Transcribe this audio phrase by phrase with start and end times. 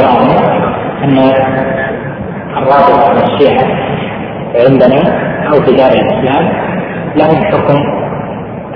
[0.00, 0.30] إيران
[1.04, 1.18] أن
[2.56, 3.64] الرابطة الشيعة
[4.66, 5.02] عندنا
[5.48, 6.52] أو في دار الإسلام
[7.16, 7.78] لهم حكم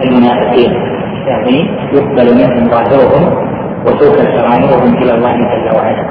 [0.04, 0.72] المنافقين.
[1.26, 3.44] يعني يقبل منهم ظاهرهم
[3.86, 6.04] وتوكل سرائرهم إلى الله جل وعلا.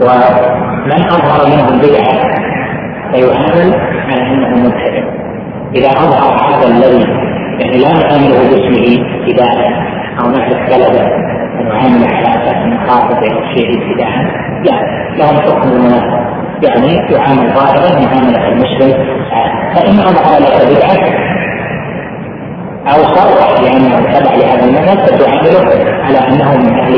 [0.00, 2.34] ومن أظهر منهم بدعة
[3.12, 3.74] فيعامل
[4.08, 5.04] على أنه مبتدع.
[5.74, 7.04] إذا أظهر هذا الذي
[7.60, 9.72] يعني لا نعامله باسمه ابتداء
[10.20, 11.04] أو نحن طلبة
[11.60, 12.33] ونعامل على
[12.64, 14.10] أساس أنه خاطب أو شيء ابتداء
[14.64, 14.74] لا
[15.18, 18.92] لهم حكم المنافق يعني يعامل ظاهرا معاملة المسلم
[19.74, 21.24] فإن أظهر لك بدعة
[22.86, 26.94] أو صرح بأنه تبع لهذا المذهب فتعامله على أنه من أهل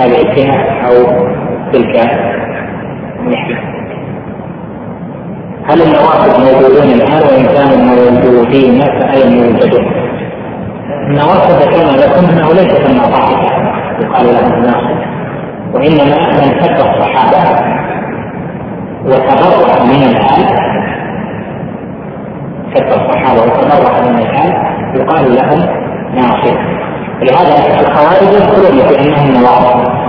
[0.00, 1.26] هذه الجهة أو
[1.72, 2.10] تلك
[3.20, 3.74] الناحية.
[5.68, 9.84] هل النوافذ موجودون الآن؟ وإن كانوا موجودين فأين يوجدون؟
[11.08, 13.53] النوافذ كما لكم أنه ليست النصائح
[14.00, 15.14] يقال لها الناصح
[15.72, 17.40] وإنما من سب الصحابة
[19.04, 20.48] وتبرع من الآل.
[22.74, 24.74] سب الصحابة وتبرع من الآل.
[24.94, 26.56] يقال لهم ناصر
[27.22, 30.04] لهذا الخوارج يذكرون بأنهم نواصب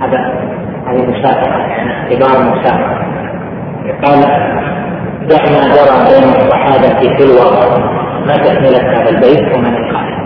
[0.00, 0.18] هذا
[0.86, 3.04] هذه مسابقة يعني اختبار مسابقة
[4.04, 4.20] قال
[5.28, 7.78] دع ما جرى بين الصحابة في الوقت
[8.26, 10.24] ما تكملة هذا البيت ومن القائل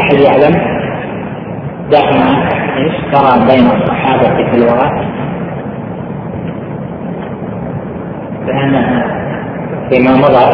[0.00, 0.54] أحد يعلم
[1.90, 5.04] دعنا إيش؟ ترى بين الصحابة في الوراء.
[8.46, 9.02] لأن
[9.90, 10.44] فيما مضى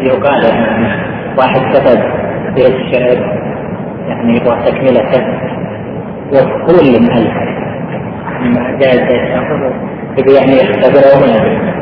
[0.00, 0.86] يقال أن
[1.38, 2.00] واحد كتب
[2.54, 3.42] بيت الشعر
[4.08, 5.26] يعني يبغى تكملته
[6.32, 7.36] وكل من ألف
[8.40, 11.72] يعني جاء يبي يعني يختبره يدري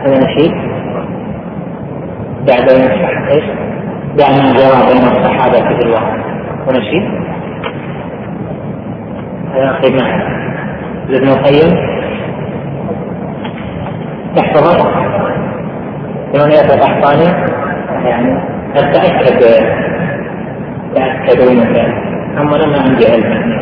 [0.00, 0.52] هذا نشيد.
[2.46, 3.44] بعد ينصح إيش؟
[4.16, 6.20] دع ما جرى بين الصحابة في الوقت
[6.68, 7.04] ونشيد.
[9.54, 10.22] هذا أخي معه
[11.08, 11.90] لابن القيم.
[14.36, 14.90] تحفظه
[16.32, 17.50] ثمانية القحطاني
[18.04, 18.42] يعني
[18.76, 19.40] أتأكد.
[20.94, 21.94] تأكدوا من ذلك.
[22.38, 23.60] أما أنا ما عندي علم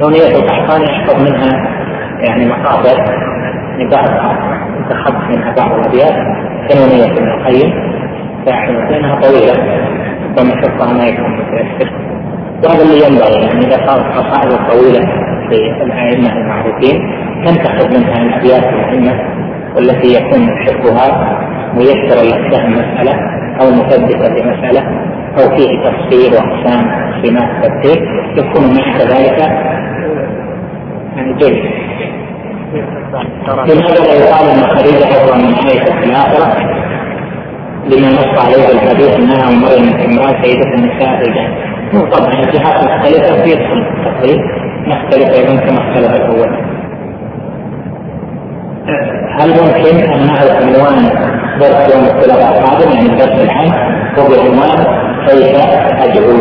[0.00, 1.68] نونية القحطاني يحفظ منها
[2.20, 3.04] يعني مقاطع
[3.70, 4.08] يعني بعض
[4.78, 6.14] انتخبت منها بعض الأبيات
[6.70, 7.94] كنونية ابن القيم.
[8.90, 9.52] لأنها طويلة
[10.24, 11.92] ربما حفظها ما يكون متيسر
[12.64, 15.08] وهذا اللي ينبغي يعني إذا صارت قصائد طويلة
[15.50, 17.00] للأئمة المعروفين
[17.44, 19.20] تنتخب منها الأبيات المهمة
[19.76, 21.38] والتي يكون حفظها
[21.74, 23.14] ميسرا لك مسألة
[23.60, 24.82] أو مثبتا لمسألة
[25.38, 26.90] أو فيه تفصيل وأقسام
[27.22, 29.73] سمات التفسير يكون معك ذلك
[31.16, 31.64] يعني جيد
[33.68, 35.54] لماذا لا يقال ان خديجه افضل من
[36.00, 36.74] في الاخره؟
[37.86, 39.48] لما نص عليه الحديث انها
[40.04, 41.48] امراه سيده النساء في.
[42.10, 44.40] طبعا الجهات مختلفه في التقريب
[44.88, 46.48] نختلف أيضا كما اختلف الأول.
[49.40, 50.96] هل ممكن أن نعرف عنوان
[51.60, 53.72] درس يوم الثلاثاء القادم يعني الدرس العام
[54.18, 54.84] هو بعنوان
[55.26, 55.56] كيف
[56.04, 56.36] ادعو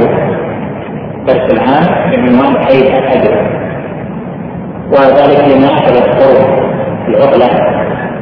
[1.28, 3.63] درس العام بعنوان كيف ادعو
[4.92, 6.64] وذلك لما أخذ الطرق
[7.08, 7.50] العطله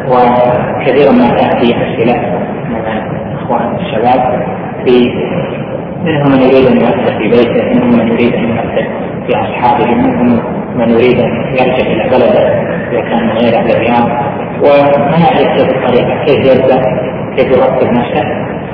[0.08, 2.16] وكثيرا ما تأتي أسئلة
[2.70, 2.82] من
[3.36, 4.46] أخوان الشباب
[4.86, 5.12] في
[6.04, 8.88] منهم من يريد أن يؤثر في بيته، منهم من يريد أن يؤثر
[9.28, 10.42] في أصحابه، منهم
[10.76, 12.44] من يريد أن يرجع إلى بلده
[12.92, 14.10] إذا كان من غير أهل الرياض.
[14.62, 16.82] وما يعرف كيف الطريقة، كيف يبدأ،
[17.36, 18.24] كيف يرتب نفسه،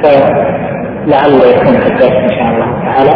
[0.04, 3.16] فلعل يكون في الدرس إن شاء الله تعالى.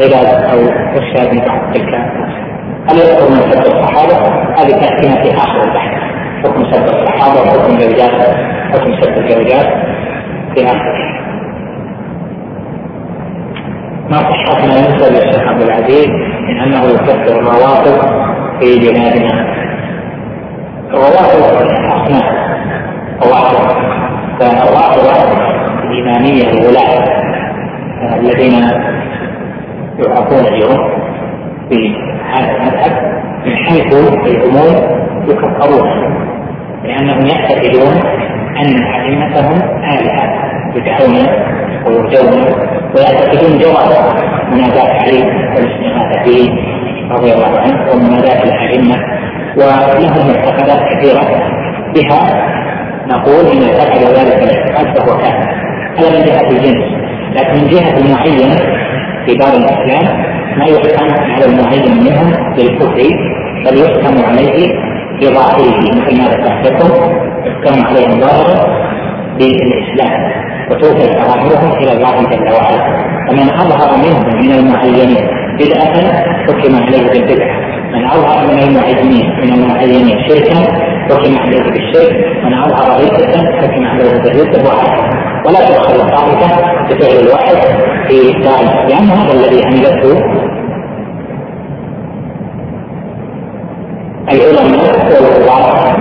[0.00, 0.58] علاج أو
[0.96, 2.47] ارشاد لبعض تلك الناس.
[2.88, 4.16] هل يذكر من سب الصحابة؟
[4.58, 5.98] هذه تاتينا في آخر البحث.
[6.44, 8.36] حكم سب الصحابة وحكم الزوجات
[8.72, 9.66] حكم سب الزوجات
[10.54, 11.18] في آخر
[14.10, 16.08] ما صحة ما ينسب للشيخ عبد العزيز
[16.48, 18.00] من أنه يكفر الرواتب
[18.60, 19.46] في بلادنا.
[20.90, 21.42] الرواتب
[21.86, 22.24] اصناف
[23.24, 23.68] رواتب
[24.40, 25.38] فالرواتب
[25.84, 27.04] الاماميه الولاة
[28.20, 28.62] الذين
[29.98, 31.07] يعرفون اليوم.
[31.70, 31.96] في
[32.32, 33.94] هذا المذهب من حيث
[34.26, 34.98] العموم
[35.28, 35.88] يكفرون
[36.84, 37.94] لأنهم يعتقدون
[38.56, 39.58] أن أئمتهم
[39.92, 41.26] آلهة يدعون
[41.86, 42.44] ويرجون
[42.96, 44.14] ويعتقدون جواز
[44.52, 45.22] مناداة علي
[45.56, 46.58] والاستغاثة به
[47.10, 48.96] رضي الله عنه ومناداة الأئمة
[49.56, 51.22] ولهم معتقدات كثيرة
[51.94, 52.48] بها.
[53.08, 55.48] نقول إن فعل ذلك الاعتقاد فهو كافر
[55.98, 56.84] هذا من جهة الجنس
[57.36, 58.50] لكن من جهة المعين
[59.26, 63.00] في دار الإسلام ما يحكم على المعين منهم بالكفر؟
[63.64, 64.74] بل يحكم عليه
[65.20, 66.90] بظاهره مثل ما ذكرت لكم.
[67.46, 68.88] يحكم عليهم ظاهرا
[69.38, 70.32] بالإسلام.
[70.70, 72.80] وتوفي سرائرهم إلى الله جل وعلا.
[73.28, 75.26] فمن أظهر منهم من المعينين
[75.60, 75.96] بدعة
[76.46, 77.58] حكم عليه بالبدعة.
[77.92, 80.58] من أظهر من المعينين من المعينين شركا
[81.10, 82.16] حكم عليه بالشرك.
[82.44, 84.70] من أظهر ردة حكم عليه بالردة.
[84.70, 86.56] وهكذا ولا تدخل الطائفة
[86.88, 87.56] بفعل الواحد
[88.08, 90.22] في دار الإسلام وهذا الذي أنجزه
[94.32, 95.92] العلماء والقضاة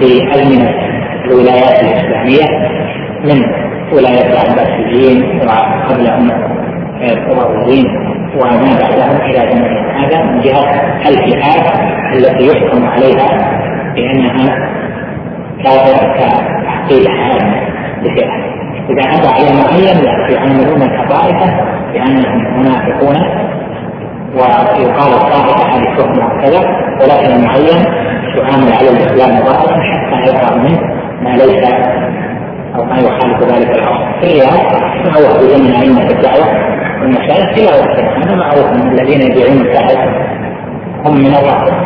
[0.00, 0.70] في أزمنة
[1.24, 2.44] الولايات الإسلامية
[3.24, 3.42] من
[3.92, 6.30] ولاية العباسيين وقبلهم
[7.02, 7.86] القرويين
[8.36, 11.66] وما بعدهم إلى زمن هذا من جهة الفئات
[12.14, 13.60] التي يحكم عليها
[13.94, 14.68] بأنها
[15.64, 17.60] كافرة كعقيدة عامة
[18.02, 18.53] بفئة
[18.90, 21.46] إذا أتى على معين يعاملون كطائفة
[21.92, 23.16] بأنهم منافقون
[24.34, 26.60] ويقال الطائفة هذه حكم كذا
[27.00, 27.84] ولكن المعين
[28.36, 30.80] يعامل على الإسلام ظاهرا حتى يظهر منه
[31.22, 31.64] ما ليس
[32.74, 34.54] أو ما يخالف ذلك الأصل الرياض
[35.06, 36.46] معروف بجمع أئمة الدعوة
[37.00, 39.98] والمشايخ؟ إلى وقتنا هذا معروف من الذين يبيعون الذهب
[41.04, 41.76] هم من الرافضة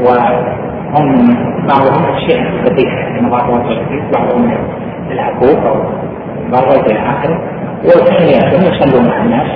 [0.00, 1.36] وهم
[1.68, 2.88] بعضهم شيء لطيف
[3.20, 3.62] من بعضهم
[4.12, 5.82] بعضهم من العقوق أو
[6.52, 7.38] بعضهم في الآخر
[7.84, 9.48] والثانية يصلوا مع الناس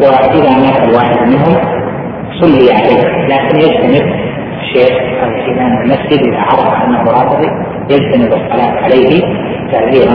[0.00, 1.82] وإذا مات الواحد منهم
[2.40, 3.26] صلي عليه.
[3.26, 4.12] لكن يجتنب
[4.62, 4.92] الشيخ
[5.22, 7.48] أو امام المسجد اذا عرف أنه رافضي
[7.90, 9.22] يجتنب الصلاة عليه
[9.72, 10.14] تعذيرا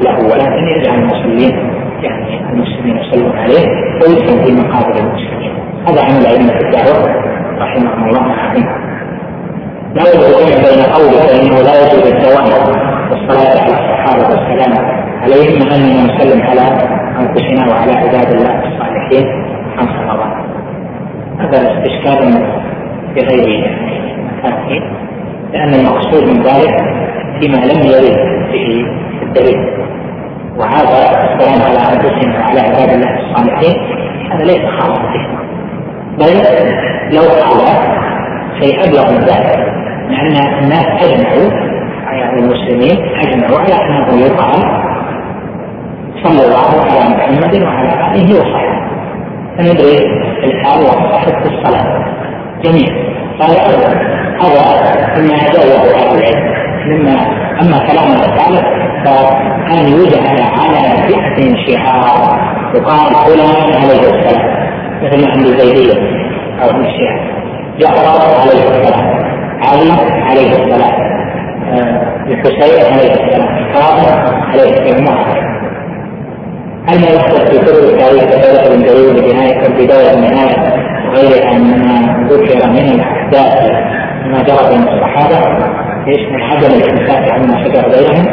[0.00, 0.18] له.
[0.24, 1.58] ولكن يجعل المصلين
[2.02, 3.68] يعني المسلمين يصلون عليه
[4.02, 5.52] ويدفن في مقابر المسلمين.
[5.88, 7.28] هذا عمل أئمة الدعوة
[7.58, 8.68] رحمهم الله العظيم
[9.94, 12.44] لا يجوز بين قوله فانه لا يجوز الدوام
[13.10, 16.60] والصلاة على الصحابة والسلام عليهم مع أننا نسلم على
[17.20, 19.26] أنفسنا وعلى عباد الله الصالحين
[19.76, 20.32] خمس رمضان
[21.38, 22.46] هذا إشكال
[23.16, 23.76] بغير
[24.26, 24.82] مكانه
[25.52, 26.76] لأن المقصود من ذلك
[27.40, 28.18] فيما لم يرد
[28.52, 28.84] به
[29.22, 29.68] الدليل.
[30.56, 33.76] وهذا السلام على أنفسنا وعلى عباد الله الصالحين
[34.32, 35.26] هذا ليس خاصا به.
[36.18, 36.34] بل
[37.16, 37.60] لو قال
[38.60, 39.72] شيء أبلغ من ذلك
[40.08, 41.50] لأن الناس أجمعوا
[42.12, 42.96] يعني المسلمين
[43.26, 44.87] أجمعوا على أنه يقال
[46.24, 48.78] صلى الله على محمد وعلى آله وصحبه
[49.58, 50.06] فندرك
[50.44, 52.04] الحال والصحة في الصلاة.
[52.64, 53.08] جميعا
[53.40, 53.50] قال
[54.40, 56.54] هذا مما جاوزه أهل العلم
[56.86, 57.16] مما
[57.62, 58.62] أما كلام الرسالة
[59.04, 62.38] فأن يجعل على فئة شعار
[62.74, 64.68] يقال فلان عليه السلام
[65.02, 65.94] مثل ما عند الزيدية
[66.62, 67.20] أو عند الشيعة
[67.78, 69.08] جعفر عليه السلام
[69.64, 69.92] علي
[70.22, 71.08] عليه السلام
[72.28, 75.57] الحسين عليه السلام كاظم عليه السلام
[76.88, 80.56] هل ما يحدث في كتب التاريخ كتابة من جرير بنهاية البداية والنهاية
[81.08, 83.70] وغيرها مما ذكر من الأحداث
[84.26, 85.36] ما جرى بين الصحابة
[86.08, 88.26] إيش؟ من عدم الامساك عما شجر بينهم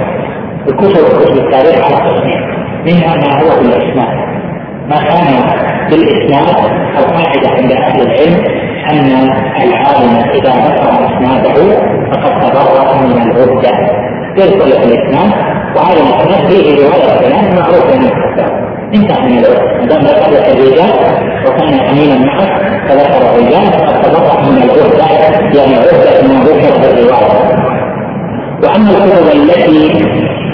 [0.67, 2.41] الكتب كتب التاريخ على تصنيف
[2.85, 4.17] منها ما هو بالإسناد
[4.89, 5.27] ما كان
[5.89, 6.55] بالإسناد
[6.97, 8.43] أو قاعدة عند أهل العلم
[8.89, 9.29] أن
[9.63, 11.77] العالم إذا ذكر إسناده
[12.11, 14.14] فقد تبرأ من العدة.
[14.37, 15.31] يدخل في الإسناد
[15.75, 20.05] وهذا الاسناد فيه روايه فلان معروف انه كذاب انتهى من العذر ما دام
[20.57, 20.93] الرجال
[21.45, 27.75] وكان أمينا معه فذكر الرجال فقد تبرأ من العهده يعني عهده ما ذكر في الرواية.
[28.63, 30.05] وأما الكتب التي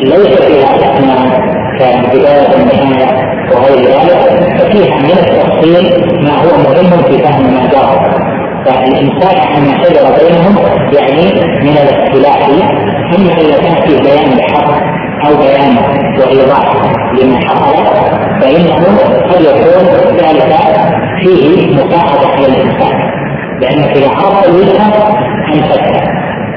[0.01, 1.41] ليس فيها أسماء
[1.79, 5.84] كبدايه النهايه وغير ذلك ففيها من التفصيل
[6.24, 8.31] ما هو مهم في فهم ما جرى
[8.65, 10.56] فالامساك عما شجر بينهم
[10.94, 11.25] يعني
[11.62, 12.50] من الاختلاف
[13.18, 14.72] اما إذا كان في بيان الحق
[15.27, 15.77] أو بيان
[16.20, 16.74] وإيضاح
[17.22, 17.86] لما حصل
[18.41, 18.86] فإنه
[19.30, 20.56] قد يكون ذلك
[21.24, 23.12] فيه مساعدة على الإنسان.
[23.62, 25.18] لانك اذا عرفت الوجهه
[25.53, 26.03] انفذت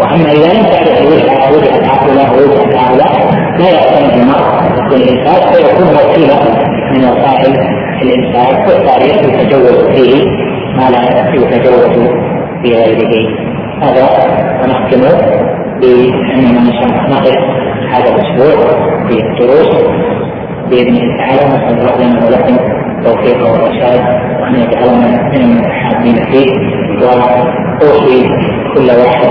[0.00, 6.38] وأما إذا لم تعرف الوجهه وجهه هؤلاء ووجهه هؤلاء لا يعتمد المرء بالانفاق فيكون وسيلة
[6.92, 7.56] من وسائل
[8.02, 10.24] الانفاق والتاريخ يتجوز فيه
[10.76, 11.00] ما لا
[11.34, 12.08] يتجوز
[12.62, 13.14] في غيره
[13.82, 14.04] هذا
[14.62, 15.02] ونختم
[15.80, 16.62] باننا
[17.10, 17.38] نقف
[17.92, 18.56] هذا الأسبوع
[19.08, 19.72] في الدروس
[20.70, 21.16] بإذن الله.
[21.18, 22.54] تعالى نسأل الله لنا ولكم
[22.98, 24.00] التوفيق والرشاد
[24.40, 26.50] وأن يجعلنا من المتحابين فيه.
[27.02, 28.28] وأوصي
[28.74, 29.30] كل واحد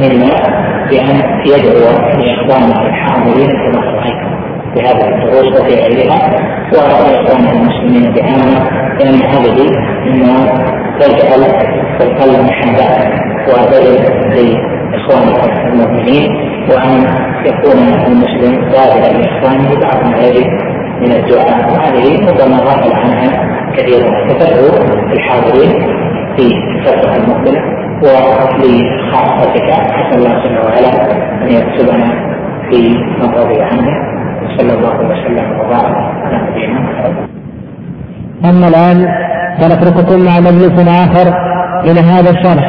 [0.00, 0.36] منا
[0.90, 1.86] بأن يدعو
[2.20, 4.45] لاخواننا الحاضرين كما رأيتم.
[4.76, 6.30] في هذه الدروس وفي غيرها
[6.72, 9.70] واخواننا المسلمين بعامه لأن هذه
[10.06, 10.46] مما
[11.00, 11.42] تجعل
[12.00, 12.88] القلب محبه
[13.48, 13.96] وبدل
[14.92, 16.30] لاخوانك المؤمنين
[16.70, 17.04] وأن
[17.46, 20.46] يكون المسلم ظاهرا لاخوانه بعد غيره
[21.00, 21.72] من الدعاء.
[21.72, 23.30] وهذه ربما غفل عنها
[23.76, 25.72] كثيرا فتدعو الحاضرين
[26.36, 27.60] في الفترة المقبلة
[28.02, 32.36] ولخاصتك أسأل الله جل وعلا أن يكتبنا
[32.70, 34.16] في من عنه
[34.56, 37.28] وصلى الله وسلم وبارك على نبينا محمد.
[38.44, 38.98] أما الآن
[39.60, 41.26] فنترككم مع مجلس آخر
[41.86, 42.66] من هذا الشرح.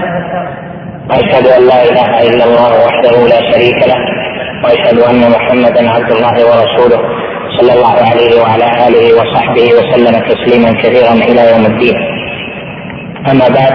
[1.09, 3.99] وأشهد أن لا إله إلا الله وحده لا شريك له
[4.63, 6.99] وأشهد أن محمدا عبد الله ورسوله
[7.57, 11.95] صلى الله عليه وعلى آله وصحبه وسلم تسليما كثيرا إلى يوم الدين.
[13.31, 13.73] أما بعد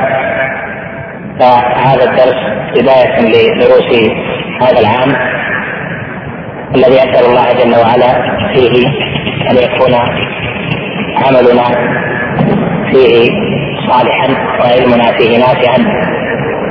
[1.41, 2.41] فهذا الدرس
[2.77, 3.91] بداية لدروس
[4.63, 5.42] هذا العام.
[6.75, 8.13] الذي أسأل الله جل وعلا
[8.55, 8.87] فيه
[9.51, 9.95] أن يكون
[11.27, 11.65] عملنا
[12.93, 13.29] فيه
[13.89, 14.29] صالحا
[14.61, 15.79] وعلمنا فيه نافعا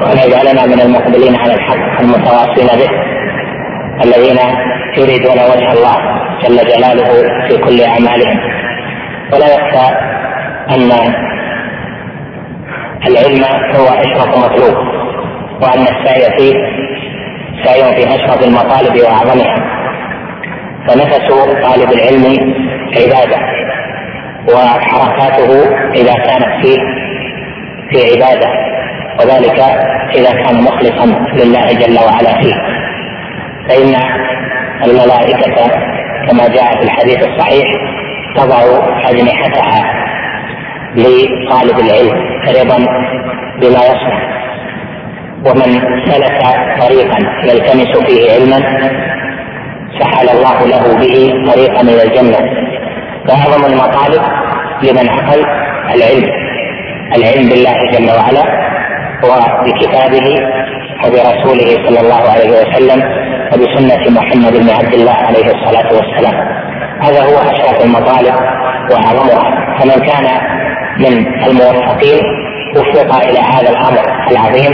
[0.01, 2.89] وأن يجعلنا من المقبلين على الحق المتواصلين به
[4.03, 4.37] الذين
[4.97, 5.95] يريدون وجه الله
[6.43, 7.09] جل جلاله
[7.47, 8.39] في كل أعمالهم.
[9.33, 9.95] ولا يخفى
[10.69, 10.91] أن
[13.07, 13.43] العلم
[13.75, 14.77] هو أشرف مطلوب
[15.61, 16.53] وأن السعي فيه
[17.63, 19.80] سعي في أشرف المطالب وأعظمها.
[20.87, 21.27] فنفس
[21.63, 22.53] طالب العلم
[22.97, 23.37] عبادة
[24.53, 26.77] وحركاته إذا كانت فيه
[27.91, 28.49] في عبادة
[29.19, 29.59] وذلك
[30.15, 32.55] إذا كان مخلصا لله جل وعلا فيه.
[33.69, 33.95] فإن
[34.85, 35.71] الملائكة
[36.27, 37.65] كما جاء في الحديث الصحيح
[38.35, 38.61] تضع
[39.09, 39.93] أجنحتها
[40.95, 42.17] لطالب العلم
[42.49, 42.77] رضا
[43.61, 44.41] بما يصنع.
[45.45, 46.41] ومن سلك
[46.79, 48.57] طريقا يلتمس فيه علما
[49.99, 51.15] سهل الله له به
[51.51, 52.39] طريقا إلى الجنة.
[53.27, 54.21] فأعظم المطالب
[54.83, 55.45] لمن عقل
[55.95, 56.29] العلم.
[57.15, 58.43] العلم بالله جل وعلا
[59.23, 60.27] وبكتابه
[61.05, 63.03] وبرسوله صلى الله عليه وسلم
[63.53, 66.35] وبسنة محمد بن عبد الله عليه الصلاة والسلام.
[67.01, 68.35] هذا هو أشرف المطالب
[68.91, 69.77] وأعظمها.
[69.79, 70.27] فمن كان
[70.99, 72.19] من الموفقين
[72.75, 74.73] وفق إلى هذا الأمر العظيم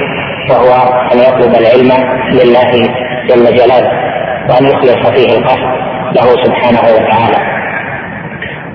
[0.49, 0.73] وهو
[1.13, 1.91] أن يطلب العلم
[2.31, 2.71] لله
[3.29, 4.06] جل جلاله.
[4.49, 5.71] وأن يخلص فيه القصد
[6.15, 7.39] له سبحانه وتعالى.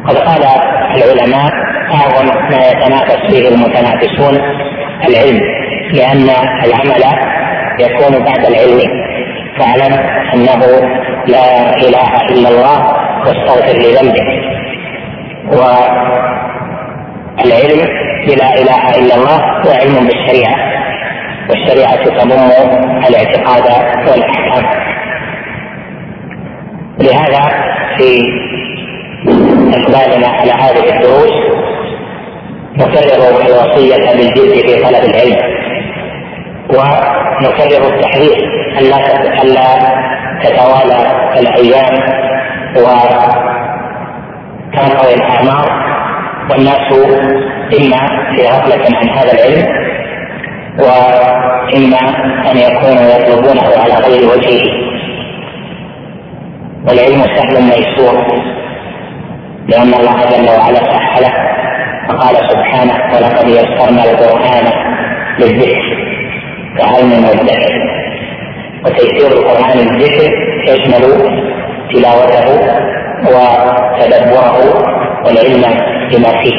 [0.08, 0.42] قد قال
[0.96, 1.50] العلماء
[1.94, 4.34] أعظم ما يتنافس فيه المتنافسون
[5.08, 5.40] العلم
[5.92, 6.26] لأن
[6.64, 7.04] العمل
[7.80, 8.80] يكون بعد العلم.
[9.58, 9.92] فاعلم
[10.34, 10.60] أنه
[11.26, 12.78] لا إله إلا الله
[13.20, 14.28] واستغفر لذنبك
[17.42, 17.80] والعلم
[18.26, 20.56] بلا إله إلا الله هو علم بالشريعة
[21.50, 22.50] والشريعة تضم
[23.08, 23.66] الاعتقاد
[24.08, 24.91] والأحكام.
[27.00, 27.50] لهذا
[27.98, 28.18] في
[29.74, 31.32] إقبالنا على هذه الدروس
[32.76, 35.36] نكرر الوصية بالجد في طلب العلم
[36.70, 38.36] ونكرر التحذير
[38.80, 38.98] ألا
[39.42, 39.68] ألا
[40.42, 40.98] تتوالى
[41.40, 41.94] الأيام
[44.72, 45.68] وتنقضي الأعمار
[46.50, 46.92] والناس
[47.80, 48.00] إما
[48.36, 49.66] في غفلة عن هذا العلم
[50.78, 51.98] وإما
[52.50, 54.91] أن يكونوا يطلبونه على غير وجهه.
[56.88, 58.42] والعلم سهل ميسور.
[59.68, 61.32] لأن الله جل وعلا سهله.
[62.08, 64.66] فقال سبحانه ولقد يسرنا القرآن
[65.38, 66.12] للذكر
[66.78, 67.74] فهل من مدكر
[68.84, 70.32] وتيسير القرآن للذكر
[70.68, 71.02] يشمل
[71.92, 72.48] تلاوته
[73.22, 74.56] وتدبره
[75.24, 75.62] والعلم
[76.10, 76.58] بما فيه.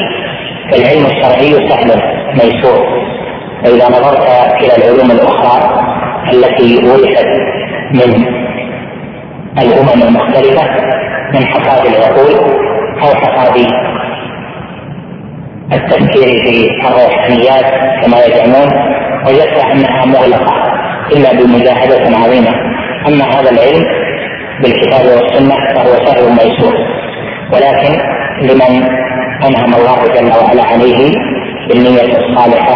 [0.70, 2.02] فالعلم الشرعي سهل
[2.34, 3.04] ميسور.
[3.64, 4.28] فإذا نظرت
[4.60, 5.84] إلى العلوم الأخرى
[6.32, 7.26] التي ورثت
[7.94, 8.33] من
[9.58, 10.64] الأمم المختلفة
[11.34, 12.34] من حصاد العقول
[13.02, 13.66] أو حصاد
[15.72, 17.64] التفكير في الروحانيات
[18.04, 18.68] كما يزعمون
[19.26, 20.54] وجدت أنها مغلقة
[21.12, 22.54] إلا بمجاهدة عظيمة.
[23.08, 23.84] أما هذا العلم
[24.62, 26.74] بالكتاب والسنة فهو سهل ميسور.
[27.52, 27.92] ولكن
[28.42, 28.82] لمن
[29.48, 31.12] أنعم الله جل وعلا عليه
[31.68, 32.74] بالنية الصالحة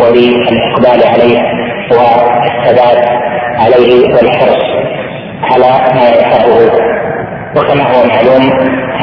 [0.00, 1.42] وبالإقبال عليه
[1.90, 3.08] والثبات
[3.58, 4.83] عليه والحرص
[5.52, 6.70] على ما يفعله
[7.56, 8.50] وكما هو معلوم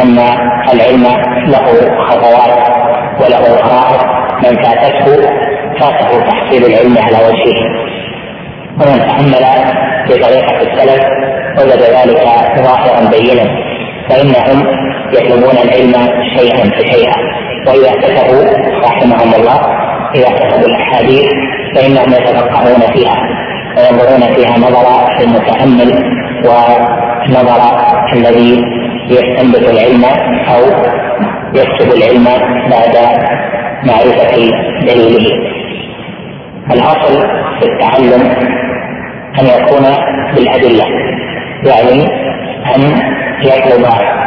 [0.01, 0.19] أن
[0.73, 1.03] العلم
[1.47, 1.65] له
[2.07, 2.53] خطوات
[3.21, 4.01] وله فرائض
[4.43, 5.05] من فاتته
[5.79, 7.59] فاته تحصيل العلم على وجهه.
[8.79, 9.45] ومن تامل
[10.07, 11.03] في طريقة السلف
[11.59, 12.23] وجد ذلك
[12.57, 13.45] ظاهرا بينا.
[14.09, 14.67] فإنهم
[15.13, 15.93] يطلبون العلم
[16.37, 17.17] شيئا فشيئا
[17.67, 18.43] وإذا كتبوا
[18.83, 19.59] رحمهم الله.
[20.15, 21.29] إذا كتبوا الأحاديث
[21.75, 23.17] فإنهم يتفقهون فيها
[23.77, 24.87] وينظرون فيها نظر
[25.21, 26.20] المتأمل.
[26.45, 27.61] ونظر
[28.13, 28.65] الذي
[29.09, 30.03] يستنبط العلم
[30.53, 30.61] أو
[31.55, 32.25] يكتب العلم
[32.71, 32.95] بعد
[33.87, 34.37] معرفة
[34.81, 35.51] دليله.
[36.71, 37.21] الأصل
[37.59, 38.21] في التعلم
[39.39, 39.85] أن يكون
[40.35, 40.85] بالأدلة
[41.65, 42.05] يعني
[42.75, 42.81] أن
[43.43, 43.85] يطلب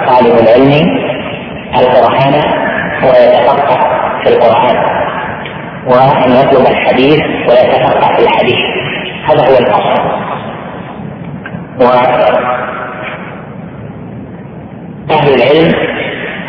[0.08, 0.72] طالب العلم
[1.78, 2.34] القرآن
[3.02, 3.78] ويتفقه
[4.24, 4.76] في القرآن
[5.86, 8.58] وأن يطلب الحديث ويتفقه في الحديث.
[9.24, 10.24] هذا هو الأصل.
[11.80, 12.34] وأهل
[15.34, 15.72] العلم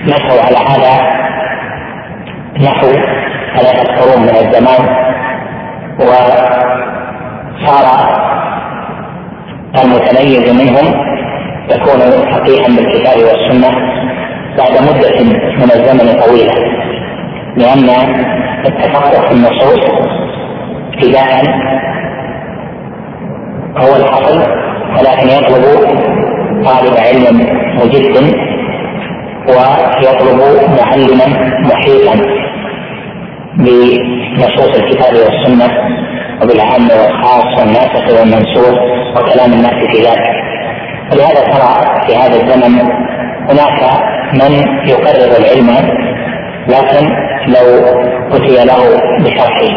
[0.08, 0.94] نحوا على هذا
[2.62, 2.88] نحو
[3.56, 4.84] ثلاثة قرون من الزمان
[6.00, 7.86] وصار
[9.84, 10.88] المتميز منهم
[11.72, 12.00] يكون
[12.32, 13.72] فقيها بالكتاب والسنة
[14.58, 15.24] بعد مدة
[15.58, 16.56] من الزمن طويلة
[17.58, 17.90] لأن
[18.66, 19.84] التفقه في النصوص
[20.94, 21.44] ابتداء
[23.78, 24.40] هو الحصل
[25.00, 25.64] ولكن يطلب
[26.66, 27.38] طالب علم
[27.80, 28.34] مجد
[29.48, 30.40] ويطلب
[30.80, 31.28] معلما
[31.64, 32.16] محيطا
[33.58, 35.68] بنصوص الكتاب والسنة
[36.42, 38.80] وبالعام والخاص والناسخ والمنسوخ
[39.18, 40.36] وكلام الناس في ذلك.
[41.12, 42.80] ولهذا ترى في هذا الزمن
[43.50, 43.82] هناك
[44.34, 44.52] من
[44.90, 45.70] يقرر العلم
[46.68, 47.06] لكن
[47.48, 47.86] لو
[48.32, 49.68] أتي له بشرحه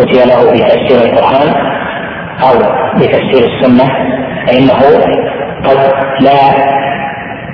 [0.00, 1.54] أتي له بتفسير القرآن
[2.42, 2.58] أو
[2.96, 3.90] بتفسير السنة
[4.46, 4.80] فإنه
[5.64, 6.40] قد لا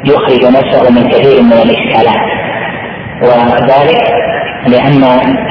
[0.04, 2.30] يخرج نفسه من كثير من الإشكالات.
[3.22, 4.02] وذلك
[4.66, 5.04] لأن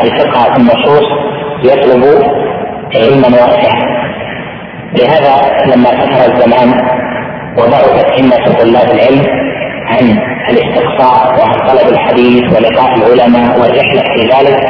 [0.03, 1.05] الفقه في النصوص
[1.63, 2.03] يطلب
[2.95, 3.99] علما واسعا.
[4.99, 6.73] لهذا لما كثر الزمان
[7.57, 9.25] وضعفت همة طلاب العلم
[9.87, 10.19] عن
[10.49, 14.63] الاستقصاء وعن طلب الحديث ولقاء العلماء والرحلة في ذلك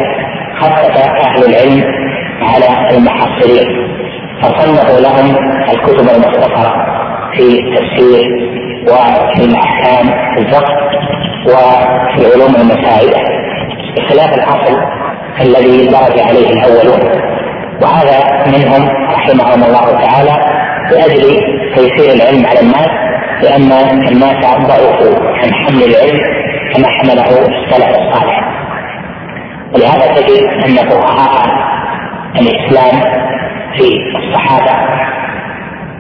[0.62, 0.98] خفف
[1.28, 1.84] أهل العلم
[2.42, 3.88] على المحصلين
[4.41, 5.36] فصنفوا لهم
[5.69, 6.74] الكتب المختصرة
[7.34, 8.24] في التفسير
[8.84, 10.74] وفي الأحكام الفقه
[11.46, 13.22] وفي العلوم المساعدة
[13.98, 14.77] بخلاف الأصل
[15.41, 17.00] الذي درج عليه الأولون.
[17.81, 20.36] وهذا منهم رحمهم الله تعالى
[20.91, 21.22] لأجل
[21.75, 22.89] تيسير العلم على الناس
[23.43, 23.72] لأن
[24.08, 26.19] الناس ضعفوا عن حمل العلم
[26.74, 28.39] كما حمله السلف الصالح.
[29.73, 31.45] ولهذا تجد أن فقهاء
[32.36, 33.02] الإسلام
[33.77, 34.75] في الصحابة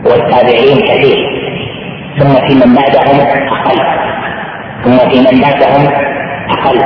[0.05, 1.39] والتابعين كثير.
[2.19, 3.79] ثم في من بعدهم أقل.
[4.83, 5.93] ثم في من بعدهم
[6.49, 6.79] أقل.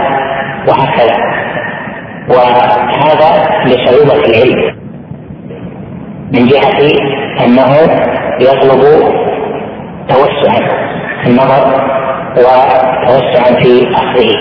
[0.68, 1.18] وهكذا.
[2.30, 3.30] وهذا
[3.66, 4.76] لصعوبة العلم.
[6.34, 6.80] من جهة
[7.46, 7.72] أنه
[8.42, 8.82] يطلب
[10.10, 10.68] توسعا
[11.24, 11.64] في النظر
[12.38, 14.32] وتوسعا في أخذه.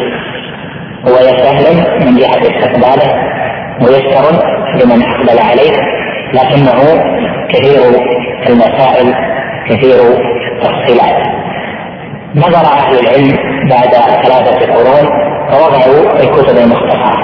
[1.09, 1.65] هو سهل
[2.07, 3.33] من جهة استقباله
[3.81, 4.25] ميسر
[4.85, 6.02] لمن أقبل عليه.
[6.35, 6.81] لكنه
[7.49, 7.81] كثير
[8.49, 9.15] المسائل
[9.69, 9.97] كثير
[10.53, 11.27] التفصيلات.
[12.37, 13.37] نظر أهل العلم
[13.69, 15.09] بعد ثلاثة قرون
[15.51, 17.17] فوضعوا الكتب المختصره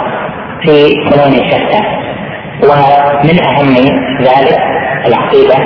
[0.63, 1.81] في فنون شتى
[2.63, 3.75] ومن أهم
[4.21, 4.61] ذلك
[5.07, 5.57] العقيدة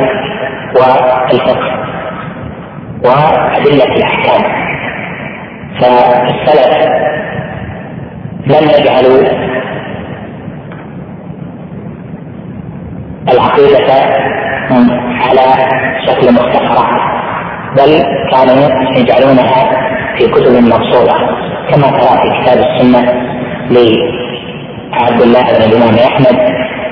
[0.76, 1.82] والفقه
[3.04, 4.42] وأدلة الأحكام.
[5.80, 6.88] فالسلف
[8.46, 9.51] لم يجعلوا
[13.28, 13.94] العقيدة
[15.20, 15.46] على
[16.06, 17.00] شكل مختصرات
[17.76, 19.70] بل كانوا يجعلونها
[20.18, 21.14] في كتب مقصودة
[21.70, 23.00] كما ترى في كتاب السنة
[23.70, 26.38] لعبد الله بن الإمام أحمد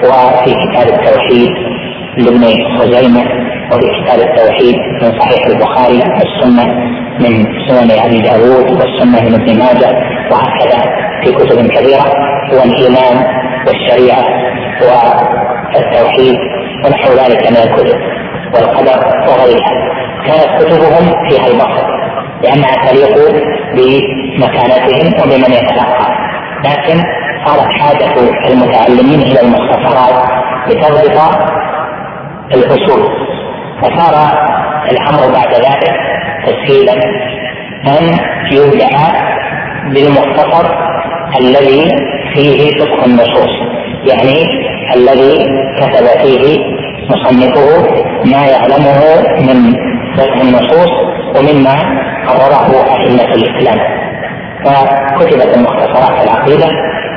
[0.04, 1.50] وفي كتاب التوحيد
[2.16, 2.44] لابن
[2.78, 3.20] خزيمة
[3.72, 6.64] وفي كتاب التوحيد من صحيح البخاري والسنة
[7.20, 9.90] من سنن أبي داود والسنة من ابن ماجه
[10.32, 10.80] وهكذا
[11.24, 12.04] في كتب كثيرة
[12.52, 13.26] هو الإيمان
[13.66, 14.24] والشريعة
[15.74, 16.38] والتوحيد
[16.84, 17.98] ونحو ذلك من الكتب
[18.54, 19.90] والقدر وغيرها
[20.26, 21.86] كانت كتبهم فيها البصر
[22.42, 23.14] لأنها تليق
[23.74, 26.30] بمكانتهم وبمن يتلقى.
[26.64, 27.02] لكن
[27.46, 28.14] صارت حاجة
[28.50, 30.30] المتعلمين إلى المختصرات
[30.68, 31.38] لتضبط
[32.54, 33.08] الفصول
[33.82, 34.14] فصار
[34.90, 35.94] الأمر بعد ذلك
[36.46, 36.94] تسهيلا
[37.86, 38.18] أن
[38.52, 38.88] يبدع
[39.84, 40.70] بالمختصر
[41.40, 41.90] الذي
[42.34, 43.50] فيه فقه النصوص.
[44.06, 44.44] يعني
[44.96, 45.34] الذي
[45.80, 46.58] كتب فيه
[47.10, 47.68] مصنفه
[48.24, 49.00] ما يعلمه
[49.40, 49.58] من
[50.16, 50.90] فقه النصوص
[51.36, 51.76] ومما
[52.28, 53.78] قرره أئمة الإسلام.
[54.64, 56.68] فكتبت المختصرات في العقيدة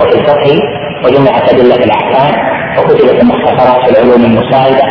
[0.01, 0.59] وفي الفقه
[1.05, 2.33] وجمعت أدلة الأحكام
[2.77, 4.83] وكتبت المختصرات في العلوم المساعدة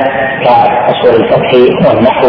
[0.44, 1.54] كأصول الفقه
[1.88, 2.28] والنحو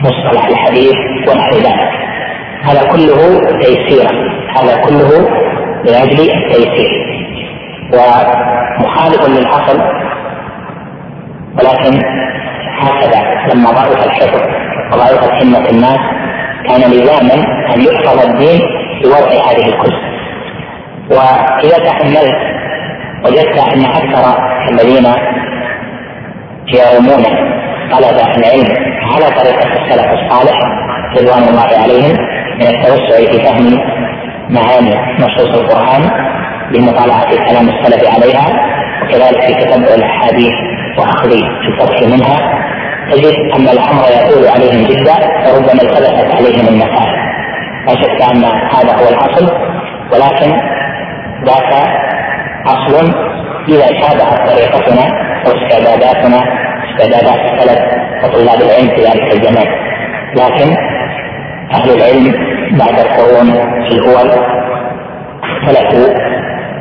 [0.00, 0.94] ومصطلح الحديث
[1.28, 1.90] ونحو ذلك.
[2.62, 4.12] هذا كله تيسيرا.
[4.56, 5.28] هذا كله
[5.84, 7.13] لأجل التيسير.
[7.94, 9.80] ومخالف للأصل
[11.58, 12.00] ولكن
[12.80, 13.20] هكذا
[13.54, 14.40] لما ضعف الحفظ
[14.92, 15.98] وضعفت همة الناس
[16.68, 17.34] كان لزاما
[17.74, 18.60] أن يحفظ الدين
[19.02, 20.04] بوضع هذه الكتب
[21.10, 22.54] وإذا تحملت
[23.24, 24.38] وجدت أن أكثر
[24.70, 25.06] الذين
[26.68, 27.24] يرمون
[27.92, 30.58] طلب العلم على طريقة السلف الصالح
[31.20, 32.16] رضوان الله عليهم
[32.60, 33.78] من التوسع في فهم
[34.50, 36.33] معاني نصوص القرآن
[36.74, 38.46] بمطالعة كلام السلف عليها
[39.02, 40.52] وكذلك في تتبع الأحاديث
[40.98, 41.30] وأخذ
[41.68, 42.64] الفتح منها.
[43.10, 47.14] تجد أن الأمر يطول عليهم جدا وربما التبست عليهم المسائل.
[47.86, 49.46] لا شك أن هذا هو الأصل
[50.12, 50.50] ولكن
[51.46, 51.72] ذاك
[52.66, 53.14] أصل
[53.68, 55.04] إذا شابهت طريقتنا
[55.46, 56.40] واستعداداتنا
[56.90, 57.80] استعدادات السلف
[58.24, 59.66] وطلاب العلم في ذلك الزمان
[60.36, 60.76] لكن
[61.74, 62.34] أهل العلم
[62.78, 63.50] بعد القرون
[63.88, 64.30] في الأول
[65.42, 66.33] اختلفوا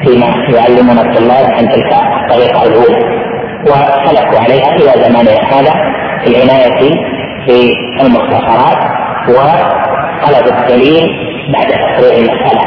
[0.06, 3.24] فيما يعلمون الطلاب عن تلك الطريقة الأولى.
[3.64, 5.74] وسلكوا عليها إلى زماننا هذا
[6.24, 6.80] في العناية
[7.46, 8.78] في المختصرات
[9.30, 11.10] وطلب الدليل
[11.54, 12.64] بعد تقرير المسألة.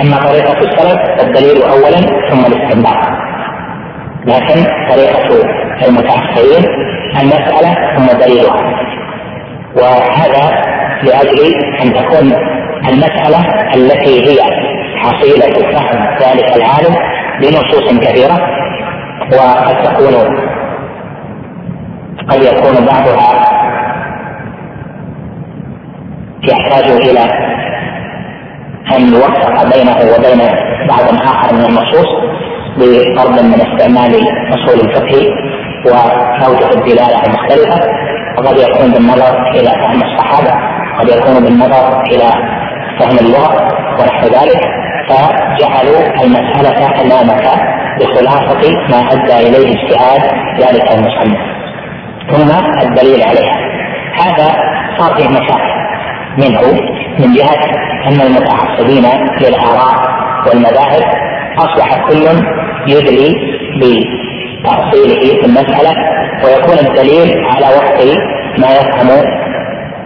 [0.00, 3.08] أما طريقة السلف فالدليل أولا ثم الاستنباط.
[4.26, 5.28] لكن طريقة
[5.88, 6.64] المتأخرين
[7.20, 8.88] المسألة ثم دليلها
[9.76, 10.64] وهذا
[11.02, 12.32] لأجل أن تكون
[12.88, 13.40] المسألة
[13.74, 14.38] التي هي
[14.98, 16.94] حصيلة فهم ذلك العالم
[17.40, 18.38] بنصوص كثيرة
[19.32, 20.14] وقد تكون
[22.28, 23.58] قد يكون بعضها
[26.42, 27.20] يحتاج إلى
[28.96, 30.40] أن يوفق بينه وبين
[30.88, 32.08] بعض آخر من النصوص
[32.76, 34.14] بفرض من استعمال
[34.54, 35.22] أصول الفقه
[35.86, 37.80] واوجه الدلالة المختلفة.
[38.38, 40.52] وقد يكون بالنظر إلى فهم الصحابة
[40.98, 42.30] قد يكون بالنظر إلى
[42.98, 43.68] فهم اللغة
[44.00, 44.77] ونحو ذلك.
[45.08, 47.46] فجعلوا المسألة أمامك
[48.00, 50.22] بخلاصة ما أدى إليه اجتهاد
[50.60, 51.38] ذلك المصنف
[52.30, 52.50] ثم
[52.86, 53.58] الدليل عليها.
[54.20, 54.52] هذا
[54.98, 55.78] صار فيه مشاكل
[56.38, 56.60] منه
[57.18, 57.64] من جهة
[58.06, 59.04] أن المتعصبين
[59.40, 59.94] للآراء
[60.46, 61.02] والمذاهب
[61.58, 62.24] أصبح كل
[62.86, 63.34] يدلي
[63.80, 65.94] بتأصيله في المسألة
[66.44, 68.00] ويكون الدليل على وفق
[68.58, 69.08] ما يفهم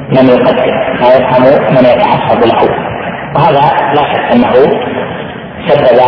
[0.09, 1.43] من يقدم ما يفهم
[1.75, 2.92] من يتعصب له.
[3.35, 3.61] وهذا
[3.95, 4.53] لا شك أنه
[5.69, 5.99] سبب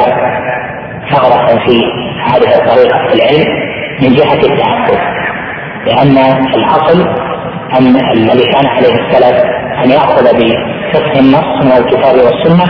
[1.11, 1.81] ثغرة في
[2.27, 3.49] هذه الطريقة في العلم
[4.03, 4.99] من جهة التعصب
[5.87, 6.19] لأن
[6.55, 7.09] الأصل
[7.79, 9.45] أن الذي كان عليه السلف
[9.85, 12.65] أن يأخذ بفقه النص من الكتاب والسنة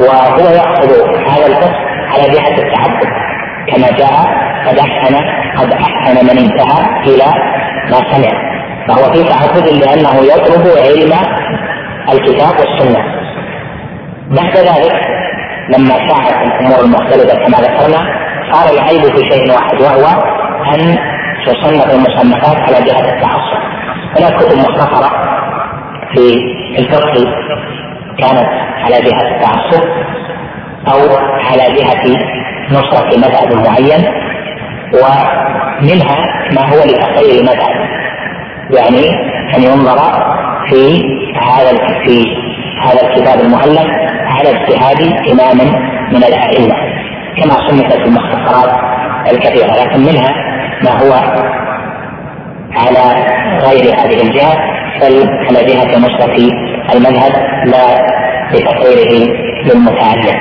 [0.00, 0.90] وهو يأخذ
[1.30, 1.76] هذا الفقه
[2.12, 3.08] على جهة التعبد
[3.68, 4.24] كما جاء
[4.66, 5.16] قد أحسن
[5.58, 7.24] قد أحسن من انتهى إلى
[7.90, 8.58] ما سمع.
[8.88, 11.12] فهو في تعبد لأنه يطلب علم
[12.12, 13.17] الكتاب والسنة.
[14.30, 15.00] بعد ذلك
[15.68, 17.98] لما شاعت الأمور المختلفة كما ذكرنا
[18.52, 20.22] صار العيب في شيء واحد وهو
[20.74, 20.98] أن
[21.46, 23.58] تصنف المصنفات على جهة التعصب.
[24.18, 25.10] هناك كتب مختصرة
[26.14, 26.34] في
[26.78, 27.14] الفقه
[28.18, 28.48] كانت
[28.84, 29.82] على جهة التعصب
[30.92, 31.16] أو
[31.50, 32.18] على جهة
[32.70, 34.04] نصرة مذهب معين
[34.94, 37.88] ومنها ما هو لتقرير مذهب
[38.70, 39.08] يعني
[39.56, 39.98] أن ينظر
[40.70, 41.02] في
[41.40, 41.70] هذا
[42.06, 42.24] في
[42.82, 43.86] هذا الكتاب المؤلف
[44.26, 45.00] على اجتهاد
[45.32, 45.58] امام
[46.12, 46.74] من الأئمة
[47.36, 48.70] كما صنفت المختصرات
[49.32, 50.34] الكثيرة لكن منها
[50.84, 51.12] ما هو
[52.72, 53.26] على
[53.62, 54.54] غير هذه الجهة
[55.00, 56.48] بل على جهة نصره
[56.94, 57.32] المذهب
[57.64, 58.06] لا
[58.52, 59.32] لتقريره
[59.64, 60.40] للمتعلم.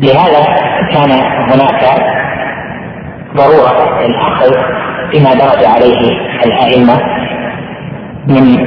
[0.00, 0.44] لهذا
[0.92, 1.10] كان
[1.50, 2.14] هناك
[3.36, 4.54] ضرورة الأخذ
[5.12, 6.00] بما درج عليه
[6.44, 7.00] الأئمة
[8.28, 8.66] من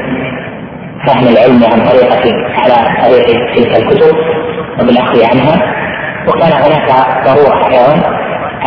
[1.05, 2.23] فهم العلم عن طريقة
[2.57, 4.15] على طريق تلك الكتب
[4.79, 5.73] وبالأخذ عنها.
[6.27, 6.89] وكان هناك
[7.25, 7.93] ضرورة أيضا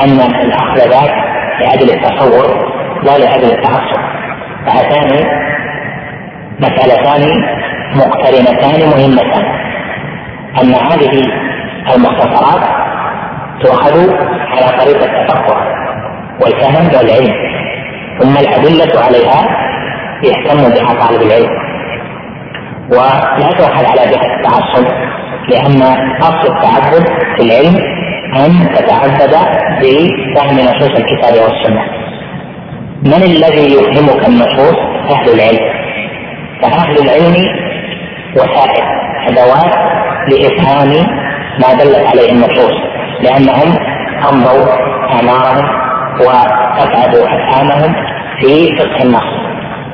[0.05, 1.15] أن الأخذ ذاك
[1.61, 2.71] لأجل التصور
[3.03, 4.01] لا لأجل التعصب.
[4.67, 5.27] فهاتان
[6.61, 7.45] مسألتان
[7.97, 9.45] مقترنتان مهمتان.
[10.63, 11.23] أن هذه
[11.95, 12.65] المختصرات
[13.63, 14.11] تؤخذ
[14.51, 15.57] على طريق التفقه
[16.43, 17.35] والفهم والعلم
[18.21, 19.49] ثم الأدلة عليها
[20.25, 21.70] يهتم بها طالب العلم.
[22.91, 24.87] ولا تؤخذ على جهة التعصب
[25.51, 25.83] لأن
[26.23, 27.77] أصل التعبد في العلم
[28.37, 29.35] أن تتعبد
[29.81, 31.83] بفهم نصوص الكتاب والسنة.
[33.05, 34.77] من الذي يفهمك النصوص؟
[35.11, 35.71] أهل العلم.
[36.63, 37.35] فأهل العلم
[38.37, 38.85] وسائل
[39.29, 39.75] أدوات
[40.31, 40.89] لإفهام
[41.63, 42.73] ما دلت عليه النصوص
[43.21, 43.79] لأنهم
[44.33, 44.67] أمضوا
[45.13, 45.69] اعمارهم
[46.21, 47.95] وابعدوا أفهامهم
[48.41, 49.50] في فقه النص.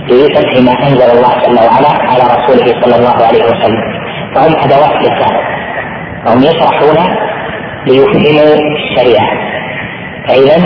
[0.09, 3.83] في فقه ما أنزل الله جل وعلا على رسوله صلى الله عليه وسلم.
[4.35, 5.37] فهم أدوات للفهم
[6.25, 7.17] فهم يشرحون
[7.87, 9.29] ليفهموا الشريعة.
[10.29, 10.57] فاذا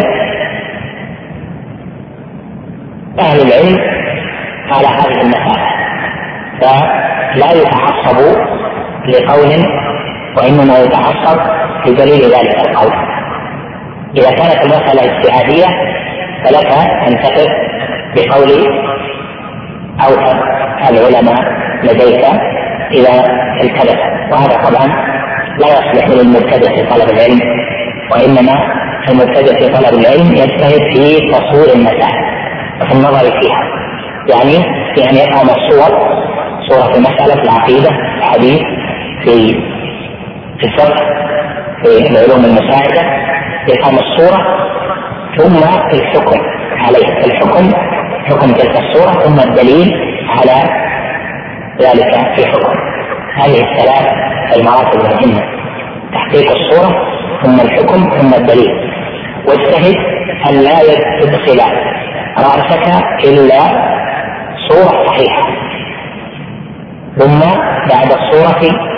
[3.21, 3.79] أهل العلم
[4.71, 5.67] على هذه المسألة.
[6.61, 8.35] فلا يتعصبوا
[9.09, 9.67] لقول
[10.37, 11.41] وإنما يتعصب
[11.87, 12.93] بدليل ذلك القول.
[14.17, 15.67] إذا كانت المسألة اجتهادية
[16.45, 16.73] فلك
[17.07, 17.51] أن تقف
[18.17, 18.80] بقول
[20.07, 20.37] أوثق
[20.91, 21.45] العلماء
[21.83, 22.25] لديك
[22.93, 23.25] إذا
[23.63, 23.99] التبس
[24.33, 24.87] وهذا طبعا
[25.59, 27.41] لا يصلح للمبتدئ في طلب العلم
[28.13, 28.55] وإنما
[29.11, 32.25] المبتدئ في طلب العلم يجتهد في تصوير المسائل
[32.81, 33.61] وفي النظر فيها.
[34.33, 35.99] يعني في أن يفهم الصور
[36.69, 38.61] صورة في المسألة في العقيدة في الحديث
[39.25, 39.53] في
[40.59, 40.97] في الفقه
[41.83, 43.03] في العلوم المساعدة
[43.69, 44.39] يفهم الصورة
[45.39, 45.57] ثم
[45.95, 46.41] الحكم
[46.87, 47.73] عليه الحكم
[48.31, 49.93] حكم تلك الصورة ثم الدليل
[50.29, 50.57] على
[51.81, 52.79] ذلك في حكم.
[53.37, 54.07] هذه الثلاث
[54.57, 55.43] المراتب المهمة
[56.13, 56.95] تحقيق الصورة
[57.43, 58.71] ثم الحكم ثم الدليل.
[59.49, 59.97] واجتهد
[60.51, 60.79] أن لا
[61.21, 61.61] تدخل
[62.39, 63.61] رأسك إلا
[64.69, 65.47] صورة صحيحة.
[67.19, 67.41] ثم
[67.91, 68.91] بعد الصورة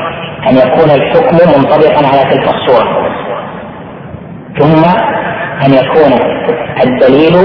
[0.49, 3.13] أن يكون الحكم منطبقا على تلك الصورة.
[4.59, 4.83] ثم
[5.67, 6.13] أن يكون
[6.85, 7.37] الدليل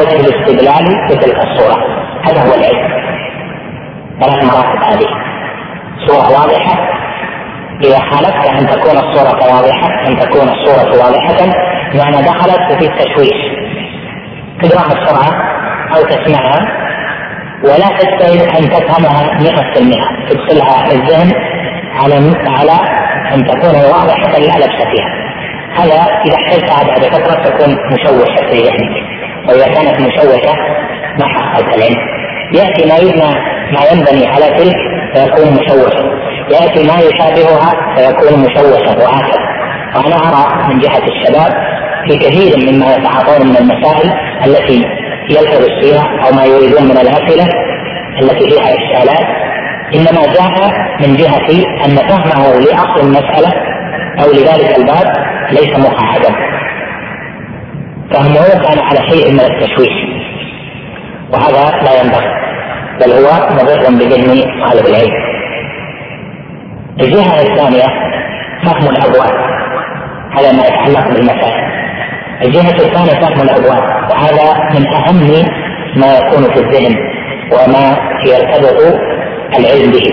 [0.00, 1.76] وجه الاستدلال بتلك الصورة.
[2.24, 3.00] هذا هو العلم.
[4.20, 5.06] ثلاث مراتب هذه.
[6.06, 6.90] صورة واضحة؟
[7.84, 11.46] إذا حالفت أن تكون الصورة واضحة أن تكون الصورة واضحة
[11.94, 13.40] معنى دخلت في التشويش.
[14.62, 15.30] تقرأها بسرعة
[15.96, 16.58] أو تسمعها
[17.64, 21.32] ولا تجتهد أن تفهمها 100% تدخلها الذهن
[21.94, 22.14] على
[22.46, 22.72] على
[23.34, 25.19] أن تكون واضحة لا لبس فيها.
[25.80, 28.94] هذا إذا احتجتها بعد فترة تكون مشوشة في ذهنك.
[29.48, 30.54] وإذا كانت مشوشة
[31.18, 32.00] ما حققت العلم
[32.54, 33.30] يأتي ما يبنى
[33.72, 34.76] ما ينبني على تلك
[35.14, 36.04] فيكون مشوشا
[36.50, 39.50] يأتي ما يشابهها فيكون مشوشا وهكذا.
[39.96, 41.52] وأنا أرى من جهة الشباب
[42.08, 44.12] في كثير مما يتعاطون من المسائل
[44.46, 44.84] التي
[45.30, 47.48] يلتبس فيها أو ما يريدون من الأسئلة
[48.22, 49.26] التي فيها إشكالات.
[49.94, 51.50] إنما جاء من جهة
[51.84, 53.52] أن فهمه لأصل المسألة
[54.22, 55.14] أو لذلك الباب
[55.50, 56.34] ليس مقعدا
[58.12, 59.96] فهمه كان على شيء من التشويش.
[61.32, 62.30] وهذا لا ينبغي.
[63.00, 65.14] بل هو مضر بذهن طالب العلم.
[67.00, 67.86] الجهة الثانية
[68.64, 69.34] فهم الأبواب.
[70.32, 71.64] هذا ما يتعلق بالمسائل.
[72.42, 74.10] الجهة الثانية فهم الأبواب.
[74.10, 75.44] وهذا من أهم
[75.96, 76.96] ما يكون في الذهن
[77.52, 79.00] وما يرتبط
[79.58, 80.10] العلم به.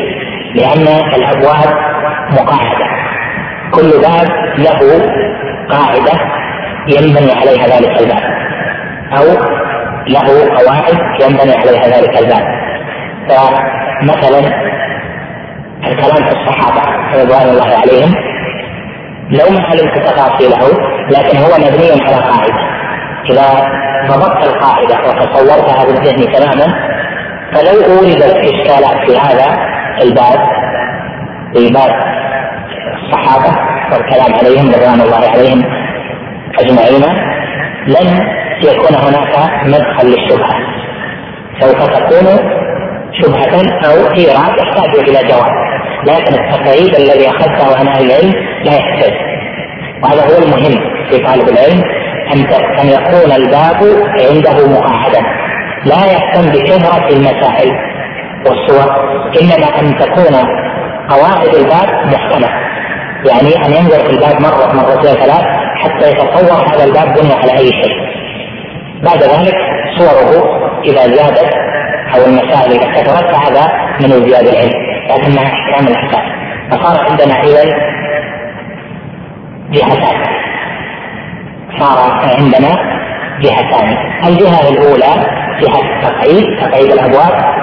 [0.56, 1.74] لأن الأبواب
[2.32, 2.97] مقاعدة.
[3.72, 4.28] كل باب
[4.58, 4.80] له
[5.70, 6.12] قاعدة
[6.88, 8.24] ينبني عليها ذلك الباب.
[9.18, 9.26] أو
[10.08, 12.46] له قواعد ينبني عليها ذلك الباب.
[13.30, 14.40] فمثلا
[15.88, 16.82] الكلام في الصحابة
[17.16, 18.14] رضوان الله عليهم
[19.30, 20.68] لو ما علمت تفاصيله
[21.10, 22.78] لكن هو مبني على قاعدة.
[23.30, 23.68] إذا
[24.08, 26.74] ضبطت القاعدة وتصورتها بالذهن تماما
[27.54, 29.58] فلو أوردت إشكالات في هذا
[30.02, 30.40] الباب
[31.54, 32.17] في باب
[33.08, 33.58] الصحابة
[33.92, 35.64] والكلام عليهم رضوان الله عليهم
[36.60, 37.04] أجمعين
[37.88, 38.28] لن
[38.64, 40.56] يكون هناك مدخل للشبهة.
[41.60, 42.28] سوف تكون
[43.12, 45.52] شبهة أو إيراد يحتاج إلى جواب.
[46.08, 49.14] لكن التقعيد الذي أخذته عن أهل العلم لا يحتاج.
[50.04, 51.84] وهذا هو المهم في طالب العلم
[52.34, 52.40] أن
[52.80, 53.80] أن يكون الباب
[54.30, 55.20] عنده مقاعدة.
[55.86, 57.72] لا يهتم بشهرة المسائل
[58.46, 58.96] والصور
[59.42, 60.36] إنما أن تكون
[61.10, 62.67] قواعد الباب محكمة.
[63.26, 67.72] يعني أن ينظر في الباب مرة مرتين ثلاث حتى يتصور هذا الباب بني على أي
[67.72, 67.98] شيء.
[69.04, 69.56] بعد ذلك
[69.98, 70.44] صوره
[70.86, 71.54] إذا زادت
[72.16, 74.88] أو المسائل إذا كثرت فهذا من ازدياد العلم.
[75.10, 76.24] لكنها أحكام الأحكام.
[76.72, 77.64] فصار عندنا إذا
[79.72, 80.24] جهتان.
[81.80, 82.70] صار عندنا
[83.42, 83.98] جهتان.
[84.28, 87.58] الجهة الأولى جهة التقعيد تقعيد الأبواب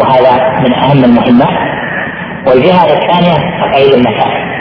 [0.00, 1.58] وهذا من أهم المهمات
[2.46, 4.51] والجهة الثانية تقعيد المسائل.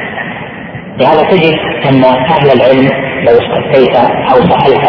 [0.99, 1.55] لهذا تجد
[1.89, 2.89] أن أهل العلم
[3.27, 3.95] لو استفتيت
[4.31, 4.87] أو سألت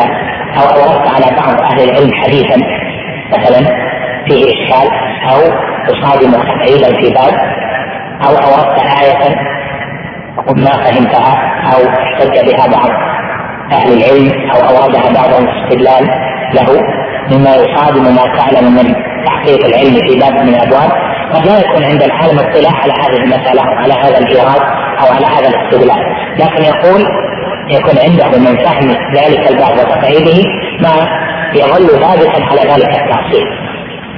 [0.56, 2.56] أو أوردت على بعض أهل العلم حديثا
[3.32, 3.66] مثلا
[4.28, 4.88] فيه إشكال
[5.32, 5.40] أو
[5.88, 7.34] تصادم تقعيدا في باب
[8.26, 9.36] أو أوردت آية
[10.56, 11.34] ما فهمتها
[11.74, 12.90] أو احتج بها بعض
[13.72, 16.10] أهل العلم أو أوردها بعضهم استدلال
[16.54, 16.82] له
[17.30, 20.90] مما يصادم ما تعلم من تحقيق العلم في باب من الأبواب.
[21.32, 24.60] قد لا يكون عند العالم اطلاع على هذه المسألة أو على هذا الإيراد
[25.00, 26.02] أو على هذا الاستدلال
[26.38, 27.04] لكن يقول
[27.70, 30.44] يكون عنده من فهم ذلك الباب وتقعيده
[30.80, 31.08] ما
[31.54, 33.46] يظل ثابتا على ذلك التأصيل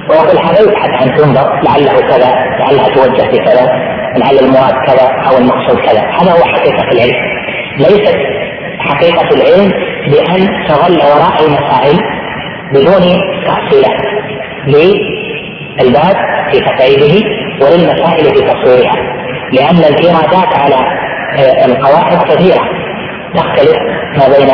[0.09, 5.37] ويقول هذا يبحث عن تنظر لعله كذا لعلها توجه في كذا لعل المراد كذا أو
[5.37, 6.01] المقصود كذا.
[6.01, 7.15] هذا هو حقيقة العلم.
[7.77, 8.17] ليست
[8.79, 9.71] حقيقة العلم
[10.07, 11.99] بأن تظل وراء المسائل
[12.73, 14.01] بدون تفصيلات
[14.67, 16.15] للباب
[16.51, 17.29] في تقعيده
[17.61, 19.14] وللمسائل في تصويرها.
[19.53, 22.61] لأن الايرادات على آه، القواعد كثيرة.
[23.35, 23.77] تختلف
[24.17, 24.49] ما بين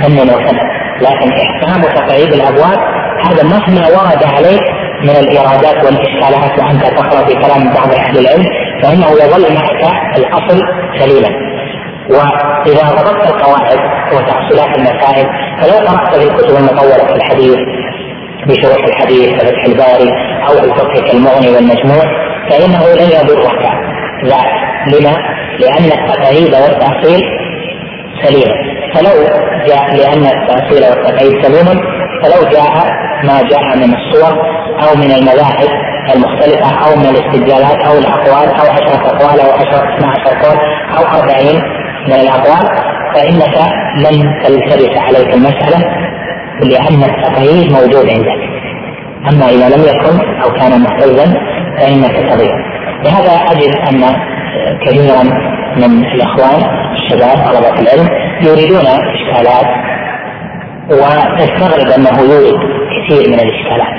[0.00, 0.58] فن وفن.
[1.00, 2.78] لكن إحكام تقعيد الأبواب
[3.24, 4.62] هذا مهما ورد عليك
[5.02, 8.44] من الايرادات والإشكالات وأنت تقرأ في كلام بعض أهل العلم
[8.82, 10.60] فإنه يظل معك الأصل
[10.98, 11.28] سليما
[12.10, 13.78] وإذا ضبطت القواعد
[14.12, 15.26] وتحصيلات المسائل
[15.60, 17.58] فلو قرأت في الكتب المطولة في الحديث
[18.46, 20.10] بشروح الحديث كفتح الباري
[20.48, 22.04] أو الفقه كالمغني والمجموع
[22.50, 23.59] فإنه لن يضرك.
[24.24, 24.60] ذلك
[24.92, 25.16] لما؟
[25.60, 27.20] لأن التقعيد والتأصيل
[28.22, 28.70] سليم.
[28.94, 29.24] فلو
[29.66, 31.80] جاء لأن التأصيل والتقعيد سليم
[32.22, 32.86] فلو جاء
[33.24, 34.32] ما جاء من الصور
[34.82, 35.68] أو من المذاهب
[36.14, 40.58] المختلفة أو من الاستدلالات أو الأقوال أو عشرة أقوال أو عشرة 12 قول
[40.98, 41.62] أو أربعين
[42.06, 42.64] من الأقوال
[43.14, 43.58] فإنك
[43.96, 45.78] لن تلتبس عليك المسألة
[46.62, 48.40] لأن التقييد موجود عندك.
[49.32, 51.34] أما إذا لم يكن أو كان محتزا
[51.78, 52.54] فإنك تضيع.
[53.04, 54.16] لهذا أجد أن
[54.86, 55.22] كثيرا
[55.76, 58.08] من الإخوان الشباب طلبة العلم
[58.42, 59.66] يريدون إشكالات
[60.90, 62.60] وتستغرب أنه يورد
[62.90, 63.94] كثير من الإشكالات.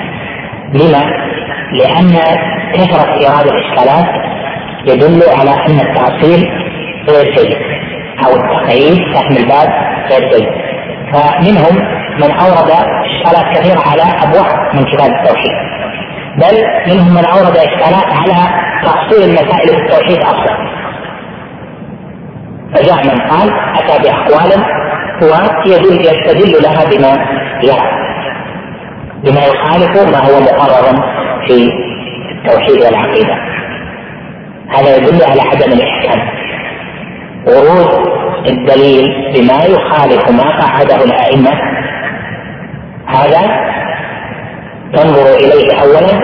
[0.74, 1.04] لما؟
[1.72, 2.18] لأن
[2.74, 4.06] كثرة إيراد الإشكالات
[4.86, 6.48] يدل على أن التأصيل
[7.08, 7.56] غير جيد
[8.26, 9.68] أو التقييد فهم الباب
[10.10, 10.48] غير جيد.
[11.12, 11.76] فمنهم
[12.18, 12.70] من أورد
[13.04, 15.81] إشكالات كثيرة على أبواب من كتاب التوحيد.
[16.36, 20.56] بل منهم من أورد إشكالات على تأصيل المسائل في التوحيد أصلا.
[22.74, 24.64] فجاء من قال أتى بأقوال
[25.22, 27.26] ويدل يستدل لها بما
[27.62, 28.02] يرى
[29.24, 31.02] بما يخالف ما هو مقرر
[31.46, 31.70] في
[32.32, 33.34] التوحيد والعقيدة.
[34.68, 36.28] هذا يدل على عدم الإحكام.
[37.46, 38.12] ورود
[38.48, 41.50] الدليل بما يخالف ما قعده الأئمة.
[43.06, 43.40] هذا
[44.94, 46.20] تنظر إليه أولا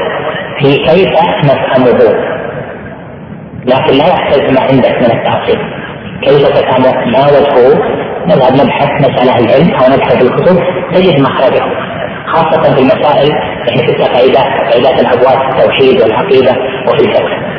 [0.58, 1.12] في كيف
[1.44, 2.28] نفهمه.
[3.66, 5.58] لكن لا يحتاج ما عندك من التعصيب
[6.22, 10.58] كيف تفهم ما وجهه؟ نذهب نبحث مسألة العلم أو نبحث الكتب.
[10.94, 11.62] تجد مخرجه
[12.26, 13.30] خاصة في المسائل
[13.68, 16.52] يعني في التقعيدات تقعيدات الأبواب في التوحيد والعقيدة
[16.88, 17.58] وفي الفقه.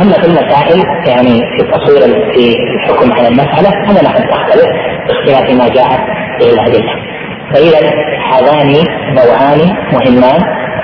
[0.00, 4.68] أما في المسائل يعني في التصوير في الحكم على المسألة هذا لا تختلف
[5.08, 6.00] باختلاف ما جاءت
[6.40, 7.17] به الأدلة.
[7.54, 7.90] فاذا
[8.32, 8.72] هذان
[9.14, 10.40] نوعان مهمان.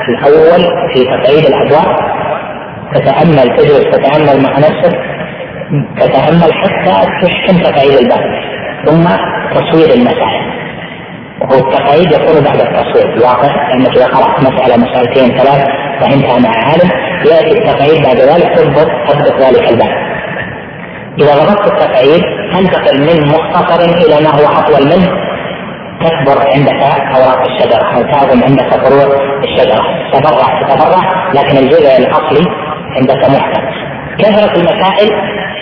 [0.09, 0.62] الأول
[0.94, 1.96] في تقعيد الابواب
[2.94, 4.98] تتأمل تجلس تتأمل مع نفسك.
[6.00, 8.24] تتأمل حتى تحكم تقعيد الباب
[8.87, 9.05] ثم
[9.55, 10.44] تصوير المسائل.
[11.40, 13.16] وهو التقعيد يكون بعد التصوير.
[13.16, 15.66] الواقع انك إذا قرأت مسألة مسألتين ثلاث
[16.00, 16.90] فهمتها مع عالم
[17.27, 19.94] يأتي التقعيد بعد ذلك تضبط تضبط ذلك الباب
[21.18, 22.22] إذا ضبطت التقعيد
[22.53, 25.24] تنتقل من مختصر إلى ما هو أطول منه.
[26.05, 26.81] تكبر عندك
[27.17, 29.85] اوراق الشجرة أو تعظم عندك فروع الشجرة.
[30.12, 32.45] تفرع تتفرع لكن الجذع الأصلي
[32.97, 33.62] عندك محكم.
[34.19, 35.11] كثرة المسائل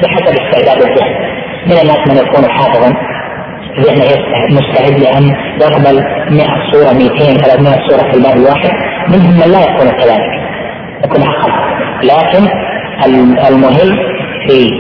[0.02, 1.14] بحسب استعداد الذهن.
[1.66, 2.92] من الناس من يكون حافظا
[3.80, 4.10] ذهنه
[4.50, 5.24] مستعد لأن
[5.60, 8.70] يقبل 100 صورة 200 300 صورة في الباب الواحد.
[9.08, 10.32] منهم من لا يكون كذلك.
[11.04, 11.52] يكون أقل.
[12.02, 12.48] لكن
[13.48, 13.98] المهم
[14.48, 14.70] في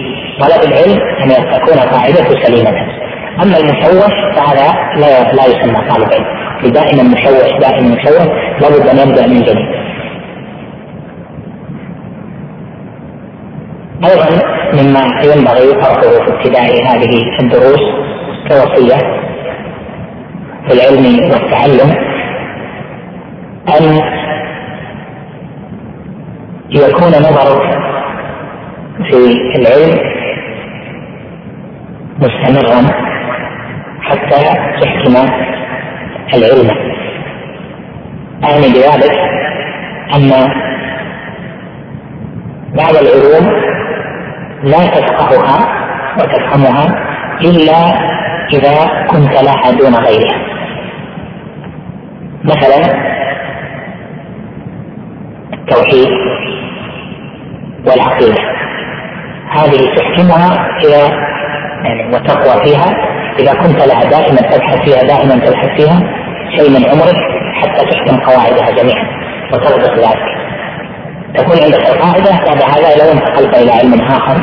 [0.40, 3.01] طلب العلم أن تكون قاعدته سليمة.
[3.42, 8.28] أما المشوش فهذا لا لا يسمى طالب علم دائما مشوش دائما مشوش
[8.60, 9.82] لابد أن يبدأ من جديد.
[14.04, 14.28] أيضا
[14.72, 17.82] مما ينبغي فرقه في ابتداء هذه الدروس
[18.48, 18.96] كوصيه
[20.66, 21.90] في العلم والتعلم
[23.68, 24.00] أن
[26.70, 27.78] يكون نظرك
[29.10, 29.16] في
[29.58, 29.98] العلم
[32.18, 33.11] مستمرا
[34.02, 34.42] حتى
[34.80, 35.14] تحكم
[36.34, 36.70] العلم.
[38.44, 39.18] أعني بذلك
[40.16, 40.30] أن
[42.76, 43.62] بعض العلوم
[44.62, 45.58] لا تفقهها
[46.18, 46.86] وتفهمها
[47.40, 47.78] إلا
[48.52, 50.38] إذا كنت لها دون غيرها.
[52.44, 53.12] مثلا
[55.52, 56.08] التوحيد
[57.86, 58.52] والعقيدة.
[59.50, 61.32] هذه تحكمها إذا
[61.84, 66.00] يعني وتقوى فيها إذا كنت لها دائما تبحث فيها دائما تبحث فيها
[66.56, 67.16] شيء من عمرك
[67.54, 69.06] حتى تحكم قواعدها جميعا
[69.52, 70.42] وتربط ذلك.
[71.34, 74.36] تكون عندك القاعدة بعد هذا لو انتقلت إلى علم آخر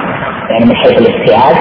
[0.49, 1.55] يعني من حيث الاستيعاب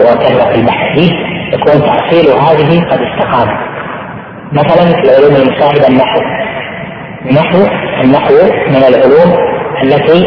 [0.00, 1.12] وكثرة البحث فيه
[1.52, 3.48] يكون تحصيل هذه قد استقام.
[4.52, 6.20] مثلا في العلوم المساعدة النحو.
[7.30, 7.58] النحو
[8.04, 8.34] النحو
[8.68, 9.46] من العلوم
[9.82, 10.26] التي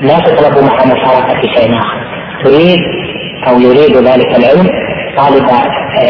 [0.00, 2.00] لا تطلب مع مشاركة شيء آخر.
[2.44, 2.80] تريد
[3.48, 4.89] أو يريد ذلك العلم
[5.20, 5.46] طالب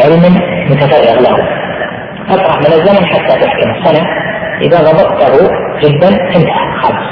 [0.03, 0.23] علم
[0.69, 1.37] متفرغ له.
[2.29, 3.83] فترة من الزمن حتى تحكم.
[3.83, 4.07] سنة
[4.61, 5.49] إذا ضبطته
[5.83, 7.07] جدا انتهى خلاص.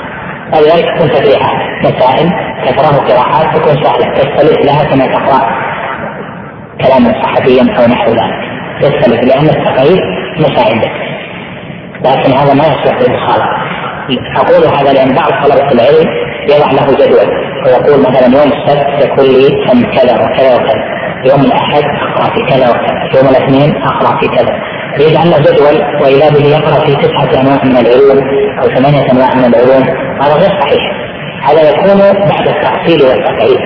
[0.54, 2.30] ولذلك تكون تفريعات مسائل
[2.66, 4.14] تكره قراءات تكون سهلة.
[4.14, 5.42] تستلف لها كما تقرأ
[6.82, 8.40] كلاما صحفيا أو نحو ذلك.
[8.82, 10.02] تستلف لأن التقييد
[10.40, 10.92] مساعدة.
[12.06, 13.70] لكن هذا ما يصلح للمخالفة
[14.38, 16.10] أقول هذا لأن بعض طلبة العلم
[16.50, 17.50] يضع له جدول.
[17.66, 20.99] ويقول مثلا يوم السبت يكون لي كذا وكذا وكذا.
[21.26, 24.54] يوم الأحد أقرأ في كذا وكذا يوم الاثنين أقرأ في كذا.
[25.00, 28.20] يجعل له جدول وإذا به يقرأ في تسعة أنواع من العلوم
[28.62, 29.84] أو ثمانية أنواع من العلوم.
[30.22, 30.84] هذا غير صحيح.
[31.44, 31.98] هذا يكون
[32.30, 33.60] بعد التحصيل والتقعيد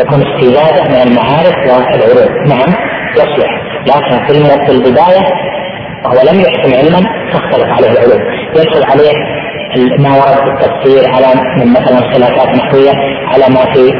[0.00, 2.48] يكون استزادة من المعارف والعلوم.
[2.48, 2.74] نعم
[3.12, 3.50] يصلح.
[3.86, 4.26] لكن
[4.66, 5.26] في البداية
[6.04, 7.00] وهو لم يحسن علما
[7.32, 8.20] تختلف عليه العلوم.
[8.56, 9.12] يدخل عليه
[9.98, 11.26] ما ورد في التفسير على
[11.58, 12.92] من مثلا خلافات نحوية
[13.32, 13.92] على ما في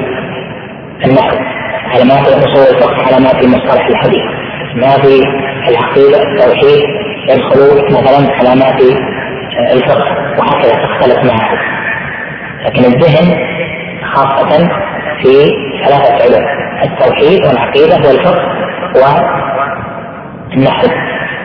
[1.04, 1.59] النحو.
[1.90, 2.28] على ما في
[2.70, 4.24] الفقه على ما في مصطلح الحديث.
[4.74, 5.22] ما في
[5.68, 6.82] العقيدة التوحيد
[7.28, 8.88] يدخلون مثلا على ما في
[9.72, 10.06] الفقه
[10.38, 11.50] وهكذا تختلف معه.
[12.64, 13.38] لكن الذهن
[14.14, 14.68] خاصة
[15.22, 15.32] في
[15.84, 16.46] ثلاثة علوم
[16.84, 18.44] التوحيد والعقيدة والفقه
[20.54, 20.86] والنحو.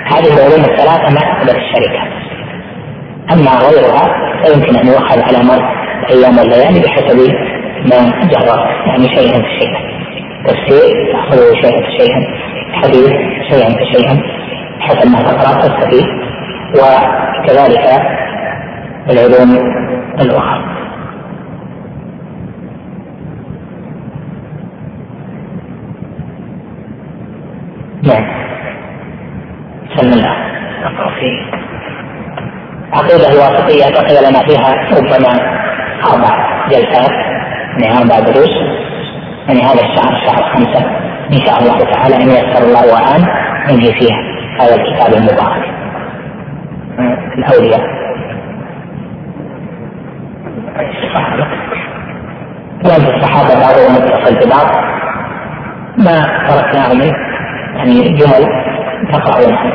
[0.05, 2.01] هذه العلوم الثلاثة ما تقبل الشركة.
[3.33, 4.05] أما غيرها
[4.43, 7.19] فيمكن أن يؤخذ على مر الأيام والليالي بحسب
[7.85, 9.84] ما جرى يعني شيئا فشيئا
[10.47, 12.21] تفسير تاخذه شيئا فشيئا
[12.73, 13.11] حديث
[13.51, 14.21] شيئا فشيئا
[14.79, 16.05] حسب ما تقرأ تستفيد
[16.73, 17.85] وكذلك
[19.09, 19.51] العلوم
[20.21, 20.75] الأخرى.
[28.03, 28.25] نعم.
[29.95, 30.35] بسم الله.
[30.83, 31.65] أقرأ فيه.
[32.93, 35.33] عقيدة الواسطية اعتقد لنا فيها ربما
[36.13, 37.11] أربع جلسات
[37.81, 38.85] يعني أربع دروس.
[39.47, 40.79] يعني هذا الشهر شهر خمسة
[41.33, 43.21] إن شاء الله تعالى إن يسر الله وأعان
[43.69, 44.19] ننهي فيها
[44.61, 45.63] هذا الكتاب المبارك.
[47.37, 47.81] الأولياء.
[52.83, 54.67] لأن الصحابة بعضهم متصل ببعض.
[55.97, 57.13] ما تركناه منه
[57.75, 58.45] يعني جمل
[59.11, 59.71] تقرأونها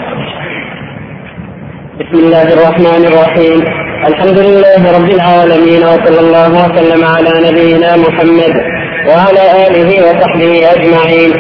[2.01, 3.61] بسم الله الرحمن الرحيم.
[4.07, 8.80] الحمد لله رب العالمين وصلى الله وسلم على نبينا محمد.
[9.09, 11.33] وعلى آله وصحبه أجمعين.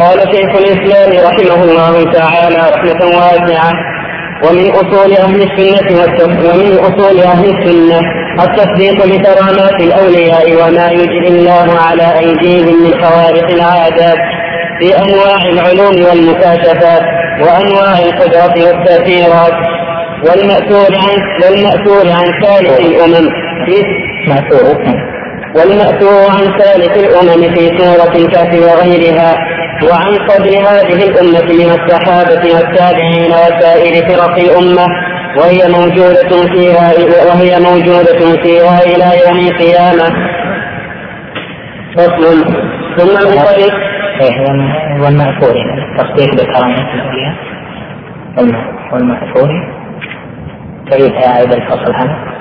[0.00, 3.72] قال شيخ الإسلام رحمه الله تعالى رحمة واسعة.
[4.44, 6.02] ومن أصول أهل السنة
[6.50, 8.00] ومن أصول أهل السنة
[8.42, 14.18] التصديق بكرامات الأولياء وما يجري الله على أيديهم من خوارق العادات
[14.80, 17.02] في انواع العلوم والمكاشفات
[17.40, 19.52] وأنواع القدرة والتأثيرات.
[20.28, 23.28] والمأثور عن والمأثور عن ثالث الأمم.
[24.28, 25.17] مأثور.
[25.56, 29.34] والمأثور عن ثالث الأمم في سورة الكهف وغيرها
[29.90, 34.86] وعن قدر هذه الأمة من الصحابة والتابعين وسائر فرق الأمة
[35.38, 36.92] وهي موجودة فيها
[37.28, 40.08] وهي موجودة فيها إلى يوم القيامة.
[41.96, 42.44] فصل.
[42.98, 43.74] ثم المصرف
[44.20, 44.46] إيه
[45.02, 45.56] والمأثور.
[45.78, 47.34] التصديق بكرامة الأولياء
[48.92, 49.48] والمأثور.
[50.90, 52.37] كيف يعيد الفصل هذا؟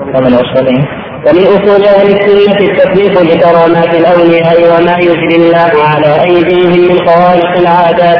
[0.00, 0.84] ومن أصولهم.
[1.26, 8.18] ومن اصول أهل السنة التكليف بكرامات الاولياء وما يجري الله على ايديهم من خوارق العادات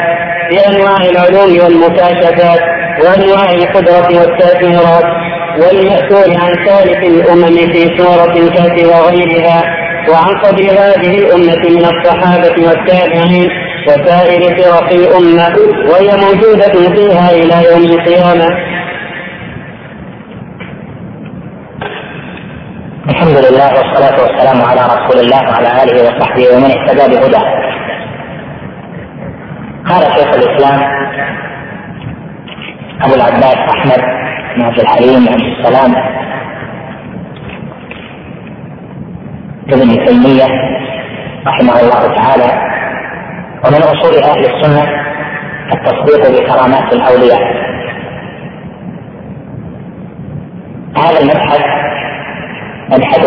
[0.51, 2.61] بانواع العلوم والمكاشفات
[3.05, 5.05] وانواع القدره والتاثيرات
[5.62, 9.62] والمأثور عن ثالث الامم في سوره الكهف وغيرها
[10.11, 13.51] وعن قدر هذه الامه من الصحابه والتابعين
[13.89, 15.57] وسائر فرق الامه
[15.91, 18.69] وهي موجوده فيها إلى يوم القيامه
[23.11, 27.44] الحمد لله والصلاة والسلام على رسول الله وعلى آله وصحبه ومن اهتدى بهداه.
[29.88, 30.80] قال شيخ الإسلام
[33.02, 34.00] أبو العباس أحمد
[34.56, 35.94] بن عبد الحليم عبد السلام
[39.72, 40.48] ابن تيمية
[41.46, 42.50] رحمه الله تعالى
[43.64, 44.84] ومن أصول أهل السنة
[45.72, 47.42] التصديق بكرامات الأولياء
[50.96, 51.89] هذا المبحث
[52.91, 53.26] مبحث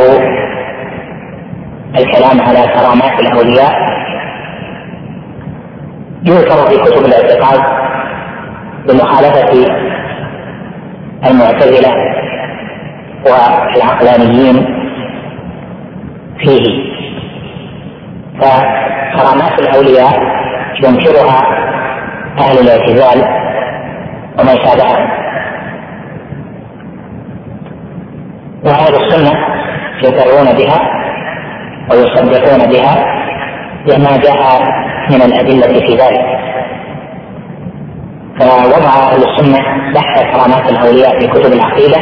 [1.98, 3.74] الكلام على كرامات الأولياء.
[6.26, 7.62] يذكر في كتب الاعتقاد
[8.88, 9.66] بمخالفة
[11.26, 11.94] المعتزلة
[13.26, 14.66] والعقلانيين
[16.38, 16.94] فيه.
[18.40, 20.14] فكرامات الأولياء
[20.84, 21.42] ينكرها
[22.40, 23.20] أهل الاعتزال
[24.40, 25.23] ومن شابههم.
[28.66, 29.34] وأهل السنة
[30.04, 30.80] يقرون بها
[31.92, 33.06] ويصدقون بها
[33.88, 34.62] بما جاء
[35.10, 36.26] من الأدلة في ذلك.
[38.40, 39.60] فوضع أهل السنة
[39.94, 41.98] بحث كرامات الأولياء في كتب العقيدة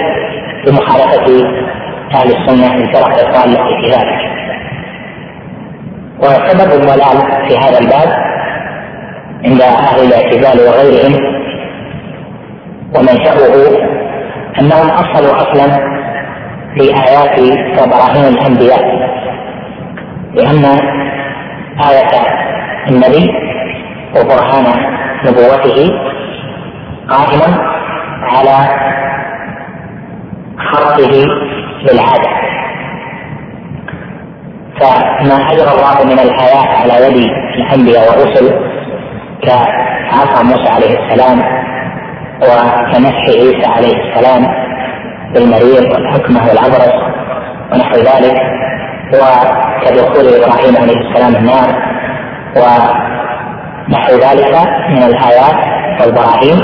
[0.66, 1.48] بمخالفة
[2.16, 4.32] أهل السنة الفرق الضالة في ذلك.
[6.20, 8.32] وسبب الضلال في هذا الباب
[9.46, 11.42] عند أهل الاعتزال وغيرهم
[12.96, 13.54] ومنشأه
[14.60, 16.01] أنهم أصلوا أصلا
[16.76, 17.40] في آيات
[17.82, 18.82] وبراهين الأنبياء.
[20.34, 20.66] لأن
[21.90, 22.12] آية
[22.90, 23.30] النبي
[24.16, 24.66] وبرهان
[25.26, 25.92] نبوته
[27.10, 27.58] قائم
[28.24, 28.58] على
[30.58, 31.26] خرقه
[31.84, 32.32] للعادة
[34.80, 38.54] فما أجرى الله من الآيات على يد الأنبياء والرسل
[39.44, 41.40] كعصا موسى عليه السلام
[42.42, 44.61] وكمسح عيسى عليه السلام
[45.34, 46.94] بالمريض والحكمة والعبرس
[47.74, 48.38] ونحو ذلك.
[49.14, 51.70] وكدخول إبراهيم عليه السلام النار.
[52.56, 54.56] ونحو ذلك
[54.90, 55.58] من الآيات
[56.02, 56.60] والبراهين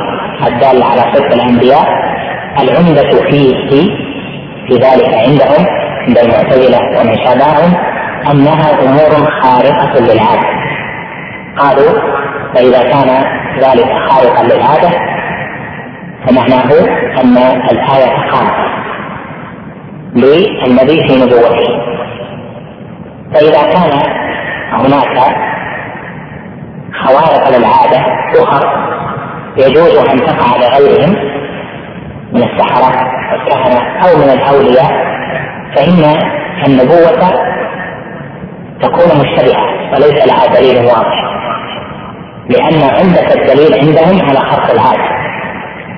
[0.47, 1.86] الدالة على صدق الأنبياء.
[2.59, 3.55] العمدة فيه
[4.68, 5.65] في ذلك عندهم
[6.07, 7.74] عند المعتزلة ومن شابههم
[8.32, 10.47] أنها أمور خارقة للعادة.
[11.57, 11.93] قالوا
[12.55, 13.09] فإذا كان
[13.59, 14.89] ذلك خارقا للعادة
[16.28, 16.71] فمعناه
[17.23, 17.38] أن
[17.71, 18.67] الآية خارقة
[20.15, 21.88] للنبي في نبوته
[23.34, 24.01] فإذا كان
[24.71, 25.36] هناك
[27.03, 28.05] خوارق للعادة
[28.43, 28.88] أخر
[29.57, 31.15] يجوز أن تقع لغيرهم
[32.34, 34.91] من السحرة والكهنة أو من الأولياء
[35.75, 36.19] فإن
[36.67, 37.47] النبوة
[38.82, 41.28] تكون مشتبهة وليس لها دليل واضح
[42.49, 45.16] لأن عمدة الدليل عندهم على خط العادة.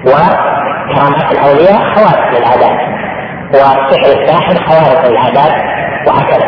[0.05, 2.79] وكرامات الأولياء خوارق للعادات
[3.53, 5.53] وسحر الساحر خوارق للعادات
[6.07, 6.47] وهكذا.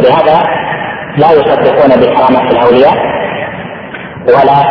[0.00, 0.42] لهذا
[1.16, 2.96] لا يصدقون بكرامات الأولياء
[4.28, 4.64] ولا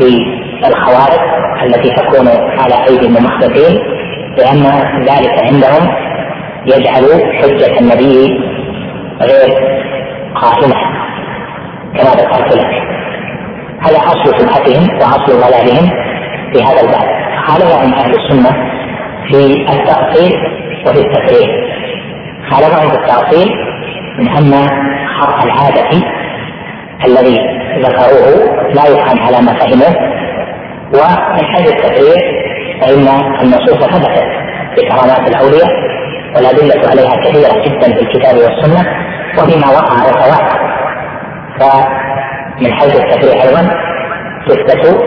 [0.00, 1.22] بالخوارق
[1.62, 2.28] التي تكون
[2.60, 3.78] على أيدي الممخلفين
[4.38, 4.62] لأن
[5.00, 5.94] ذلك عندهم
[6.66, 7.04] يجعل
[7.42, 8.40] حجة النبي
[9.20, 9.50] غير
[10.34, 10.76] قائمة
[11.94, 12.82] كما ذكرت لك.
[13.80, 15.90] هذا أصل سمعتهم وأصل ضلالهم
[16.52, 17.13] في هذا الباب.
[17.46, 18.50] خالفهم أهل السنة
[19.28, 20.32] في التأصيل
[20.86, 21.50] وفي التفريق
[22.50, 23.48] خالفهم في التأصيل
[24.18, 24.68] من أن
[25.20, 25.90] خرق العادة
[27.06, 27.38] الذي
[27.82, 30.14] ذكروه لا يفهم على ما فهموه
[30.94, 32.18] ومن حيث التفريق
[32.80, 33.08] فإن
[33.42, 34.24] النصوص ثبتت
[34.76, 35.70] بكرامات الأولياء
[36.36, 38.86] والأدلة عليها كثيرة جدا في الكتاب والسنة
[39.38, 40.58] وفيما وقع وتواتر
[41.60, 43.70] فمن حيث التفريق أيضا
[44.48, 45.04] تثبت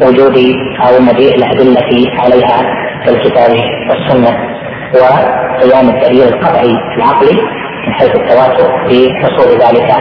[0.00, 0.36] لوجود
[0.80, 2.62] أو مجيء الأدلة عليها
[3.04, 3.50] في الكتاب
[3.90, 4.38] والسنة
[4.94, 7.42] وقيام الدليل القطعي العقلي
[7.86, 9.92] من حيث التواتر في حصول ذلك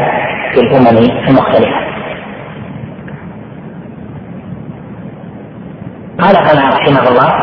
[0.54, 1.88] في الأمم المختلفة.
[6.20, 7.34] قال هنا رحمه الله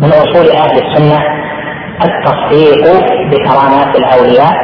[0.00, 1.20] من أصول أهل السنة
[2.04, 2.84] التصديق
[3.30, 4.54] بكرامات الأولياء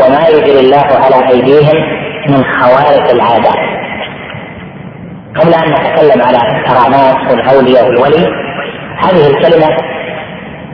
[0.00, 1.76] وما يجري الله على أيديهم
[2.28, 3.73] من خوارق العادات
[5.36, 8.26] قبل أن نتكلم على الكرامات والأولياء والولي
[8.98, 9.68] هذه الكلمة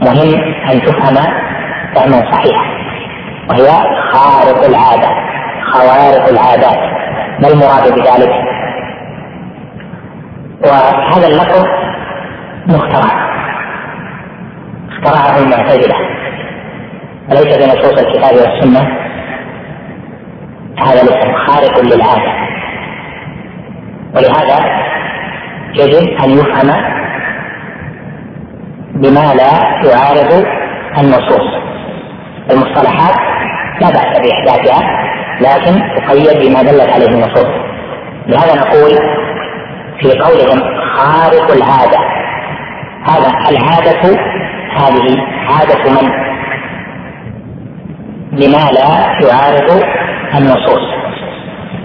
[0.02, 1.14] مهم أن تفهم
[1.94, 2.64] فهما صحيحا
[3.48, 3.68] وهي
[4.12, 5.08] خارق العاده
[5.72, 6.78] خوارق العادات
[7.42, 8.30] ما المراد بذلك؟
[10.64, 11.64] وهذا اللفظ
[12.66, 13.30] مخترع
[14.90, 15.96] اخترعه المعتزلة
[17.30, 18.80] وليس في نصوص الكتاب والسنة
[20.78, 22.40] هذا الاسم خارق للعادة
[24.14, 24.58] ولهذا
[25.74, 26.70] يجب أن يفهم
[28.94, 29.52] بما لا
[29.90, 30.44] يعارض
[30.98, 31.60] النصوص.
[32.50, 33.14] المصطلحات
[33.80, 35.00] لا بأس بإحداثها
[35.40, 37.46] لكن تقيد بما دلت عليه النصوص.
[38.26, 38.90] لهذا نقول
[40.00, 40.60] في قولهم
[40.96, 41.98] خارق العادة.
[43.08, 44.18] هذا العادة
[44.76, 45.16] هذه
[45.48, 46.10] عادة من؟
[48.32, 48.88] بما لا
[49.28, 49.82] يعارض
[50.34, 50.82] النصوص.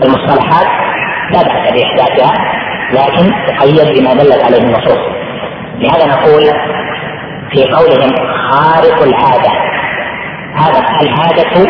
[0.04, 0.85] المصطلحات
[1.34, 2.34] لا بأس بإحداثها
[2.94, 5.00] لكن تقيد بما دلت عليه النصوص.
[5.80, 6.44] لهذا نقول
[7.52, 8.12] في قولهم
[8.52, 9.52] خارق العادة.
[10.56, 11.70] هذا العادة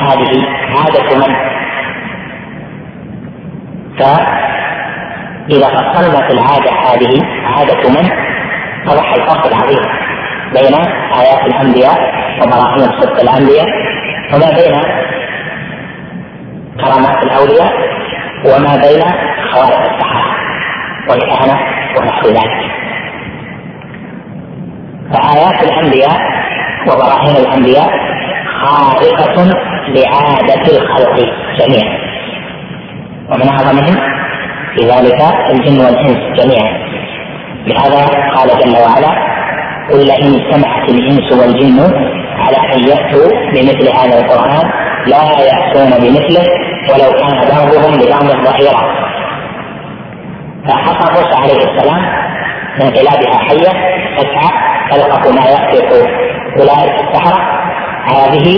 [0.00, 1.34] هذه عادة من؟
[3.98, 8.08] فإذا فصلنا في العادة هذه عادة من؟
[8.86, 9.82] فضح الفصل العظيم
[10.52, 10.74] بين
[11.20, 11.98] آيات الأنبياء
[12.42, 13.66] وبراهين صدق الأنبياء
[14.34, 14.82] وما بين
[16.80, 17.72] كرامات الأولياء
[18.44, 19.02] وما بين
[19.52, 20.24] خوارق السحرة
[21.10, 21.58] والكهنة
[21.96, 22.70] ونحو ذلك.
[25.12, 26.18] فآيات الأنبياء
[26.88, 27.90] وبراهين الأنبياء
[28.60, 29.44] خارقة
[29.88, 31.16] لعادة الخلق
[31.58, 31.98] جميعا.
[33.30, 33.96] ومن أعظمهم
[34.74, 35.20] في ذلك
[35.50, 36.88] الجن والإنس جميعا.
[37.66, 39.28] لهذا قال جل وعلا
[39.90, 41.80] قل لئن اجتمعت الإنس والجن
[42.38, 44.70] على أن يأتوا بمثل هذا القرآن
[45.06, 49.08] لا يأتون بمثله ولو كان بعضهم لبعض ظهيرا.
[50.68, 52.02] فحصى عليه السلام
[52.78, 53.72] من انقلابها حية
[54.16, 54.50] تسعى
[54.90, 55.78] تلقف ما يأتي
[56.58, 57.40] أولئك السحرة
[58.12, 58.56] هذه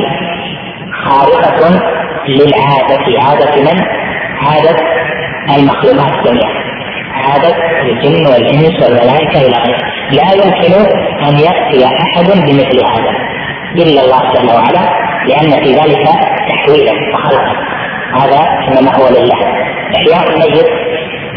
[1.05, 1.81] خارقة
[2.29, 3.05] للعادة.
[3.27, 3.81] عادة من؟
[4.47, 4.77] عادة
[5.57, 6.61] المخلوقات جميعا
[7.15, 9.75] عادة الجن والإنس والملائكة إلى
[10.13, 10.75] لا يمكن
[11.29, 13.11] أن يأتي أحد بمثل هذا
[13.77, 14.91] إلا الله جل وعلا
[15.29, 16.09] لأن في ذلك
[16.49, 17.80] تحويلا وخلقا.
[18.15, 19.41] هذا إنما هو لله.
[19.97, 20.67] إحياء الميت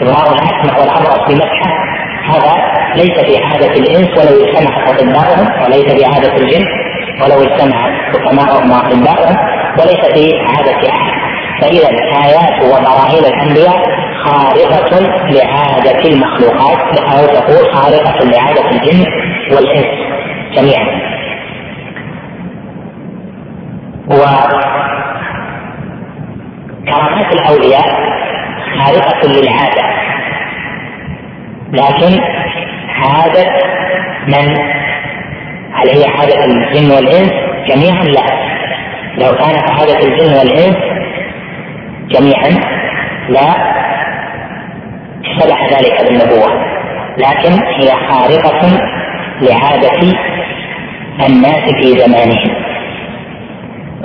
[0.02, 1.70] إظهار الأسمع والأبرص بمسحة
[2.26, 2.54] هذا
[2.96, 6.66] ليس في عادة الإنس ولو اجتمع أطباؤهم وليس في عادة الجن
[7.22, 7.78] ولو اجتمع
[8.14, 9.38] حكماؤهم وأطباؤهم
[9.80, 11.14] وليس في عادة أحد.
[11.62, 11.90] فإذا
[12.26, 13.84] آيات وبراهين الأنبياء
[14.24, 15.00] خارقة
[15.32, 19.06] لعادة المخلوقات أو تقول خارقة لعادة الجن
[19.52, 19.86] والإنس
[20.56, 21.04] جميعا.
[26.88, 27.86] وكرامات الأولياء
[28.78, 29.84] خارقة للعادة.
[31.72, 32.20] لكن
[33.04, 33.46] عادة
[34.28, 34.58] من
[35.74, 37.32] هل هي عادة الجن والإنس
[37.68, 38.44] جميعا لا.
[39.18, 40.78] لو كانت عادة الجن والإنس
[42.10, 42.50] جميعا
[43.30, 43.50] لا
[45.26, 46.64] اتبع ذلك بالنبوة.
[47.18, 48.80] لكن هي خارقة
[49.42, 50.00] لعادة
[51.28, 52.64] الناس في زمانهم.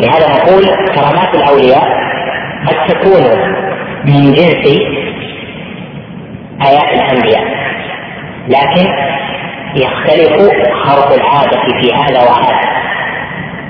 [0.01, 0.65] لهذا نقول
[0.95, 2.09] كرامات الأولياء
[2.67, 3.23] قد تكون
[4.05, 4.67] من جنس
[6.67, 7.45] آيات الأنبياء.
[8.49, 8.87] لكن
[9.77, 10.33] يختلف
[10.85, 12.59] خرق العادة في هذا وهذا.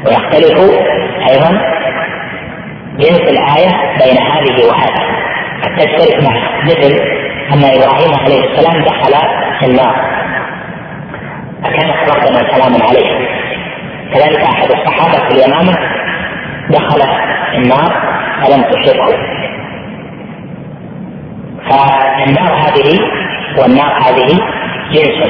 [0.07, 0.59] ويختلف
[1.31, 1.51] أيضا
[2.99, 5.05] جنس الآية بين هذه وهذه.
[5.63, 7.01] قد تشترك معها مثل
[7.53, 9.15] أن إبراهيم عليه السلام دخل
[9.63, 9.97] النار.
[11.65, 13.29] فكانت ربنا سلام عليه.
[14.15, 15.73] كذلك أحد الصحابة في اليمامة
[16.71, 17.03] دخل
[17.55, 18.08] النار.
[18.43, 19.17] فلم تصبه
[21.71, 22.99] فالنار هذه
[23.59, 24.29] والنار هذه
[24.93, 25.29] جنس.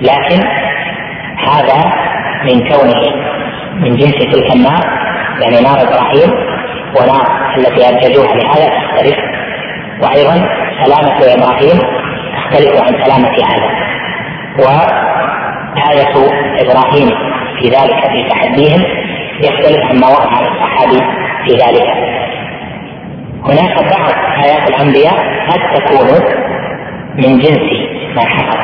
[0.00, 0.48] لكن
[1.38, 1.92] هذا
[2.44, 3.02] من كونه
[3.80, 4.84] من جنس تلك النار
[5.40, 6.30] يعني نار إبراهيم
[6.96, 9.16] ونار التي أنتجوها لهذا تختلف.
[10.02, 10.48] وأيضا
[10.84, 11.78] سلامة إبراهيم
[12.36, 13.70] تختلف عن سلامة هذا
[14.58, 16.14] وآية
[16.60, 17.08] إبراهيم
[17.60, 18.82] في ذلك في تحديهم
[19.42, 21.00] يختلف عما وقع الصحابي
[21.46, 21.88] في ذلك.
[23.44, 24.12] هناك بعض
[24.44, 25.14] آيات الأنبياء
[25.48, 26.08] قد تكون
[27.16, 27.70] من جنس
[28.16, 28.58] ما حصل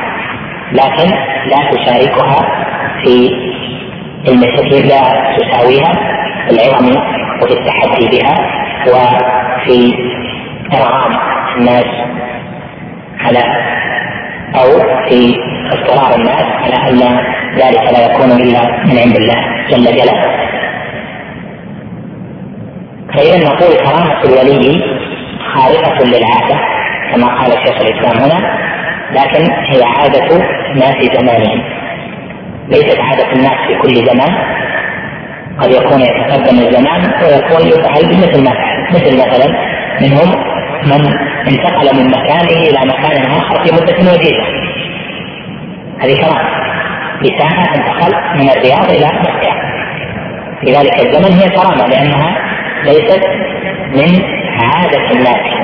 [0.73, 1.11] لكن
[1.47, 2.41] لا تشاركها
[3.03, 3.31] في
[4.29, 5.93] المساكين لا تساويها
[6.49, 6.91] في العظم
[7.43, 8.37] وفي التحدي بها
[8.89, 9.95] وفي
[10.75, 11.13] إرغام
[11.59, 11.85] الناس
[13.21, 13.43] على
[14.55, 14.71] أو
[15.09, 15.35] في
[15.73, 17.19] اضطرار الناس على أن
[17.57, 20.53] ذلك لا يكون إلا من عند الله جل جلاله.
[23.15, 24.83] فإذا نقول كرامة الولي
[25.55, 26.61] خارقة للعادة
[27.13, 28.63] كما قال شيخ الإسلام هنا
[29.11, 30.39] لكن هي عادة
[30.75, 31.63] ناس زمانهم.
[32.69, 34.35] ليست عادة الناس في كل زمان.
[35.61, 38.53] قد يكون يتقدم الزمان ويكون يفعل بمثل ما
[38.91, 39.47] مثل مثلا
[40.01, 40.45] منهم
[40.87, 44.47] من انتقل من مكانه إلى مكان آخر في مدة وجيزة.
[46.01, 46.63] هذه كرامة.
[47.23, 49.53] بساعه انتقل من الرياض إلى مكة.
[50.61, 52.52] في ذلك الزمن هي كرامة لأنها
[52.85, 53.23] ليست
[53.95, 54.23] من
[54.63, 55.63] عادة الناس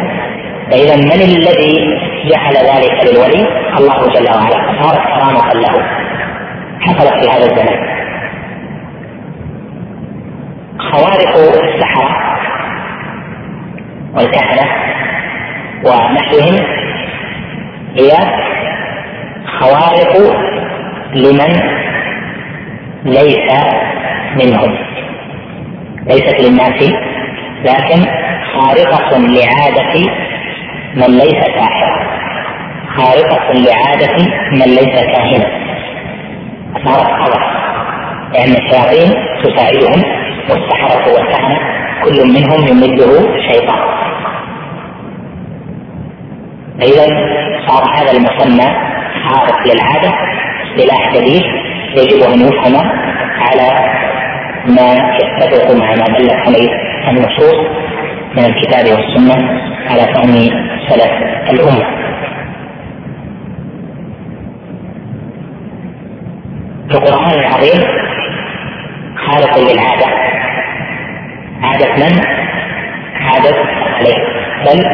[0.70, 1.98] فإذا من الذي
[2.30, 3.46] جعل ذلك للولي؟
[3.78, 4.82] الله جل وعلا.
[4.82, 5.82] صارت كرامة له
[6.80, 7.98] حصلت في هذا الزمان
[10.78, 12.08] خوارق السحرة
[14.14, 14.66] والكهنة
[15.84, 16.56] ونحوهم
[17.96, 18.10] هي
[19.58, 20.12] خوارق
[21.14, 21.52] لمن
[23.04, 23.52] ليس
[24.36, 24.76] منهم.
[26.08, 26.82] ليست للناس
[27.64, 28.04] لكن
[28.54, 30.10] خارقة لعادة
[30.94, 32.08] من ليس ساحرا
[32.96, 34.16] خارقة لعادة
[34.52, 35.46] من ليس كاهنا
[36.84, 37.42] صارت قدر
[38.34, 40.02] لأن الشياطين تساعدهم
[40.50, 41.58] والسحرة والكهنة
[42.04, 43.88] كل منهم يمده شيطان
[46.80, 47.06] فإذا
[47.68, 48.66] صار هذا المسمى
[49.28, 50.12] خارق للعادة
[50.64, 51.42] اصطلاح جديد
[51.96, 52.90] يجب أن يفهم
[53.40, 53.98] على
[54.68, 56.70] ما يتفق مع ما دلت عليه
[57.10, 57.66] النصوص
[58.36, 59.60] من الكتاب والسنة
[59.90, 60.34] على فهم
[60.88, 61.12] سلف
[61.50, 61.98] الأمة.
[66.88, 67.80] في القرآن العظيم
[69.16, 70.06] خالق للعادة
[71.62, 72.20] عادة من؟
[73.20, 73.56] عادة
[73.98, 74.16] عليه
[74.66, 74.84] بل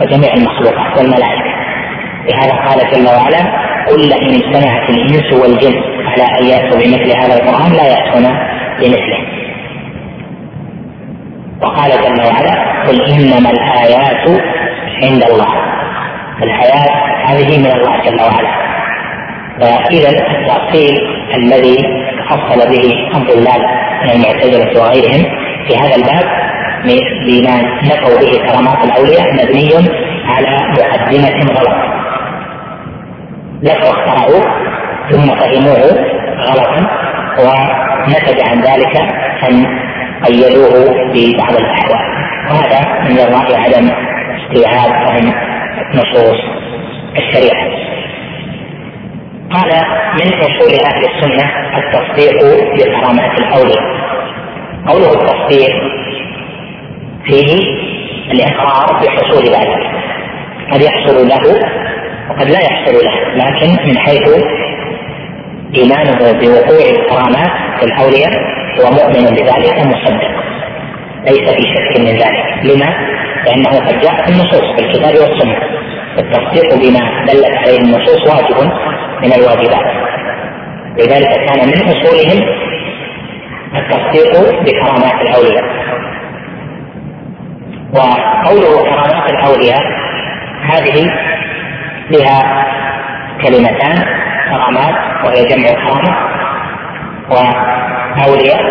[0.00, 1.52] وجميع المخلوقات والملائكة
[2.28, 7.72] لهذا قال جل وعلا قل لئن اجتمعت الإنس والجن على أن يأتوا بمثل هذا القرآن
[7.72, 9.22] لا ياتون بمثله.
[11.62, 14.40] وقال جل وعلا قل إنما الآيات
[15.02, 15.52] عند الله.
[16.42, 16.90] الآيات
[17.26, 18.62] هذه من الله جل وعلا.
[19.60, 20.98] فإذا التأصيل
[21.34, 21.76] الذي
[22.28, 22.84] حصل به
[23.16, 23.62] الضلال
[24.04, 25.22] من المعتزلة وغيرهم
[25.68, 26.26] في هذا الباب
[27.26, 29.72] بما نفوا به كرامات الأولياء مبني
[30.26, 31.92] على مقدمة غلط.
[33.62, 34.44] لفوا اخترعوه
[35.10, 36.06] ثم فهموه
[36.48, 38.96] غلطا ونتج عن ذلك
[39.50, 39.66] أن
[40.24, 40.74] قيدوه
[41.12, 42.12] ببعض الأحوال.
[42.50, 42.80] وهذا
[43.10, 43.90] من الله عدم
[44.36, 45.34] استيعاب فهم
[45.94, 46.40] نصوص
[47.16, 47.68] الشريعة.
[49.50, 49.70] قال
[50.14, 52.38] من أصول أهل السنة التصديق
[52.74, 54.02] بكرامات الاولياء
[54.86, 55.74] قوله التصديق
[57.24, 57.60] فيه
[58.32, 59.92] الإقرار بحصول ذلك.
[60.72, 61.60] قد يحصل له
[62.30, 64.28] وقد لا يحصل له لكن من حيث
[65.76, 68.32] إيمانه بوقوع الكرامات في الأولياء
[68.80, 70.42] هو مؤمن بذلك مصدق.
[71.26, 72.64] ليس في شك من ذلك.
[72.64, 72.90] لما؟
[73.46, 75.56] لأنه قد جاء في النصوص في الكتاب والسنة.
[76.18, 78.72] التصديق بما دلت عليه النصوص واجب
[79.22, 80.02] من الواجبات.
[80.98, 82.48] لذلك كان من أصولهم
[83.76, 85.64] التصديق بكرامات الأولياء.
[87.94, 89.82] وقوله كرامات الأولياء
[90.62, 91.12] هذه
[92.10, 92.64] لها
[93.42, 94.22] كلمتان.
[94.52, 94.94] كرامات
[95.24, 96.16] وهي جمع كرامه
[97.30, 98.62] واولياء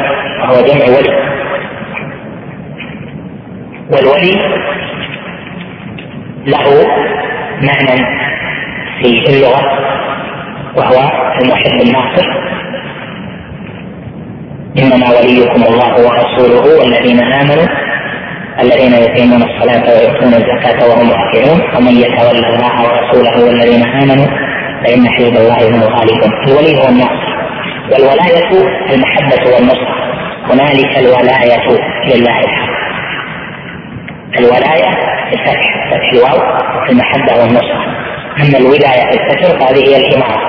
[0.41, 1.32] وهو جمع ولي.
[3.91, 4.32] والولي
[6.45, 6.86] له
[7.61, 8.05] معنى
[9.01, 9.61] في اللغة
[10.75, 11.11] وهو
[11.41, 12.27] المحب الناصر
[14.79, 17.67] إنما وليكم الله ورسوله والذين آمنوا
[18.61, 24.51] الذين يقيمون الصلاة ويؤتون الزكاة وهم راكعون ومن يتولى الله ورسوله والذين آمنوا
[24.84, 27.32] فإن حزب الله هم الغالبون الولي هو الناصر
[27.91, 28.51] والولاية
[28.93, 29.95] المحبة والنصرة
[30.51, 31.67] هنالك الولاية
[32.05, 32.71] لله الحق
[34.39, 34.89] الولاية
[35.34, 36.39] الفتح فتح الواو
[36.89, 37.82] المحبة والنصرة
[38.41, 40.41] أما الولاية الكسر فهذه هي الإمارة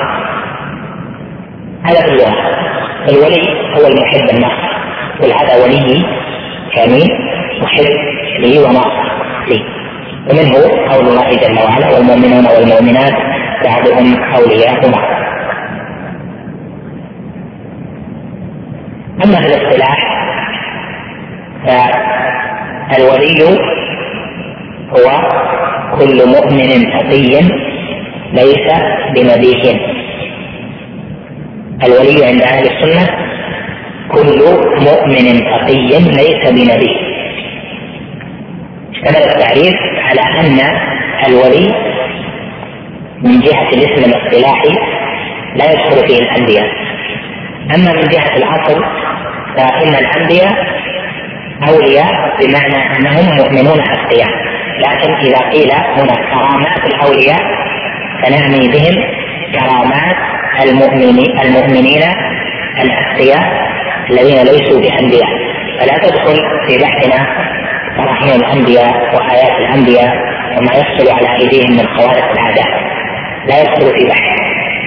[1.84, 2.34] هذا في اللغة
[3.08, 3.42] الولي
[3.76, 4.72] هو المحب الناصر
[5.42, 6.04] هذا ولي
[6.74, 7.08] كامل
[7.62, 7.84] محب
[8.38, 9.02] لي وناصر
[9.48, 9.60] لي.
[10.30, 10.54] ومنه
[10.92, 13.12] قول الله جل وعلا والمؤمنون والمؤمنات
[13.64, 15.22] بعضهم اولياء بعض
[19.24, 19.98] أما في الاصطلاح
[22.90, 23.58] فالولي
[24.90, 25.06] هو
[25.98, 27.40] كل مؤمن تقي
[28.32, 28.68] ليس
[29.14, 29.80] بنبي
[31.84, 33.06] الولي عند أهل السنة
[34.08, 34.38] كل
[34.80, 36.96] مؤمن تقي ليس بنبي
[38.92, 40.58] اشتمل التعريف على أن
[41.28, 41.91] الولي
[43.22, 44.74] من جهة الاسم الاصطلاحي
[45.56, 46.66] لا يدخل فيه الأنبياء.
[47.74, 48.84] أما من جهة الاصل
[49.56, 50.52] فإن الأنبياء
[51.68, 54.28] أولياء بمعنى أنهم مؤمنون أتقياء.
[54.78, 57.38] لكن إذا قيل هنا كرامات الأولياء
[58.22, 59.04] فنعني بهم
[59.54, 60.16] كرامات
[60.64, 62.02] المؤمنين المؤمنين
[62.84, 63.42] الأتقياء
[64.10, 65.30] الذين ليسوا بأنبياء.
[65.80, 67.26] فلا تدخل في بحثنا
[67.98, 70.12] مراحل الأنبياء وحياه الأنبياء
[70.58, 72.92] وما يحصل على أيديهم من خوارق العادات.
[73.48, 74.32] لا يدخل في بحث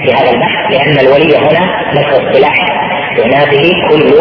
[0.04, 2.56] في هذا البحث لأن الولي هنا لفظ اصطلاح
[3.20, 4.12] ينادي كل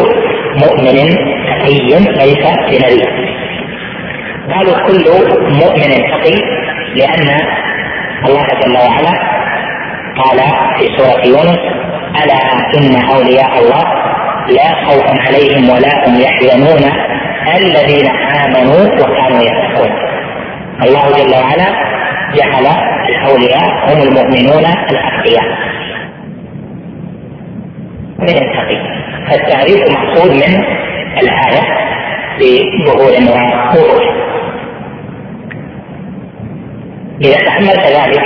[0.57, 1.17] مؤمن
[1.61, 1.79] تقي
[2.19, 3.05] ليس بنبي.
[4.55, 5.05] قالوا كل
[5.63, 6.35] مؤمن تقي
[6.97, 7.41] لأن
[8.27, 9.15] الله جل وعلا
[10.17, 10.39] قال
[10.79, 11.59] في سورة يونس
[12.25, 12.39] ألا
[12.79, 13.85] إن أولياء الله
[14.49, 16.93] لا خوف عليهم ولا هم يحزنون
[17.57, 18.09] الذين
[18.45, 19.91] آمنوا وكانوا يتقون.
[20.83, 21.67] الله جل وعلا
[22.35, 22.94] جعل
[23.25, 25.45] الأولياء هم المؤمنون الأتقياء
[28.19, 28.95] من التقي.
[29.31, 30.65] فالتعريف مقصود من
[31.23, 31.61] الآية
[32.41, 34.15] بظهور ووضوح
[37.21, 38.23] إذا تأملت ذلك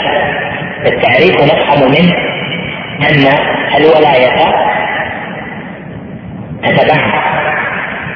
[0.85, 2.15] فالتعريف نفهم منه
[3.11, 3.35] أن
[3.77, 4.37] الولاية
[6.63, 7.23] تتبعها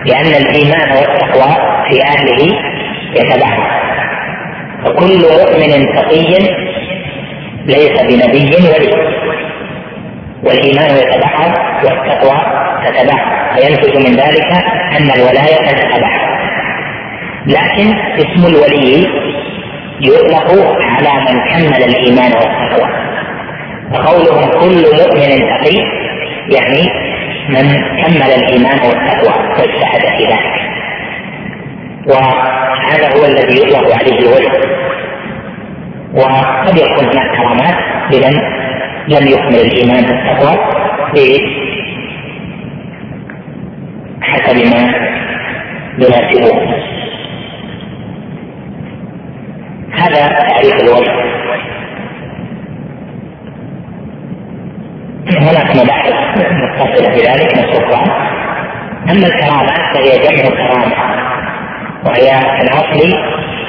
[0.06, 1.54] لأن الإيمان والتقوى
[1.90, 2.58] في أهله
[3.16, 3.82] يتبعها
[4.86, 6.62] وكل مؤمن تقي
[7.66, 9.12] ليس بنبي ولي
[10.44, 11.54] والإيمان يتبعها
[11.84, 12.38] والتقوى
[12.84, 14.52] تتبعها فينتج من ذلك
[14.98, 16.32] أن الولاية تتبعها
[17.46, 19.06] لكن اسم الولي
[20.00, 22.88] يطلق على من كمل الإيمان والتقوى.
[23.94, 25.76] فقولهم كل مؤمن تقي
[26.48, 26.88] يعني
[27.48, 27.68] من
[28.02, 30.62] كمل الإيمان والتقوى واجتهد في ذلك.
[32.06, 34.52] وهذا هو الذي يطلق عليه الوجه
[36.14, 37.74] وقد يكون هناك كرامات
[38.14, 38.40] لمن
[39.08, 40.56] لم يكمل الإيمان والتقوى
[44.22, 44.94] حسب ما
[45.98, 46.82] يناسبه
[49.92, 51.12] هذا تعريف الوجه.
[56.62, 58.10] متصلة بذلك السلطان
[59.10, 60.96] أما الكرامات فهي جمع كرامة
[62.04, 63.00] وهي في الأصل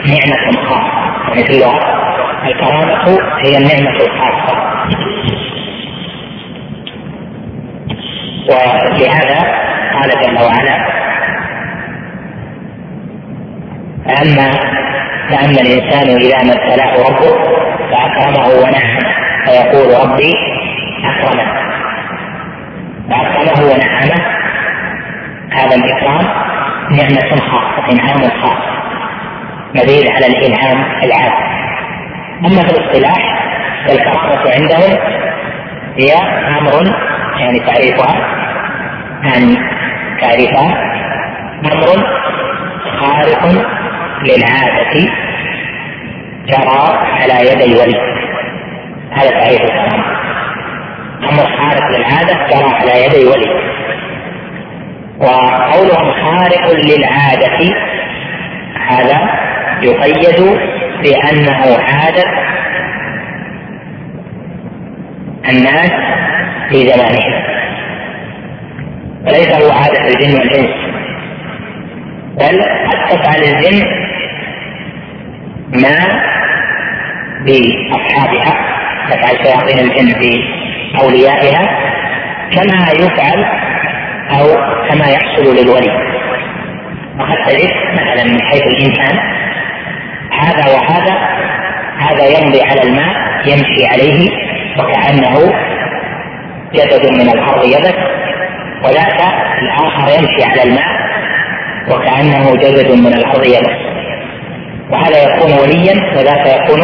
[0.08, 2.03] نعمة خاصة يعني في اللغة.
[2.48, 4.74] الكرامة هي النعمة الخاصة.
[8.50, 9.39] ولهذا
[9.94, 10.78] قال جل وعلا
[14.06, 14.52] فأما
[15.30, 17.34] فأما الإنسان إذا ما ابتلاه ربه
[17.91, 19.00] فأكرمه ونعمه
[19.46, 20.34] فيقول ربي
[21.06, 21.54] أكرمه.
[23.10, 24.26] فأكرمه ونعمه
[25.52, 26.26] هذا الإكرام
[26.91, 28.64] نعمة خاصة إنعام خاص
[29.76, 31.62] مزيد على الإنعام العام
[32.40, 33.44] أما في الاصطلاح
[33.88, 34.98] فالكرامة عندهم
[35.98, 36.14] هي
[36.60, 36.96] أمر
[37.40, 38.16] يعني تعريفها
[39.24, 39.58] يعني
[40.22, 40.94] تعريفها
[41.66, 42.06] أمر
[43.00, 43.46] خارق
[44.24, 45.12] للعادة
[46.48, 48.00] جرى على يدي ولي
[49.12, 50.04] هذا تعريف الكرامة
[51.24, 53.64] أمر خارق للعادة جرى على يدي ولي
[55.20, 57.76] وقولهم خارق للعادة
[58.90, 59.30] هذا
[59.82, 60.64] يقيد
[61.02, 62.24] بأنه عادة
[65.50, 65.91] الناس
[66.70, 67.44] في زمانهم.
[69.26, 70.74] وليس هو عادة الجن والإنس
[72.39, 73.86] بل قد تفعل الجن
[75.74, 75.98] ما
[77.46, 78.54] بأصحابها
[79.10, 81.80] تفعل شياطين الجن بأوليائها
[82.52, 83.46] كما يفعل
[84.39, 84.46] أو
[84.89, 86.14] كما يحصل للولي.
[87.20, 89.20] وقد تجد مثلا من حيث الإنسان
[90.44, 91.16] هذا وهذا
[91.98, 93.16] هذا يمضي على الماء
[93.46, 94.30] يمشي عليه
[94.80, 95.54] وكأنه
[96.74, 97.96] جسد من الأرض يبس
[98.84, 99.22] وذاك
[99.62, 101.04] الآخر يمشي على الماء
[101.89, 103.94] وكأنه جسد من الأرض يبس
[104.91, 106.82] وهذا يكون وليا وذاك يكون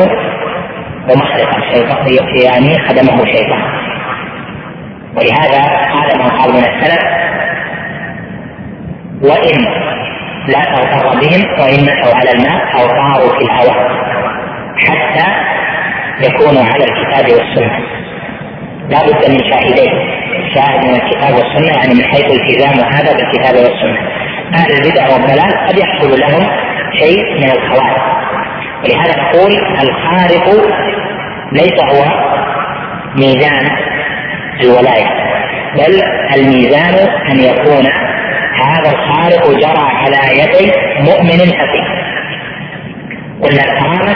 [1.10, 2.07] ومخلقا شيطان
[2.43, 3.64] يعني خدمه شيطان.
[5.16, 5.62] ولهذا
[5.93, 7.03] قال من قال من السلف
[9.22, 9.66] وإن
[10.54, 13.89] لا تغتر بهم وإن مشوا على الماء أو طاروا في الهواء
[14.78, 15.28] حتى
[16.28, 17.80] يكونوا على الكتاب والسنة.
[18.89, 19.93] لا بد من شاهدين.
[20.56, 24.00] شاهد من الكتاب والسنة يعني من حيث التزام هذا بالكتاب والسنة.
[24.56, 26.47] أهل البدع والضلال قد يحصل لهم
[27.00, 28.20] شيء من الخوارق
[28.84, 30.45] ولهذا نقول الخارق
[31.52, 32.04] ليس هو
[33.16, 33.70] ميزان
[34.64, 35.10] الولاية
[35.76, 36.02] بل
[36.36, 36.95] الميزان
[37.32, 37.86] أن يكون
[38.60, 41.99] هذا الخارق جرى على يدي مؤمن حقيقي
[43.43, 44.16] قلنا الكرامة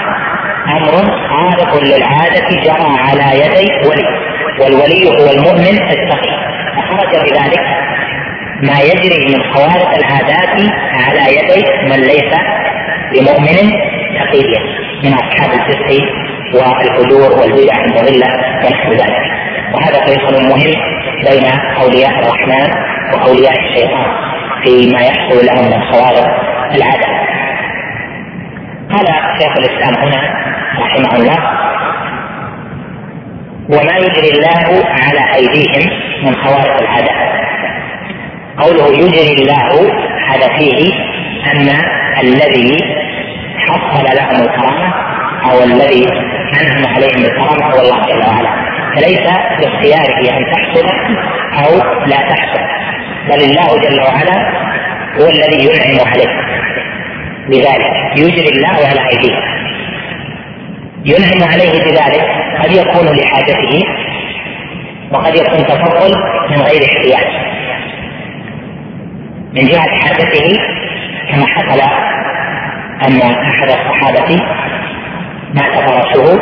[0.68, 0.94] أمر
[1.30, 4.34] خارق للعادة جرى على يدي ولي.
[4.62, 6.34] والولي هو المؤمن التقي.
[6.76, 7.60] فخرج بذلك
[8.62, 12.34] ما يجري من خوارق العادات على يدي من ليس
[13.14, 13.72] بمؤمن
[14.20, 14.62] تقيا
[15.04, 15.90] من أصحاب الفسق
[16.54, 18.28] والفجور والبدع المضله
[18.66, 19.24] ونحو ذلك.
[19.74, 20.74] وهذا فيصل مهم
[21.30, 21.46] بين
[21.82, 22.70] أولياء الرحمن
[23.14, 24.33] وأولياء الشيطان.
[24.64, 26.28] فيما يحصل لهم من خوارق
[26.76, 27.08] العاده
[28.92, 29.08] قال
[29.40, 30.22] شيخ الإسلام هنا
[30.80, 31.38] رحمه الله
[33.70, 35.92] وما يجري الله على أيديهم
[36.24, 37.12] من خوارق العاده
[38.58, 39.92] قوله يجري الله
[40.30, 40.94] هذا فيه
[41.52, 41.70] أن
[42.22, 42.78] الذي
[43.58, 44.94] حصل لهم الكرامة
[45.52, 46.06] أو الذي
[46.62, 48.50] أنعم عليهم بالكرامه هو الله جل وعلا.
[48.96, 49.20] فليس
[49.60, 50.88] باختياره أن تحصل
[51.64, 51.76] أو
[52.08, 52.64] لا تحصل.
[53.30, 54.38] بل الله جل وعلا
[55.20, 56.34] هو الذي ينعم عليه
[57.50, 59.38] بذلك يجري الله على ايديه
[61.06, 62.26] ينعم عليه بذلك
[62.64, 63.84] قد يكون لحاجته
[65.12, 66.12] وقد يكون تفضل
[66.52, 67.28] من غير احتياج.
[69.54, 70.60] من جهة حاجته
[71.32, 71.82] كما حصل
[73.08, 74.40] أن أحد الصحابة
[75.54, 76.40] مات فرسه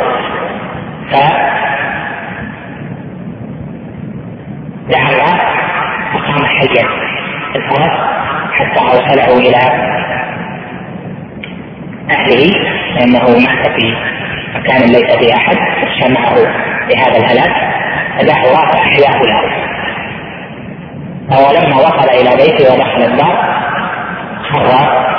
[4.88, 5.61] فدعا الله فقام
[6.62, 6.88] حيا
[7.56, 7.90] الفرس
[8.52, 9.56] حتى أوصله إلى
[12.10, 12.50] أهله
[12.96, 13.94] لأنه مات في
[14.54, 15.56] مكان ليس فيه أحد
[16.00, 16.34] شمعه
[16.88, 17.52] بهذا الهلاك
[18.18, 19.42] فدعا الله فأحياه له.
[21.30, 23.38] ولما وصل إلى بيته ودخل الباب
[24.42, 24.66] خر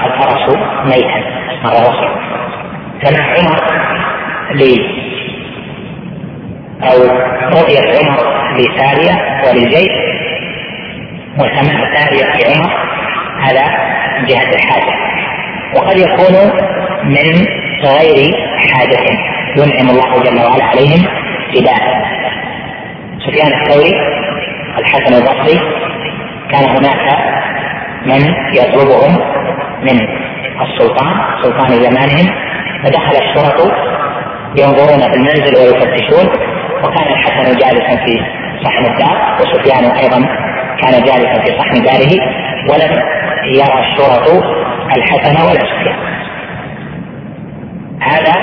[0.06, 1.24] الفرس ميتا
[1.64, 2.16] مر وصل
[3.04, 3.60] سمع عمر
[4.52, 4.64] ل
[6.84, 6.98] أو
[7.60, 8.18] رؤية عمر
[8.58, 10.13] لسارية وللجيش
[11.38, 11.84] وسماع
[13.42, 13.66] هذا
[14.20, 14.94] من جهة الحاجة.
[15.76, 16.36] وقد يكون
[17.04, 17.46] من
[17.86, 18.34] غير
[18.74, 19.00] حاجة
[19.58, 21.08] ينعم الله جل وعلا عليهم
[21.48, 22.04] ابتداء
[23.20, 23.94] سفيان الثوري
[24.80, 25.60] الحسن البصري
[26.52, 27.18] كان هناك
[28.06, 29.14] من يطلبهم
[29.82, 30.08] من
[30.62, 31.14] السلطان
[31.44, 32.44] سلطان زمانهم.
[32.84, 33.72] فدخل الشرط
[34.60, 36.28] ينظرون في المنزل ويفتشون
[36.84, 38.20] وكان الحسن جالسا في
[38.64, 40.20] صحن الدار وسفيان أيضا
[40.84, 42.14] كان جالسا في صحن داره
[42.70, 43.02] ولم
[43.46, 44.44] يرى الشرط
[44.98, 46.14] الحسن ولا سفيان
[48.02, 48.34] هذا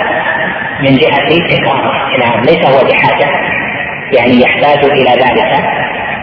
[0.80, 3.30] من جهة إكرامه نعم ليس هو بحاجة
[4.12, 5.52] يعني يحتاج إلى ذلك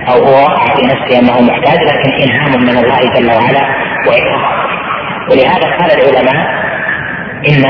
[0.10, 3.62] أو هو في نفسه أنه محتاج لكن إلهام من الله جل وعلا
[4.08, 4.42] وإكرام
[5.32, 6.48] ولهذا قال العلماء
[7.50, 7.66] إن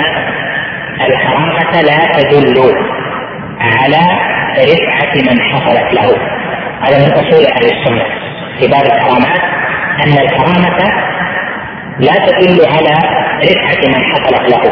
[1.02, 2.76] الكرامة لا تدل
[3.62, 4.02] على
[4.58, 6.18] رفعة من حصلت له.
[6.82, 8.06] هذا من أصول أهل السنة.
[8.60, 9.42] في باب الكرامات
[10.04, 10.78] أن الكرامة
[12.00, 12.94] لا تدل على
[13.44, 14.72] رفعة من حصلت له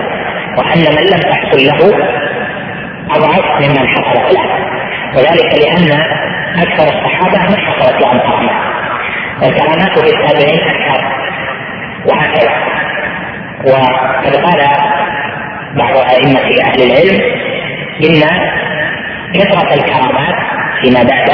[0.57, 1.79] وأن من لم تحصل له
[3.11, 4.43] أضعف ممن حصلت له.
[5.15, 6.01] وذلك لأن
[6.57, 8.75] أكثر الصحابة ما حصلت لهم كرامات
[9.41, 11.03] والكرامات في التابعين أكثر
[12.05, 12.51] وهكذا
[13.65, 14.61] وقد قال
[15.75, 17.21] بعض أئمة أهل العلم
[18.03, 18.21] إن
[19.33, 20.35] كثرة الكرامات
[20.81, 21.29] فيما بعد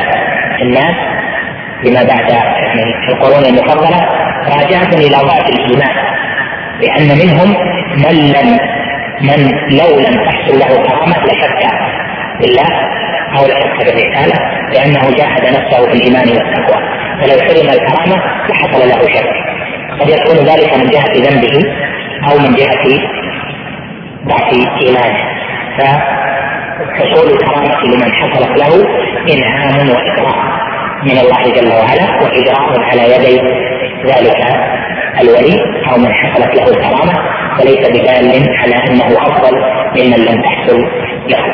[0.61, 0.95] الناس
[1.83, 3.99] فيما بعد يعني القرون المفضلة
[4.47, 5.95] راجعة إلى ضعف الإيمان
[6.81, 7.49] لأن منهم
[7.97, 8.59] من لم
[9.21, 11.67] من لو لم تحصل له كرامة لشك
[12.41, 12.69] بالله
[13.37, 14.35] أو لشك بالرسالة
[14.73, 16.81] لأنه جاهد نفسه في الإيمان والتقوى.
[17.21, 19.29] فلو حرم الكرامة لحصل له شك.
[19.99, 21.55] قد يكون ذلك من جهة ذنبه
[22.31, 22.85] أو من جهة
[24.27, 25.17] ضعف إيمانه.
[25.77, 28.85] فحصول الكرامة لمن حصلت له
[29.33, 30.60] إنعام وإكرام
[31.03, 33.41] من الله جل وعلا وإجراء على يدي
[34.05, 34.41] ذلك
[35.21, 35.59] الولي
[35.91, 37.13] أو من حصلت له الكرامة
[37.59, 39.57] وليس بدال على أنه أفضل
[39.95, 40.81] ممن لم تحصل
[41.29, 41.45] له.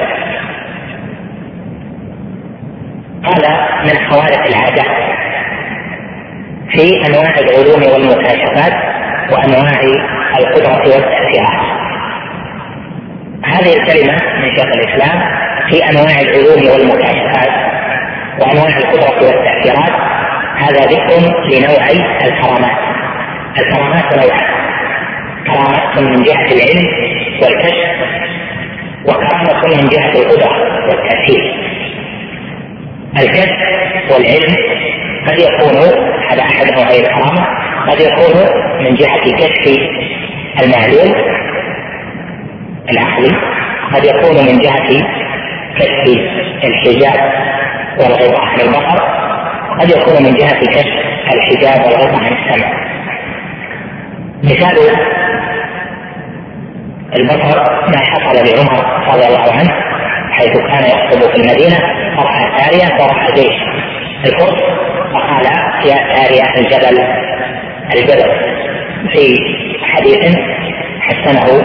[3.23, 4.83] هذا من خوارق العادة.
[6.69, 8.73] في أنواع العلوم والمكاشفات
[9.31, 9.81] وأنواع
[10.39, 11.77] القدرة والتأثيرات.
[13.45, 15.21] هذه الكلمة من شيخ الإسلام
[15.69, 17.76] في أنواع العلوم والمكاشفات.
[18.39, 19.93] وأنواع القدرة والتأثيرات
[20.57, 22.77] هذا ذكر لنوعي الكرامات.
[23.59, 24.57] الكرامات نوعان.
[25.47, 26.87] كرامة من جهة العلم
[27.41, 27.87] والكشف
[29.05, 30.51] وكرامة من جهة القدرة
[30.89, 31.67] والتأثير.
[33.19, 33.57] الكشف
[34.11, 34.55] والعلم
[35.27, 35.75] قد يكون
[36.29, 37.47] هذا أحد نوعي الكرامة
[37.89, 38.35] قد يكون
[38.83, 39.79] من جهة كشف
[40.63, 41.15] المعلوم
[42.91, 43.31] العقلي
[43.93, 44.87] قد يكون من جهة
[45.77, 46.19] كشف
[46.63, 47.31] الحجاب
[47.99, 48.99] والغطاء عن البصر
[49.79, 50.93] قد يكون من جهة كشف
[51.33, 52.87] الحجاب والغطاء عن السمع.
[54.43, 54.77] مثال
[57.19, 59.73] البصر ما حصل لعمر رضي الله عنه
[60.31, 61.77] حيث كان يخطب في المدينة
[62.17, 63.55] فرأى سارية ورأى جيش.
[64.25, 64.61] الفرس
[65.13, 65.45] فقال
[65.85, 67.03] يا سارية الجبل.
[67.95, 68.31] الجبل
[69.11, 69.35] في
[69.83, 70.35] حديث
[71.01, 71.63] حسنه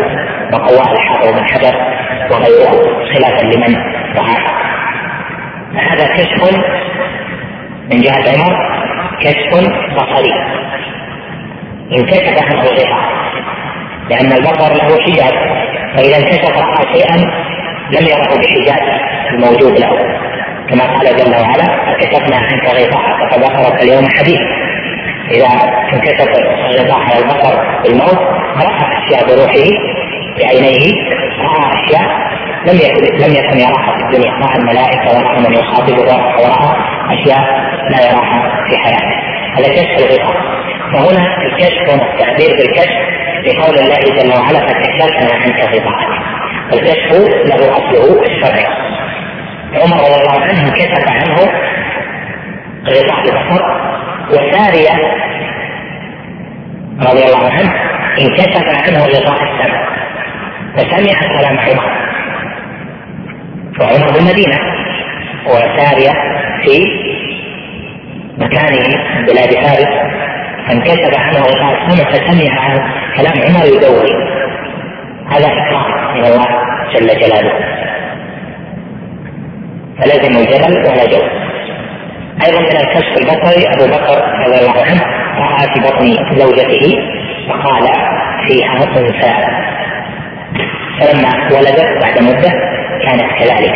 [0.53, 1.74] وقواه الحافظ بن حجر
[2.30, 3.76] وغيره خلافا لمن
[4.16, 4.72] رعاه
[5.75, 6.57] فهذا كشف
[7.93, 8.57] من جهة عمر
[9.20, 9.51] كشف
[9.97, 10.33] بصري.
[11.93, 13.12] انكشف عنه الغطاء
[14.11, 15.35] لأن البصر له حجاب
[15.97, 17.16] فإذا انكشف رأى شيئا
[17.91, 19.01] لم يره بحجاب
[19.35, 20.23] الموجود له.
[20.70, 24.41] كما قال جل وعلا فكشفنا عنك غطاءك فبصرك اليوم حديث
[25.31, 25.47] إذا
[25.93, 26.29] انكشف
[26.70, 28.18] الغطاء على البصر بالموت
[28.57, 29.68] رأى أشياء بروحه
[30.39, 30.93] بعينيه
[31.39, 32.32] رأى أشياء
[32.67, 34.33] لم يكن لم يكن يراها في الدنيا.
[34.33, 36.03] راى الملائكه وراى من يخاطبه
[36.43, 36.77] وراى
[37.15, 37.41] أشياء
[37.91, 39.17] لا يراها في حياته.
[39.57, 40.37] هذا كشف الغطاء
[40.93, 42.97] فهنا الكشف هنا التعبير بالكشف
[43.47, 46.09] لقول الله جل وعلا فكشفنا عنك غطاءك
[46.73, 47.13] الكشف
[47.45, 48.67] له أصله الشرعي
[49.75, 51.37] عمر رضي الله عنه كشف عنه
[52.87, 53.63] غطاء البصر
[54.31, 54.95] وساريه
[57.01, 57.73] رضي الله عنه
[58.21, 59.93] انكشف عنه غطاء السمع
[60.77, 62.12] فسمع كلام عمر.
[63.81, 64.59] وعمر بالمدينة
[65.47, 66.12] وسارية
[66.62, 66.85] في
[68.39, 68.73] مكان
[69.27, 70.12] بلاد فارس
[70.68, 72.53] فانكسر عنه وقال سمع فسمع
[73.16, 74.07] كلام عمر يدور
[75.31, 76.47] هذا إكرام من الله
[76.95, 77.53] جل جلاله.
[79.99, 81.23] فلازم الجبل ولا جو
[82.47, 85.03] أيضا من الكشف البصري أبو بكر رضي الله عنه
[85.39, 86.99] رأى في بطن زوجته
[87.49, 87.89] فقال
[88.49, 89.47] فيها أنثى.
[91.01, 92.72] فلما ولدت بعد مدة
[93.07, 93.75] كانت كذلك.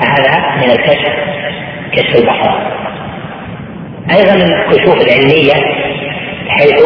[0.00, 1.12] فهذا من الكشف
[1.92, 2.52] كشف البصر
[4.12, 5.52] أيضا الكشوف العلمية
[6.48, 6.82] حيث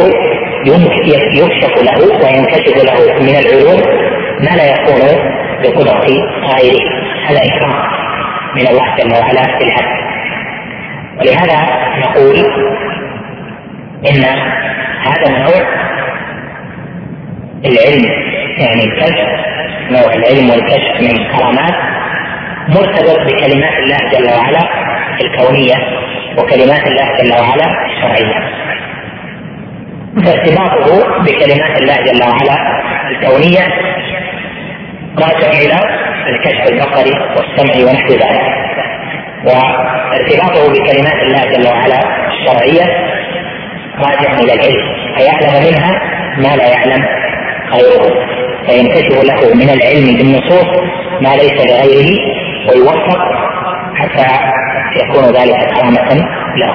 [1.35, 3.81] يكشف له وينكشف له من العلوم
[4.41, 5.01] ما لا يكون
[5.63, 7.05] بقدرة غيره.
[7.29, 7.75] هذا إكرام
[8.57, 10.05] من الله جل وعلا في الحد
[11.21, 11.57] ولهذا
[11.99, 12.37] نقول
[14.11, 14.25] إن
[15.07, 15.69] هذا النوع
[17.65, 18.05] العلم
[18.59, 19.54] يعني الكشف
[19.91, 21.75] نوع العلم والكشف من الكرامات
[22.69, 24.69] مرتبط بكلمات الله جل وعلا
[25.21, 25.75] الكونية
[26.39, 28.35] وكلمات الله جل وعلا الشرعية.
[30.25, 32.57] فارتباطه بكلمات الله جل وعلا
[33.11, 33.65] الكونية
[35.19, 35.79] راجع إلى
[36.29, 38.43] الكشف البصري والسمع ونحو ذلك.
[39.45, 42.87] وارتباطه بكلمات الله جل وعلا الشرعية
[43.99, 46.01] راجع إلى العلم فيعلم منها
[46.37, 47.05] ما لا يعلم
[47.73, 48.44] غيره.
[48.67, 50.67] فينكشف له من العلم بالنصوص
[51.23, 52.19] ما ليس لغيره
[52.69, 53.19] ويوفق
[53.95, 54.27] حتى
[55.03, 56.15] يكون ذلك كرامة
[56.57, 56.75] له.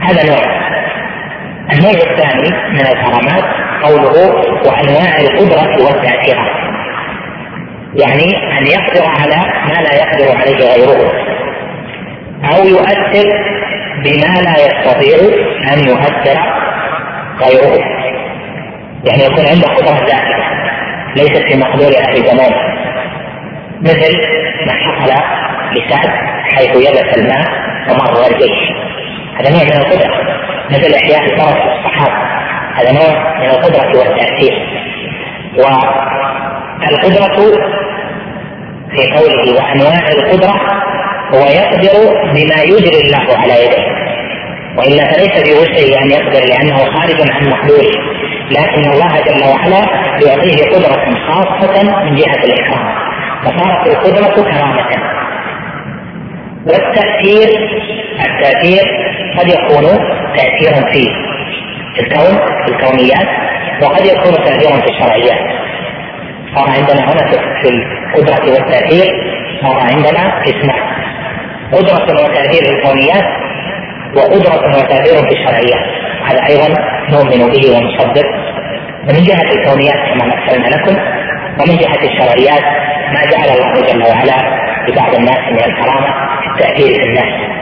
[0.00, 0.62] هذا نوع.
[1.72, 3.44] النوع الثاني من الكرامات
[3.82, 4.34] قوله
[4.66, 6.62] وأنواع القدرة والتاثيرات
[7.94, 9.36] يعني أن يقدر على
[9.68, 11.12] ما لا يقدر عليه غيره.
[12.44, 13.28] أو يؤثر
[14.04, 15.18] بما لا يستطيع
[15.72, 16.38] أن يؤثر
[17.42, 18.01] غيره.
[19.04, 20.42] يعني يكون عنده قدره ذاتيه
[21.16, 22.56] ليست في مقدور أهل زمانه
[23.80, 24.16] مثل
[24.66, 25.12] ما حصل
[25.72, 26.10] لسعد
[26.42, 27.44] حيث يبس الماء
[27.90, 28.58] ومر الجيش.
[29.38, 30.14] هذا نوع من القدرة.
[30.70, 32.22] مثل إحياء الفرس الصحابه
[32.74, 34.54] هذا نوع من القدرة والتأثير.
[36.88, 37.36] والقدرة
[38.90, 40.54] في قوله وأنواع القدرة
[41.34, 41.94] هو يقدر
[42.32, 44.01] بما يجري الله على يديه.
[44.78, 48.12] وإلا فليس بوسعه أن يقدر لأنه خارج عن مقدوره
[48.50, 49.82] لكن الله جل وعلا
[50.26, 52.94] يعطيه قدرة خاصة من جهة الإكرام.
[53.44, 54.86] فصارت القدرة كرامة.
[56.66, 57.48] والتأثير
[58.26, 58.82] التأثير
[59.38, 59.84] قد يكون
[60.36, 61.06] تاثيرا في
[62.00, 63.28] الكون في الكونيات
[63.82, 65.62] وقد يكون تاثيرا في الشرعيات.
[66.54, 67.30] صار عندنا هنا
[67.62, 69.06] في القدرة والتأثير
[69.62, 70.82] صار عندنا قسمان
[71.72, 73.24] قدرة وتأثير في الكونيات
[74.16, 75.86] وقدرة وتأثير في الشرعيات
[76.26, 76.68] هذا أيضا
[77.10, 78.26] نؤمن به ونصدق
[79.08, 80.96] ومن جهة الكونيات كما مثلنا لكم
[81.60, 82.62] ومن جهة الشرعيات
[83.14, 86.06] ما جعل الله جل وعلا لبعض الناس من الكرامة
[86.40, 87.52] في التأثير في الناس.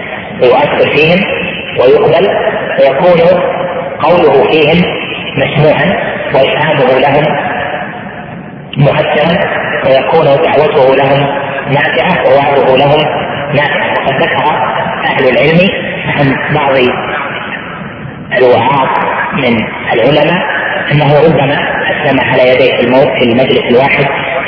[0.42, 1.18] ويؤثر فيهم
[1.80, 2.28] ويقبل
[2.76, 3.40] فيكون
[4.00, 4.78] قوله فيهم
[5.36, 5.86] مسموعا
[6.34, 7.24] وإفهامه لهم
[8.76, 9.38] مؤثرا
[9.86, 11.26] ويكون دعوته لهم
[11.68, 13.00] نافعة ووعده لهم
[13.54, 13.90] نافعة.
[13.90, 14.44] وقد ذكر
[15.06, 16.76] أهل العلم عن بعض
[18.38, 18.88] الوعاظ
[19.34, 19.56] من
[19.92, 20.42] العلماء
[20.92, 21.58] أنه ربما
[21.90, 24.04] أسلم على يديه الموت في المجلس الواحد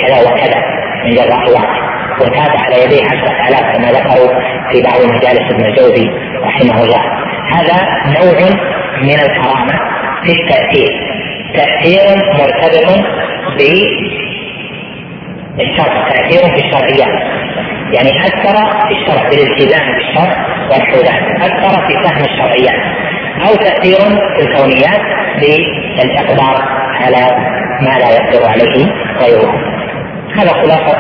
[0.07, 0.63] كذا وكذا
[1.05, 1.83] من جراء واحد
[2.21, 4.29] وتاب على يديه عشرة آلاف كما ذكروا
[4.73, 6.11] في بعض مجالس ابن الجوزي
[6.45, 7.03] رحمه الله.
[7.55, 8.51] هذا نوع
[9.03, 9.79] من الكرامة
[10.25, 10.91] في التأثير.
[11.55, 13.07] تأثير مرتبط
[15.57, 17.42] بالشرع تأثير في الشرعيات.
[17.94, 18.57] يعني أثر
[18.88, 22.80] في الشرع بالالتزام بالشرع ونحو ذلك أثر في فهم الشرعيات.
[23.48, 24.00] أو تأثير
[24.36, 25.00] في الكونيات
[25.40, 26.62] بالإقدار
[27.00, 27.26] على
[27.80, 28.86] ما لا يقدر عليه
[29.20, 29.55] غيره.
[30.36, 30.98] هذا خلاصة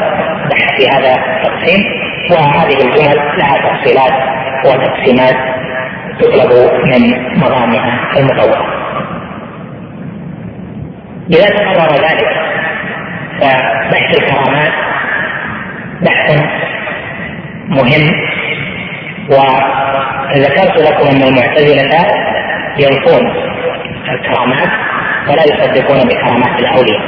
[0.50, 2.02] بحث في هذا التقسيم.
[2.30, 4.12] وهذه الجمل لها تفصيلات
[4.66, 5.36] وتقسيمات
[6.20, 6.52] تطلب
[6.84, 7.02] من
[7.40, 8.66] مضامها المطولة
[11.30, 12.51] إذا تقرر ذلك
[13.42, 14.72] فبحث الكرامات
[16.02, 16.42] بحث
[17.68, 18.14] مهم
[19.30, 22.06] وذكرت لكم أن المعتزلة
[22.78, 23.32] ينفون
[24.08, 24.68] الكرامات
[25.28, 27.02] ولا يصدقون بكرامات الأولياء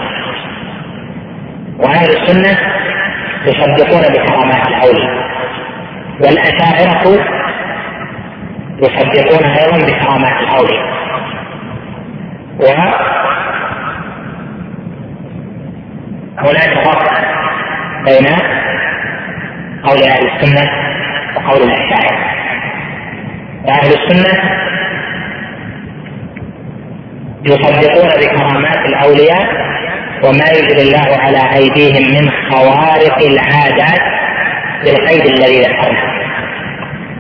[1.79, 2.59] وأهل السنة
[3.47, 5.25] يصدقون بكرامات الأولياء
[6.21, 7.25] والأشاعرة
[8.79, 10.95] يصدقون أيضا بكرامات الأولياء
[16.39, 17.11] هناك فرق
[18.05, 18.27] بين
[19.85, 20.71] قول أهل السنة
[21.37, 22.25] وقول الأشاعرة.
[23.69, 24.51] أهل السنة
[27.47, 29.65] يصدقون بكرامات الأولياء
[30.25, 34.01] وما يجري الله على أيديهم من خوارق العادات
[34.85, 36.15] بالقيد الذي ذكرنا.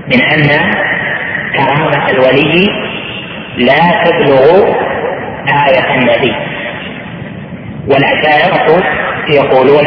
[0.07, 0.70] من أن
[1.57, 2.66] كرامة الولي
[3.57, 4.74] لا تبلغ
[5.49, 6.35] آية النبي.
[7.89, 9.84] والأشاعرة يقولون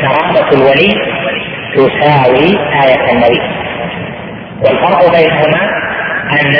[0.00, 0.94] كرامة الولي
[1.76, 3.40] تساوي آية النبي.
[4.62, 5.60] والفرق بينهما
[6.32, 6.52] أن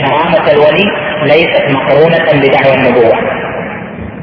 [0.00, 0.84] كرامة الولي
[1.22, 3.18] ليست مقرونة بدعوى النبوة.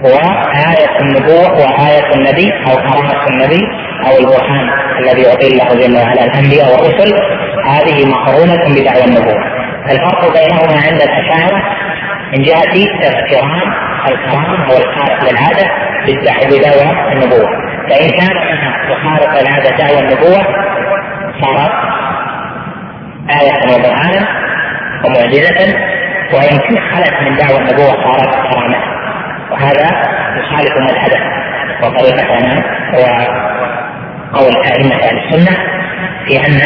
[0.04, 3.62] وآية النبوة وآية النبي أو كرامة النبي
[4.08, 7.14] أو البرهان الذي يعطي الله جل وعلا الأنبياء والرسل
[7.66, 9.44] هذه مقرونة بدعوى النبوة.
[9.92, 11.62] الفرق بينهما عند الأشاعرة
[12.32, 13.62] من جهة اقتران
[14.08, 15.66] الكرامة أو الخارق للعادة
[16.48, 17.50] بدعوى النبوة.
[17.90, 20.44] فإن كان منها تخالف العادة دعوى النبوة
[21.42, 21.72] صارت
[23.42, 24.28] آية وبرهانا
[25.06, 25.60] ومعجزة
[26.34, 26.60] وإن
[26.92, 28.80] خلت من دعوى النبوة صارت كرامة.
[29.52, 29.88] وهذا
[30.38, 31.22] يخالف مذهبه
[31.84, 32.64] وطريقتنا
[32.94, 35.58] وقول أئمة أهل السنة
[36.28, 36.62] في أن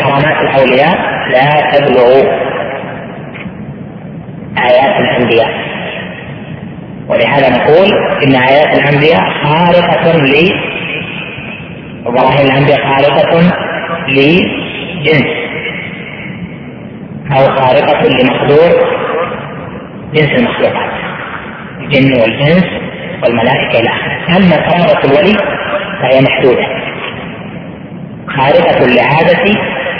[0.00, 0.96] كرامات الأولياء
[1.30, 2.53] لا تبلغ.
[4.58, 5.50] آيات الأنبياء.
[7.08, 7.88] ولهذا نقول
[8.26, 10.34] إن آيات الأنبياء خارقة ل
[12.44, 13.40] الأنبياء خارقة
[14.08, 15.26] لجنس
[17.32, 18.70] أو خارقة لمقدور
[20.14, 20.90] جنس المخلوقات.
[21.80, 22.64] الجن والإنس
[23.22, 24.36] والملائكة إلى آخره.
[24.36, 25.38] أما كرامة الولي
[26.02, 26.66] فهي محدودة.
[28.26, 29.44] خارقة لعادة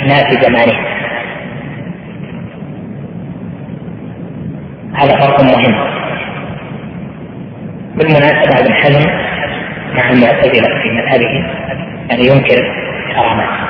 [0.07, 0.79] ناس زمانه.
[4.95, 5.75] هذا فرق مهم.
[7.97, 9.07] بالمناسبة ابن حزم
[9.97, 11.45] مع المعتزلة في مذهبه
[12.11, 12.63] يعني ينكر
[13.15, 13.65] كرامات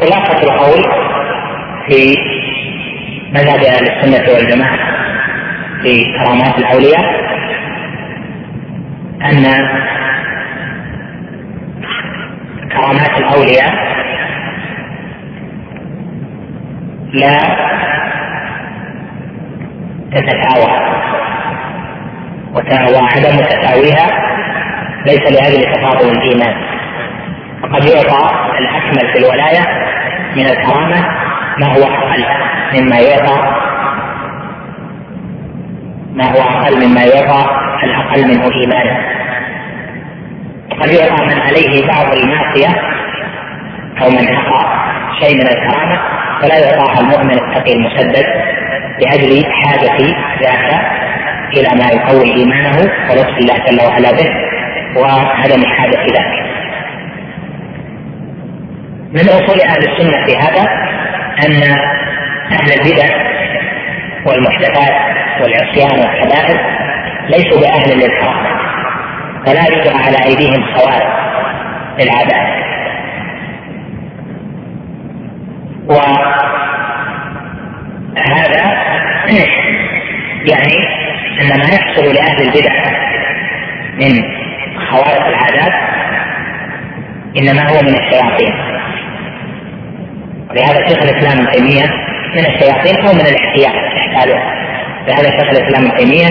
[0.00, 0.82] خلاصة القول
[1.88, 2.14] في
[3.32, 5.05] مذهب أهل السنة والجماعة.
[5.86, 7.04] في كرامات الأولياء
[9.22, 9.42] أن
[12.72, 13.72] كرامات الأولياء
[17.12, 17.38] لا
[20.12, 20.70] تتساوى
[22.94, 24.06] وعدم تساويها
[25.06, 26.54] ليس لأجل تفاضل الإيمان.
[27.62, 29.60] فقد يعطى الأكمل في الولاية
[30.36, 31.06] من الكرامة
[31.58, 32.24] ما هو أقل
[32.74, 33.65] مما يعطى
[36.16, 37.44] ما هو أقل مما يعطى
[37.84, 39.16] الأقل منه إيمانا.
[40.80, 42.68] قد يعطى من عليه بعض المعصية
[44.02, 44.64] أو من حقى
[45.20, 45.98] شيء من الكرامة
[46.42, 48.26] فلا يعطاها المؤمن التقي المسدد
[49.00, 49.96] لأجل حاجة
[50.42, 50.80] ذاك
[51.56, 52.76] إلى ما يقوي إيمانه
[53.10, 54.30] ولطف الله جل وعلا به
[55.00, 56.46] وعدم حاجة ذاك.
[59.12, 60.62] من أصول أهل السنة في هذا
[61.46, 61.62] أن
[62.52, 63.08] أهل البدع
[64.26, 66.58] والمحدثات والعصيان والكبائر
[67.30, 68.46] ليسوا بأهل للحرام
[69.46, 71.16] فلا يجرى على أيديهم خوارق
[71.98, 72.66] للعادات
[75.88, 76.46] وهذا
[80.46, 80.76] يعني
[81.40, 82.74] أن ما يحصل لأهل البدع
[84.00, 84.12] من
[84.90, 85.72] خوارق العادات
[87.38, 88.54] إنما هو من الشياطين.
[90.54, 91.86] لهذا شيخ الإسلام ابن تيمية
[92.34, 94.65] من الشياطين أو من الاحتياط يحتاجه
[95.08, 96.28] لهذا شيخ الإسلام ابن تيمية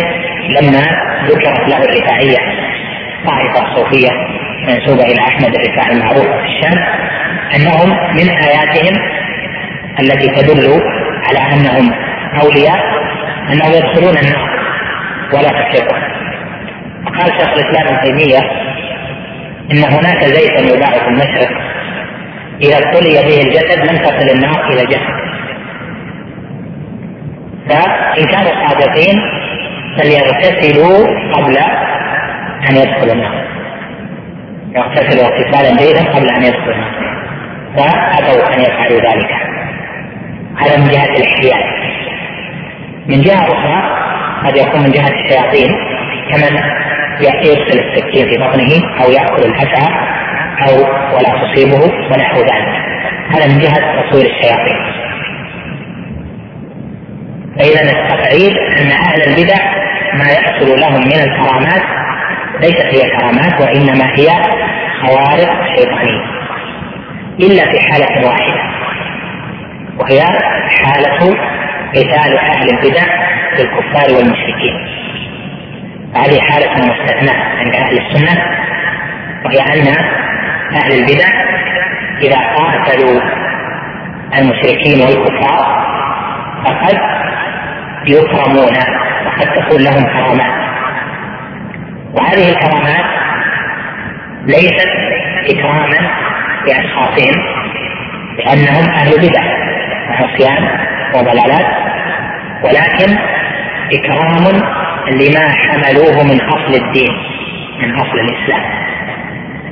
[0.60, 0.81] لما
[1.27, 2.38] ذكرت له الرفاعية
[3.26, 4.10] طائفه صوفيه
[4.68, 6.84] منسوبه إلى أحمد الرفاعي المعروف في الشام
[7.56, 8.95] أنهم من آياتهم
[9.99, 10.81] التي تدل
[11.30, 11.93] على أنهم
[12.43, 12.80] أولياء
[13.53, 14.49] أنهم يدخلون النار
[15.34, 16.02] ولا تفرقون
[17.06, 18.39] قال شيخ الإسلام ابن تيمية
[19.72, 21.49] إن هناك زيتا يباع في المشرق
[22.61, 25.24] إذا ابتلي به الجسد لم تصل النار إلى الجسد
[27.70, 29.22] فإن كانوا صادقين
[29.98, 30.98] فليغتسلوا
[31.34, 31.58] قبل
[32.70, 33.46] أن يدخلوا النار.
[34.76, 36.94] يغتسلوا اغتسالا جيدا قبل أن يدخلوا النار.
[37.78, 39.32] فأبوا أن يفعلوا ذلك.
[40.58, 41.64] هذا من جهة الاحتياج
[43.08, 44.06] من جهة أخرى
[44.46, 45.76] قد يكون من جهة الشياطين.
[46.32, 46.60] كمن
[47.22, 49.90] يرسل السكين في بطنه أو يأكل الأسعى
[50.68, 50.76] أو
[51.16, 52.76] ولا تصيبه ونحو ذلك.
[53.30, 55.05] هذا من جهة تصوير الشياطين.
[57.60, 59.56] فإذا التقعيد أن أهل البدع
[60.14, 61.84] ما يحصل لهم من الكرامات
[62.61, 64.27] ليست هي كرامات وإنما هي
[65.02, 66.26] خوارق شيطانية
[67.40, 68.61] إلا في حالة واحدة
[69.99, 70.22] وهي
[70.68, 71.36] حالة
[71.95, 73.03] قتال أهل البدع
[73.57, 74.88] بالكفار والمشركين.
[76.15, 78.41] هذه حالة مستثناة عند أهل السنة
[79.45, 79.88] وهي أن
[80.76, 81.26] أهل البدع
[82.22, 83.22] إذا قاتلوا
[84.38, 85.86] المشركين والكفار
[86.65, 86.98] فقد
[88.07, 88.73] يكرمون
[89.26, 90.65] وقد تكون لهم كرامات.
[92.14, 93.06] وهذه الكرامات
[94.45, 94.90] ليست
[95.49, 96.10] إكراما
[96.68, 97.44] لأشخاصهم
[98.38, 99.44] لأنهم أهل بدع
[100.10, 100.68] وعصيان
[101.15, 101.65] وضلالات
[102.64, 103.18] ولكن
[103.94, 104.44] إكرام
[105.11, 107.14] لما حملوه من أصل الدين
[107.82, 108.64] من أصل الإسلام.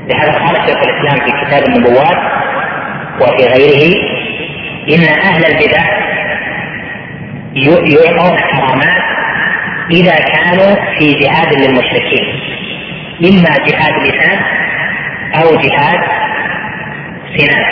[0.10, 2.18] لهذا قال شيخ الإسلام في كتاب النبوات
[3.22, 3.93] وفي غيره
[4.89, 6.02] إن أهل البدع
[7.55, 9.03] يعطون كرامات
[9.91, 12.39] إذا كانوا في جهاد للمشركين.
[13.23, 14.39] إما جهاد لسان
[15.35, 15.99] أو جهاد
[17.38, 17.65] سنان.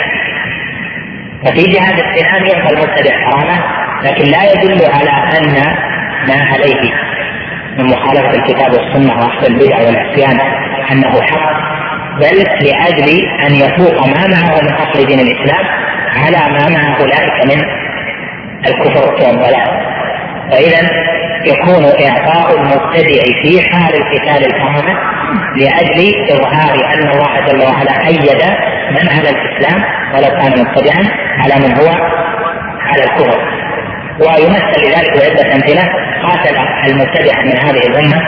[1.44, 5.54] ففي جهاد السنان يعطى المبتدع كرامه لكن لا يدل على أن
[6.28, 6.92] ما عليه
[7.78, 10.40] من مخالفة الكتاب والسنة واخذ البدع والعصيان
[10.92, 11.52] أنه حق
[12.20, 15.66] بل لأجل أن يفوق ما معه من أصل دين الإسلام
[16.16, 17.62] على ما مع أولئك من
[18.66, 19.92] الكفر والضلال
[20.50, 20.90] فإذا
[21.46, 24.98] يكون إعطاء المبتدع في حال القتال الكرامه
[25.56, 28.42] لأجل إظهار أن الله جل وعلا أيد
[28.90, 29.82] من على الإسلام
[30.14, 31.04] ولو كان مبتدعا
[31.38, 31.88] على من هو
[32.86, 33.62] على الكفر.
[34.20, 35.88] ويمثل لذلك بعدة أمثلة
[36.22, 36.56] قاتل
[36.90, 38.22] المبتدع من هذه الأمة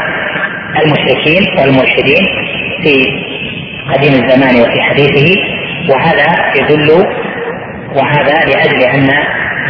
[0.82, 2.24] المشركين والملحدين
[2.82, 2.94] في
[3.92, 5.34] قديم الزمان وفي حديثه
[5.90, 6.26] وهذا
[6.60, 7.06] يدل
[7.96, 9.08] وهذا لأجل أن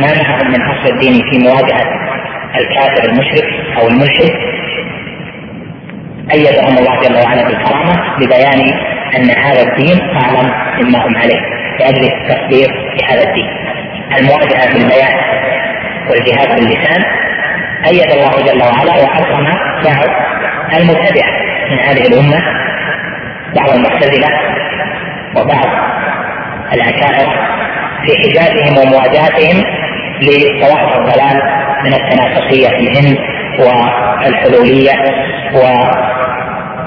[0.00, 1.84] ما معهم من أصل الدين في مواجهة
[2.56, 3.48] الكافر المشرك
[3.80, 4.30] أو الملحد.
[6.34, 8.60] أيدهم الله جل وعلا بالكرامة لبيان
[9.16, 10.50] أن هذا الدين أعظم
[10.80, 11.40] مما هم عليه
[11.80, 12.68] لأجل التقدير
[13.00, 13.48] لهذا الدين.
[14.18, 15.14] المواجهة بالبيان
[16.10, 17.02] والجهاد باللسان
[17.86, 19.44] أيد الله جل وعلا وأكرم
[19.84, 20.08] بعض
[20.80, 21.30] المبتدعة
[21.70, 22.42] من هذه الأمة
[23.56, 24.28] بعض المعتزلة
[25.36, 25.66] وبعض
[26.72, 27.32] الأشاعرة
[28.06, 29.83] في حجازهم ومواجهتهم
[30.22, 31.42] لطوائف الضلال
[31.84, 33.18] من التنافسية في الهند
[33.58, 34.92] والحلولية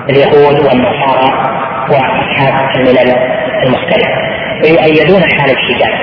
[0.07, 1.57] واليهود والنصارى
[1.89, 3.15] وأصحاب الملل
[3.65, 4.21] المختلفه
[4.63, 5.93] فيؤيدون حال الحجاب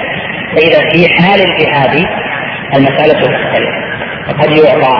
[0.56, 2.06] فإذا في حال الجهاد
[2.76, 3.74] المسألة تختلف.
[4.28, 4.96] فقد يعطى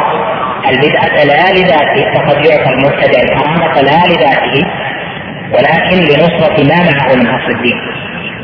[0.71, 4.67] البدعة لا لذاته فقد يعطى المبتدع الكرامة لا لذاته
[5.53, 7.81] ولكن لنصرة ما معه من أصل الدين.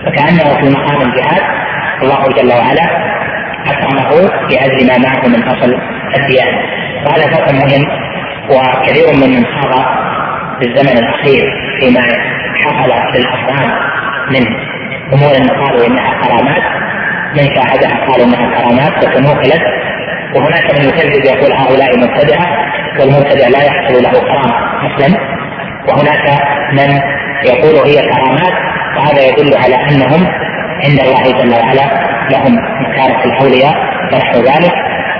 [0.06, 1.42] فكأنه في مقام الجهاد
[2.02, 3.09] الله جل وعلا
[3.72, 5.78] أكرمه لأجل ما معه من أصل
[6.16, 6.58] الديانة.
[7.06, 7.84] وهذا فرق مهم
[8.50, 9.84] وكثير من من خاض
[10.60, 11.42] في الزمن الأخير
[11.80, 12.00] فيما
[12.64, 13.70] حصل في الأفغان
[14.30, 14.46] من
[15.12, 16.62] أمور قالوا إنها كرامات
[17.36, 19.62] من شاهدها قالوا إنها كرامات وتنوقلت
[20.34, 22.46] وهناك من يكذب يقول هؤلاء مبتدعة
[23.00, 24.54] والمبتدع لا يحصل له كرامة
[24.86, 25.18] أصلا.
[25.88, 26.42] وهناك
[26.72, 27.00] من
[27.46, 28.52] يقول هي كرامات
[28.96, 30.26] وهذا يدل على أنهم
[30.84, 33.74] عند الله جل وعلا لهم مكانة الأولياء
[34.12, 34.72] ونحو ذلك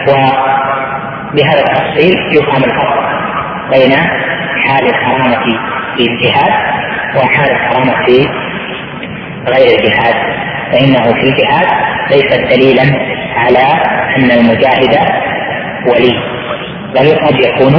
[0.08, 3.10] وبهذا التفصيل يفهم الفرق
[3.70, 3.92] بين
[4.64, 5.36] حال الكرامة
[5.96, 6.52] في الجهاد
[7.16, 8.28] وحال الكرامة في
[9.48, 10.14] غير الجهاد
[10.72, 11.66] فإنه في الجهاد
[12.10, 12.82] ليس دليلا
[13.36, 13.82] على
[14.16, 14.98] أن المجاهد
[15.86, 16.14] ولي
[16.94, 17.74] بل قد يكون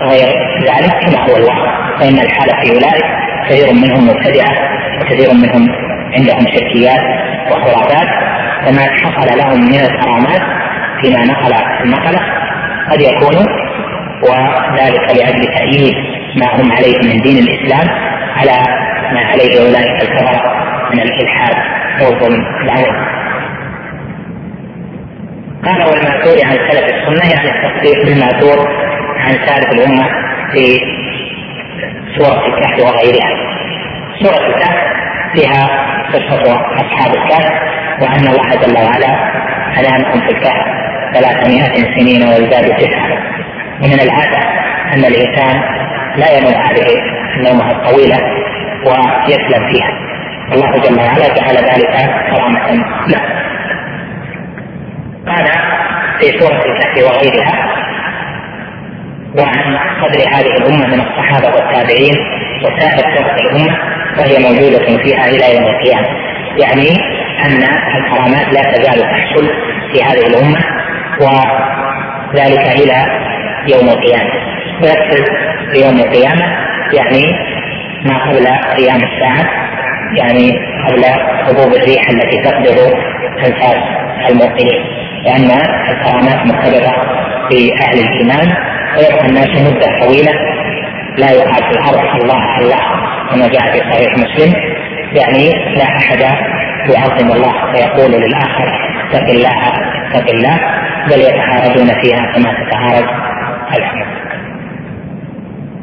[0.00, 0.28] غير
[0.62, 3.04] ذلك كما هو الواقع فإن الحالة في أولئك
[3.48, 4.54] كثير منهم مبتدعة
[5.00, 5.68] وكثير منهم
[6.14, 7.00] عندهم شركيات
[7.50, 8.08] وخرافات
[8.64, 10.42] فما حصل لهم من الكرامات
[11.02, 11.54] فيما نقل
[11.84, 12.20] النقلة
[12.90, 13.36] قد يكون
[14.22, 15.94] وذلك لأجل تأييد
[16.36, 17.88] ما هم عليه من دين الإسلام
[18.36, 18.52] على
[19.12, 20.52] ما عليه أولئك الكفرة
[20.94, 21.56] من الإلحاد
[22.02, 23.06] والظلم العظيم
[25.64, 28.68] قال والمأثور عن سلف السنة يعني التصديق بالمأثور
[29.18, 30.08] عن سالف الأمة
[30.52, 30.78] في
[32.18, 33.30] سورة الكهف وغيرها.
[34.22, 34.76] سورة الكهف
[35.34, 36.42] فيها قصة
[36.76, 37.52] أصحاب الكهف
[38.02, 39.12] وأن الله جل وعلا
[39.78, 40.66] أنامهم في الكهف
[41.14, 43.08] ثلاثمائة سنين ويزداد تسعة.
[43.82, 44.38] ومن العادة
[44.94, 45.62] أن الإنسان
[46.16, 46.86] لا ينوم هذه
[47.36, 48.18] النومة الطويلة
[48.86, 49.90] ويسلم فيها.
[50.52, 52.84] الله جل وعلا جعل ذلك كرامة.
[53.08, 53.20] له
[55.26, 55.46] قال
[56.20, 57.76] في سورة الكهف وغيرها
[59.38, 62.14] وعن قدر هذه الأمة من الصحابة والتابعين
[62.64, 66.08] وسائر فرق الأمة وهي موجودة فيها إلى يوم القيامة.
[66.58, 66.88] يعني
[67.46, 67.62] أن
[67.96, 69.48] الكرامات لا تزال تحصل
[69.92, 70.58] في هذه الأمة
[71.20, 72.96] وذلك إلى
[73.72, 74.30] يوم القيامة.
[75.72, 76.46] في يوم القيامة
[76.94, 77.22] يعني
[78.04, 79.50] ما قبل قيام الساعة
[80.16, 80.50] يعني
[80.88, 81.04] قبل
[81.42, 82.94] هبوب الريح التي تقبض
[83.46, 83.78] أنفاس
[84.30, 84.84] الموقنين.
[85.24, 85.50] لأن
[85.90, 86.92] الكرامات مختبرة
[87.50, 88.54] في أهل الإيمان
[88.98, 90.32] ويبقى الناس مدة طويلة
[91.18, 92.80] لا يقال في الأرض الله الله
[93.30, 94.54] كما جاء في صحيح مسلم.
[95.12, 96.20] يعني لا أحد
[96.94, 98.68] يعظم الله فيقول للآخر
[99.10, 99.58] اتق الله
[100.14, 100.60] اتق الله
[101.06, 103.06] بل يتعارضون فيها كما تتعارض
[103.78, 104.06] الحمد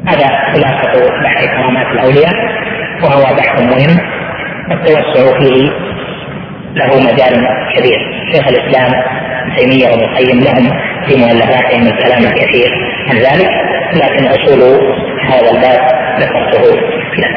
[0.08, 2.34] هذا خلاصة بحث كرامات الأولياء
[3.02, 3.98] وهو بحث مهم.
[4.70, 5.70] التوسع فيه
[6.74, 7.46] له مجال
[7.76, 7.98] كبير.
[8.32, 8.90] شيخ الإسلام
[9.44, 12.70] ابن تيمية وابن القيم لهم في مؤلفاتهم الكلام الكثير
[13.10, 13.50] عن ذلك
[13.94, 14.80] لكن أصول
[15.24, 15.80] هذا الباب
[16.20, 16.62] ذكرته
[17.18, 17.36] لك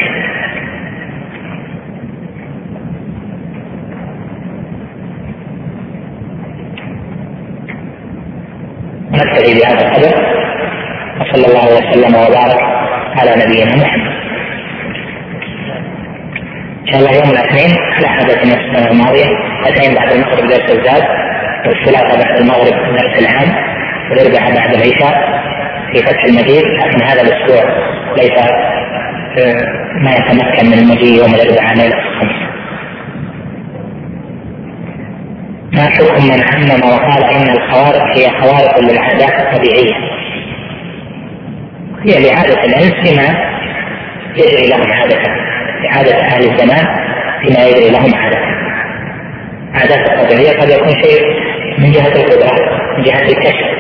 [9.12, 10.38] نكتفي بهذا القدر.
[11.20, 12.62] وصلى الله وسلم وبارك
[13.20, 14.18] على نبينا محمد.
[16.82, 19.26] إن شاء الله يوم الاثنين على حدث نفس السنة الماضية
[19.66, 21.04] الاثنين بعد المغرب درس الزاد
[21.68, 23.50] والثلاثة بعد المغرب درس العام
[24.10, 25.37] والاربعاء بعد العشاء.
[25.94, 27.64] في فتح المجيد لكن هذا الأسبوع
[28.18, 28.40] ليس
[29.40, 32.48] آه، ما يتمكن من المجيء يوم الأربعاء ليلة الخميس
[35.74, 39.94] ما حكم من عمم وقال إن الخوارق هي خوارق للعادات الطبيعية؟
[42.06, 43.58] هي لعادة الأنس فيما
[44.36, 45.22] يجري لهم عادة
[45.84, 46.86] لعادة أهل الزمان
[47.42, 48.40] فيما يجري لهم عادة.
[49.74, 51.22] عادات الطبيعية قد يكون شيء
[51.78, 52.62] من جهة القدرات
[52.98, 53.77] من جهة الكشف.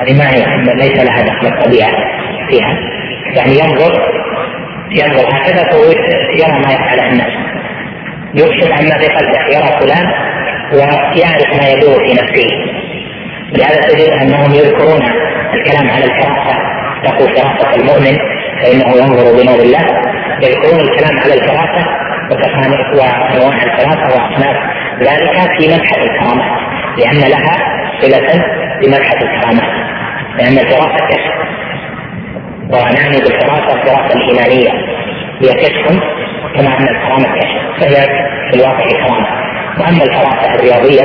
[0.00, 0.44] هذه ما هي
[0.74, 1.92] ليس لها دخل الطبيعة
[2.48, 2.78] فيها.
[3.36, 3.92] يعني ينظر
[4.90, 5.62] ينظر هكذا
[6.38, 7.32] يرى ما يفعله الناس.
[8.34, 10.06] يكشف عما في قلبه يرى فلان
[10.72, 12.48] ويعرف ما يدور في نفسه.
[13.56, 15.02] لهذا تجد أنهم يذكرون
[15.54, 16.58] الكلام على الفراسة.
[17.04, 18.18] تقول فراسة المؤمن
[18.62, 19.84] فإنه ينظر بنور الله.
[20.42, 22.04] يذكرون الكلام على الفراسة
[22.94, 24.56] وانواع الفراسة واصناف
[25.00, 26.60] ذلك في مبحث الكرامات
[26.98, 27.56] لأن لها
[28.00, 28.44] صلة
[28.82, 29.83] بمبحث الكرامات
[30.38, 31.34] لأن الفراسه كشف
[32.70, 34.72] ونعني بالفراسه الفراسه الإيمانية
[35.42, 35.86] هي كشف
[36.54, 38.06] كما أن الكرامة كشف فهي
[38.50, 39.26] في الواقع كرامه
[39.80, 41.04] وأما الفراسه الرياضية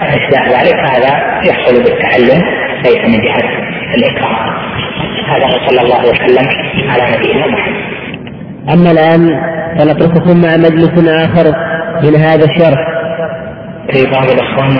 [0.00, 1.12] وأشباه ذلك فهذا
[1.48, 2.42] يحصل بالتعلم
[2.84, 3.48] ليس من جهة
[3.94, 4.36] الإكرام.
[5.28, 6.46] هذا وصلى الله وسلم
[6.90, 7.88] على نبينا محمد.
[8.72, 9.40] أما الآن
[9.78, 11.46] فنترككم مع مجلس آخر
[12.04, 12.80] من هذا الشرح.
[13.92, 14.76] في بعض الأخوان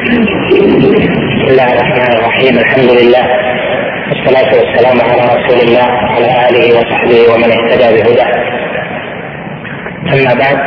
[0.00, 3.24] بسم الله الرحمن الرحيم الحمد لله
[4.08, 8.32] والصلاة والسلام على رسول الله وعلى آله وصحبه ومن اهتدى بهداه.
[10.12, 10.58] أما بعد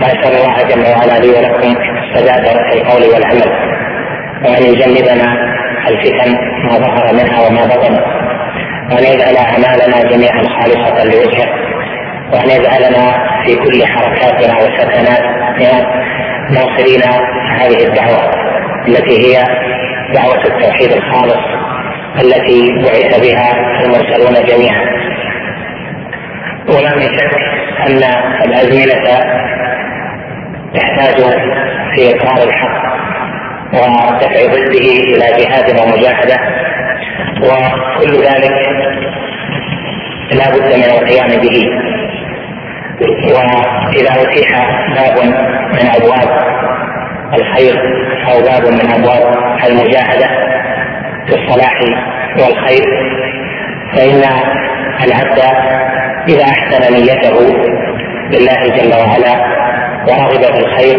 [0.00, 3.50] فأسأل الله جل وعلا لي ولكم السداد في القول والعمل
[4.44, 5.26] وأن يجنبنا
[5.88, 6.30] الفتن
[6.64, 7.94] ما ظهر منها وما بطن
[8.92, 11.48] وأن يجعل أعمالنا جميعا خالصة لوجهه
[12.32, 13.04] وأن يجعلنا
[13.44, 16.06] في كل حركاتنا وسكناتنا
[16.50, 17.02] ناصرين
[17.60, 18.30] هذه الدعوة
[18.88, 19.44] التي هي
[20.14, 21.40] دعوة التوحيد الخالص
[22.22, 23.50] التي بعث بها
[23.84, 24.86] المرسلون جميعا.
[26.68, 27.34] ولا من شك
[27.86, 28.00] أن
[28.44, 29.20] الأزمنة
[30.74, 31.16] تحتاج
[31.94, 32.86] في إقرار الحق
[33.72, 36.36] ودفع ضده إلى جهاد ومجاهدة
[37.42, 38.52] وكل ذلك
[40.32, 41.95] لا بد من القيام به.
[43.00, 44.50] وإذا اتيح
[44.94, 45.24] باب
[45.72, 46.28] من أبواب
[47.34, 47.74] الخير
[48.32, 49.36] أو باب من أبواب
[49.66, 50.26] المجاهدة
[51.26, 51.80] في الصلاح
[52.38, 52.84] والخير
[53.96, 54.22] فإن
[55.04, 55.38] العبد
[56.28, 57.40] إذا أحسن نيته
[58.32, 59.56] لله جل وعلا
[60.08, 60.98] ورغب في الخير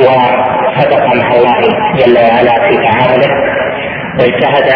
[0.00, 1.60] وصدق مع الله
[1.98, 3.30] جل وعلا في تعامله
[4.20, 4.68] واجتهد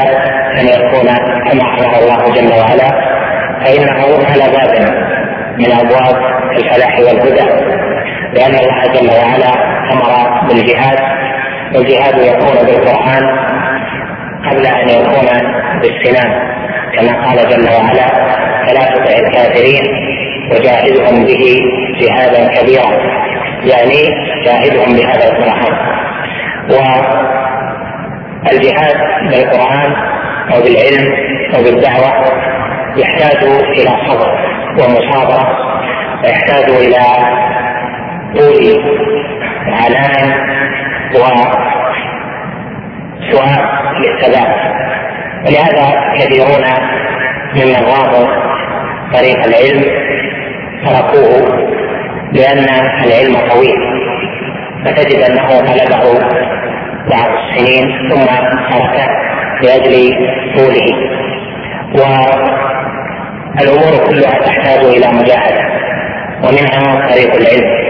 [0.61, 1.09] أن يكون
[1.51, 3.19] كما الله جل وعلا
[3.65, 5.08] فإنه على باب
[5.59, 6.17] من ابواب
[6.57, 7.49] الفلاح والهدى
[8.35, 9.53] لأن الله جل وعلا
[9.93, 10.11] أمر
[10.49, 10.99] بالجهاد
[11.75, 13.23] والجهاد يكون بالقرآن
[14.51, 15.29] قبل أن يكون
[15.83, 16.31] بالسنان.
[16.95, 18.09] كما قال جل وعلا
[18.67, 19.85] فلا تطع الكافرين
[20.53, 21.45] وجاهدهم به
[22.01, 22.91] جهادا كبيرا.
[23.65, 24.01] يعني
[24.45, 25.75] جاهدهم بهذا القرآن.
[28.45, 28.97] والجهاد
[29.31, 29.93] بالقرآن
[30.55, 31.07] أو بالعلم
[31.55, 32.48] أو بالدعوة
[32.99, 33.41] يحتاج
[33.79, 34.31] إلى صبر
[34.81, 35.45] ومصابرة
[36.25, 37.03] ويحتاج إلى
[38.35, 38.83] طول
[39.67, 40.15] عناء
[43.21, 43.61] وسؤال
[44.01, 44.57] للثبات
[45.47, 45.85] ولهذا
[46.19, 46.65] كثيرون
[47.55, 48.27] ممن راموا
[49.13, 49.83] طريق العلم
[50.85, 51.69] تركوه
[52.33, 52.59] لأن
[53.05, 53.81] العلم طويل.
[54.85, 56.05] فتجد أنه طلبه
[57.11, 58.27] بعض السنين ثم
[58.71, 59.09] تركه
[59.63, 59.95] لأجل
[60.57, 60.89] طوله.
[63.61, 65.63] الأمور كلها تحتاج إلى مجاهدة.
[66.45, 67.89] ومنها طريق العلم.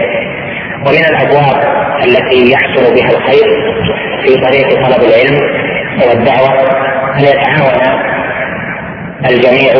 [0.87, 3.47] ومن الأبواب التي يحصل بها الخير
[4.25, 5.39] في طريق طلب العلم
[6.07, 6.49] والدعوة
[7.17, 7.99] أن يتعاون
[9.29, 9.73] الجميع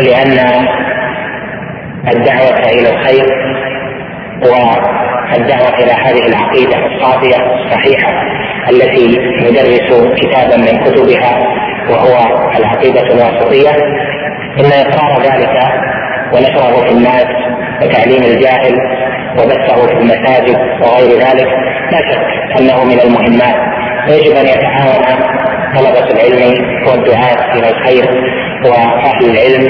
[0.00, 0.66] لأن
[2.08, 3.24] الدعوة إلى الخير
[4.42, 8.12] والدعوة إلى هذه العقيدة الصافية الصحيحة
[8.70, 11.38] التي ندرس كتابا من كتبها
[11.90, 13.70] وهو العقيدة الواسطية
[14.60, 15.56] إن اقرار ذلك
[16.32, 17.26] ونشره في الناس
[17.82, 18.74] وتعليم الجاهل
[19.38, 21.48] وبثه في المساجد وغير ذلك
[21.92, 23.56] لا شك أنه من المهمات.
[24.08, 25.04] ويجب أن يتعاون
[25.76, 28.04] طلبة العلم والدعاة إلى الخير
[28.64, 29.68] وأهل العلم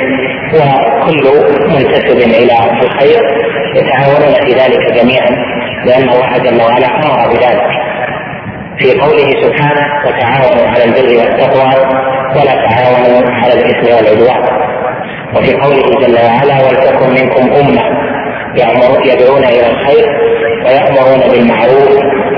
[0.54, 1.24] وكل
[1.68, 2.52] منتسب إلى
[2.82, 3.20] الخير
[3.76, 5.30] يتعاونون في ذلك جميعا
[5.86, 7.70] لأن الله جل وعلا أمر بذلك.
[8.78, 11.70] في قوله سبحانه وتعاونوا على البر والتقوى
[12.36, 14.69] ولا تعاونوا على الإثم والعدوان.
[15.36, 17.44] وفي قوله جل وعلا ولتكن منكم
[18.56, 20.06] يأمر يدعون إلى الخير
[20.66, 21.96] ويأمرون بالمعروف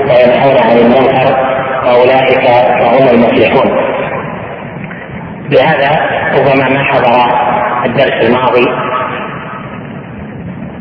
[0.09, 1.35] وينهون عن المنكر
[1.85, 2.49] وأولئك
[2.81, 3.69] هم المفلحون.
[5.51, 5.91] لهذا
[6.37, 7.15] ربما ما حضر
[7.85, 8.65] الدرس الماضي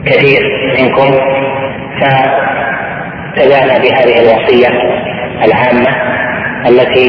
[0.06, 0.42] كثير
[0.80, 1.10] منكم
[2.00, 4.68] فتبانا بهذه الوصية
[5.44, 5.92] العامة
[6.68, 7.08] التي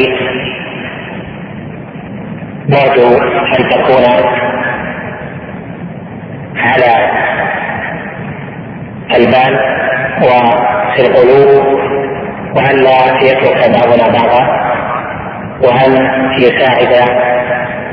[2.69, 3.17] نرجو
[3.59, 4.05] أن تكون
[6.55, 7.09] على
[9.15, 9.59] البال
[10.21, 11.65] وفي القلوب
[12.55, 14.63] وأن لا يترك بعضنا بعضا؟
[15.63, 15.91] وأن
[16.39, 17.09] يساعد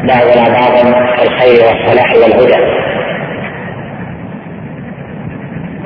[0.03, 2.65] بعضنا بعضا في الخير والصلاح والهدى؟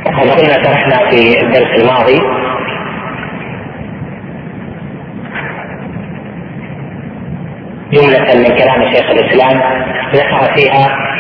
[0.06, 2.20] وقد كنا شرحنا في الدرس الماضي
[7.92, 9.60] جملة من كلام شيخ الإسلام
[10.14, 11.13] ذكر فيها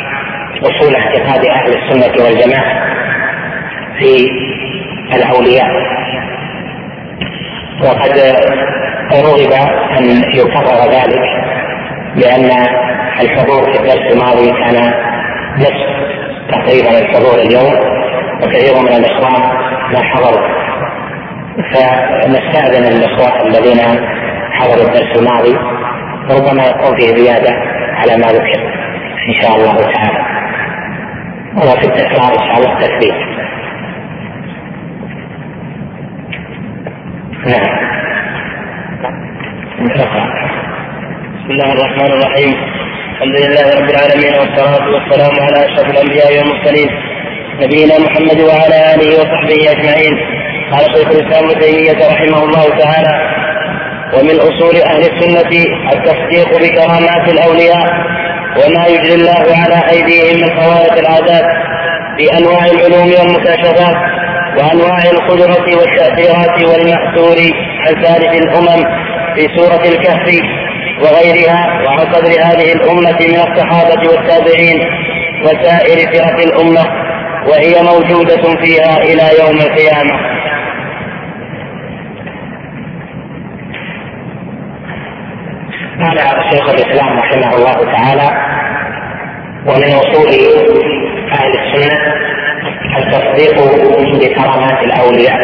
[0.64, 2.74] أصول اعتقاد أهل السنة والجماعة
[3.98, 4.28] في
[5.14, 5.70] الأولياء.
[7.82, 8.18] وقد
[9.12, 9.52] رغب
[9.98, 10.04] أن
[10.34, 11.24] يكرر ذلك
[12.16, 12.50] لأن
[13.20, 14.94] الحضور في الدرس الماضي كان
[15.58, 15.86] نصف
[16.50, 17.74] تقريبا الحضور اليوم
[18.42, 19.42] وكثير من الإخوان
[19.92, 20.48] ما حضروا.
[21.72, 23.80] فنستأذن الإخوة الذين
[24.52, 25.56] حضروا الدرس الماضي
[26.30, 27.50] ربما يكون فيه زيادة
[27.94, 28.60] على ما ذكر
[29.28, 30.23] إن شاء الله تعالى.
[31.56, 33.14] وفي التكرار ان شاء الله تثبيت
[37.46, 37.84] نعم
[41.34, 42.54] بسم الله الرحمن الرحيم.
[43.14, 46.88] الحمد لله رب العالمين والصلاة والسلام على أشرف الأنبياء والمرسلين.
[47.62, 50.14] نبينا محمد وعلى آله وصحبه أجمعين.
[50.72, 53.14] قال شيخ الإسلام ابن تيمية رحمه الله تعالى
[54.14, 55.52] ومن أصول أهل السنة
[55.92, 57.86] التصديق بكرامات الأولياء
[58.56, 61.44] وما يجري الله على أيديهم من خوارق العادات
[62.18, 63.96] بأنواع العلوم والمكاشفات
[64.58, 67.36] وأنواع القدرة والتأثيرات والمأثور
[67.80, 68.84] عن سالف الأمم
[69.34, 70.40] في سورة الكهف
[71.02, 74.80] وغيرها وعن قدر هذه الأمة من الصحابة والتابعين
[75.44, 76.84] وسائر فرق الأمة
[77.48, 80.14] وهي موجودة فيها إلى يوم القيامة.
[86.00, 86.18] قال
[86.50, 88.28] شيخ الإسلام رحمه الله تعالى
[89.66, 90.28] ومن أصول
[91.32, 92.14] أهل السنة
[92.98, 93.54] التصديق
[94.20, 95.38] بكرامات الأولياء.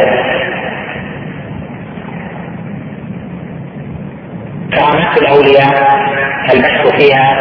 [4.75, 6.01] كرامات الأولياء
[6.55, 7.37] البحث فيها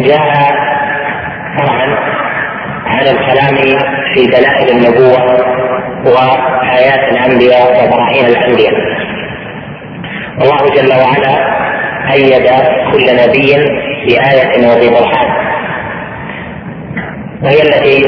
[0.00, 0.34] جاء
[1.58, 1.98] فرعا
[2.86, 3.56] عن الكلام
[4.14, 5.36] في دلائل النبوة
[6.06, 8.74] وآيات الأنبياء وبراهين الأنبياء.
[10.42, 11.55] الله جل وعلا
[12.12, 12.46] أيد
[12.92, 13.54] كل نبي
[14.06, 15.46] بآية وببرهان
[17.42, 18.02] وهي التي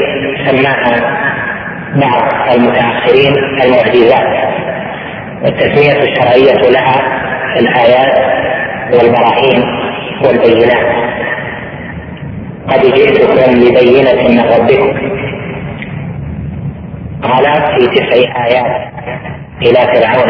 [0.45, 1.19] سماها
[1.95, 4.49] بعض المتأخرين المعجزات.
[5.43, 7.01] والتسمية الشرعية لها
[7.59, 8.17] الآيات
[8.93, 9.63] والبراهين
[10.23, 10.99] والبينات.
[12.69, 15.09] قد جئتكم ببينة من ربكم.
[17.21, 18.91] قال في تسع آيات
[19.61, 20.29] إلى فرعون.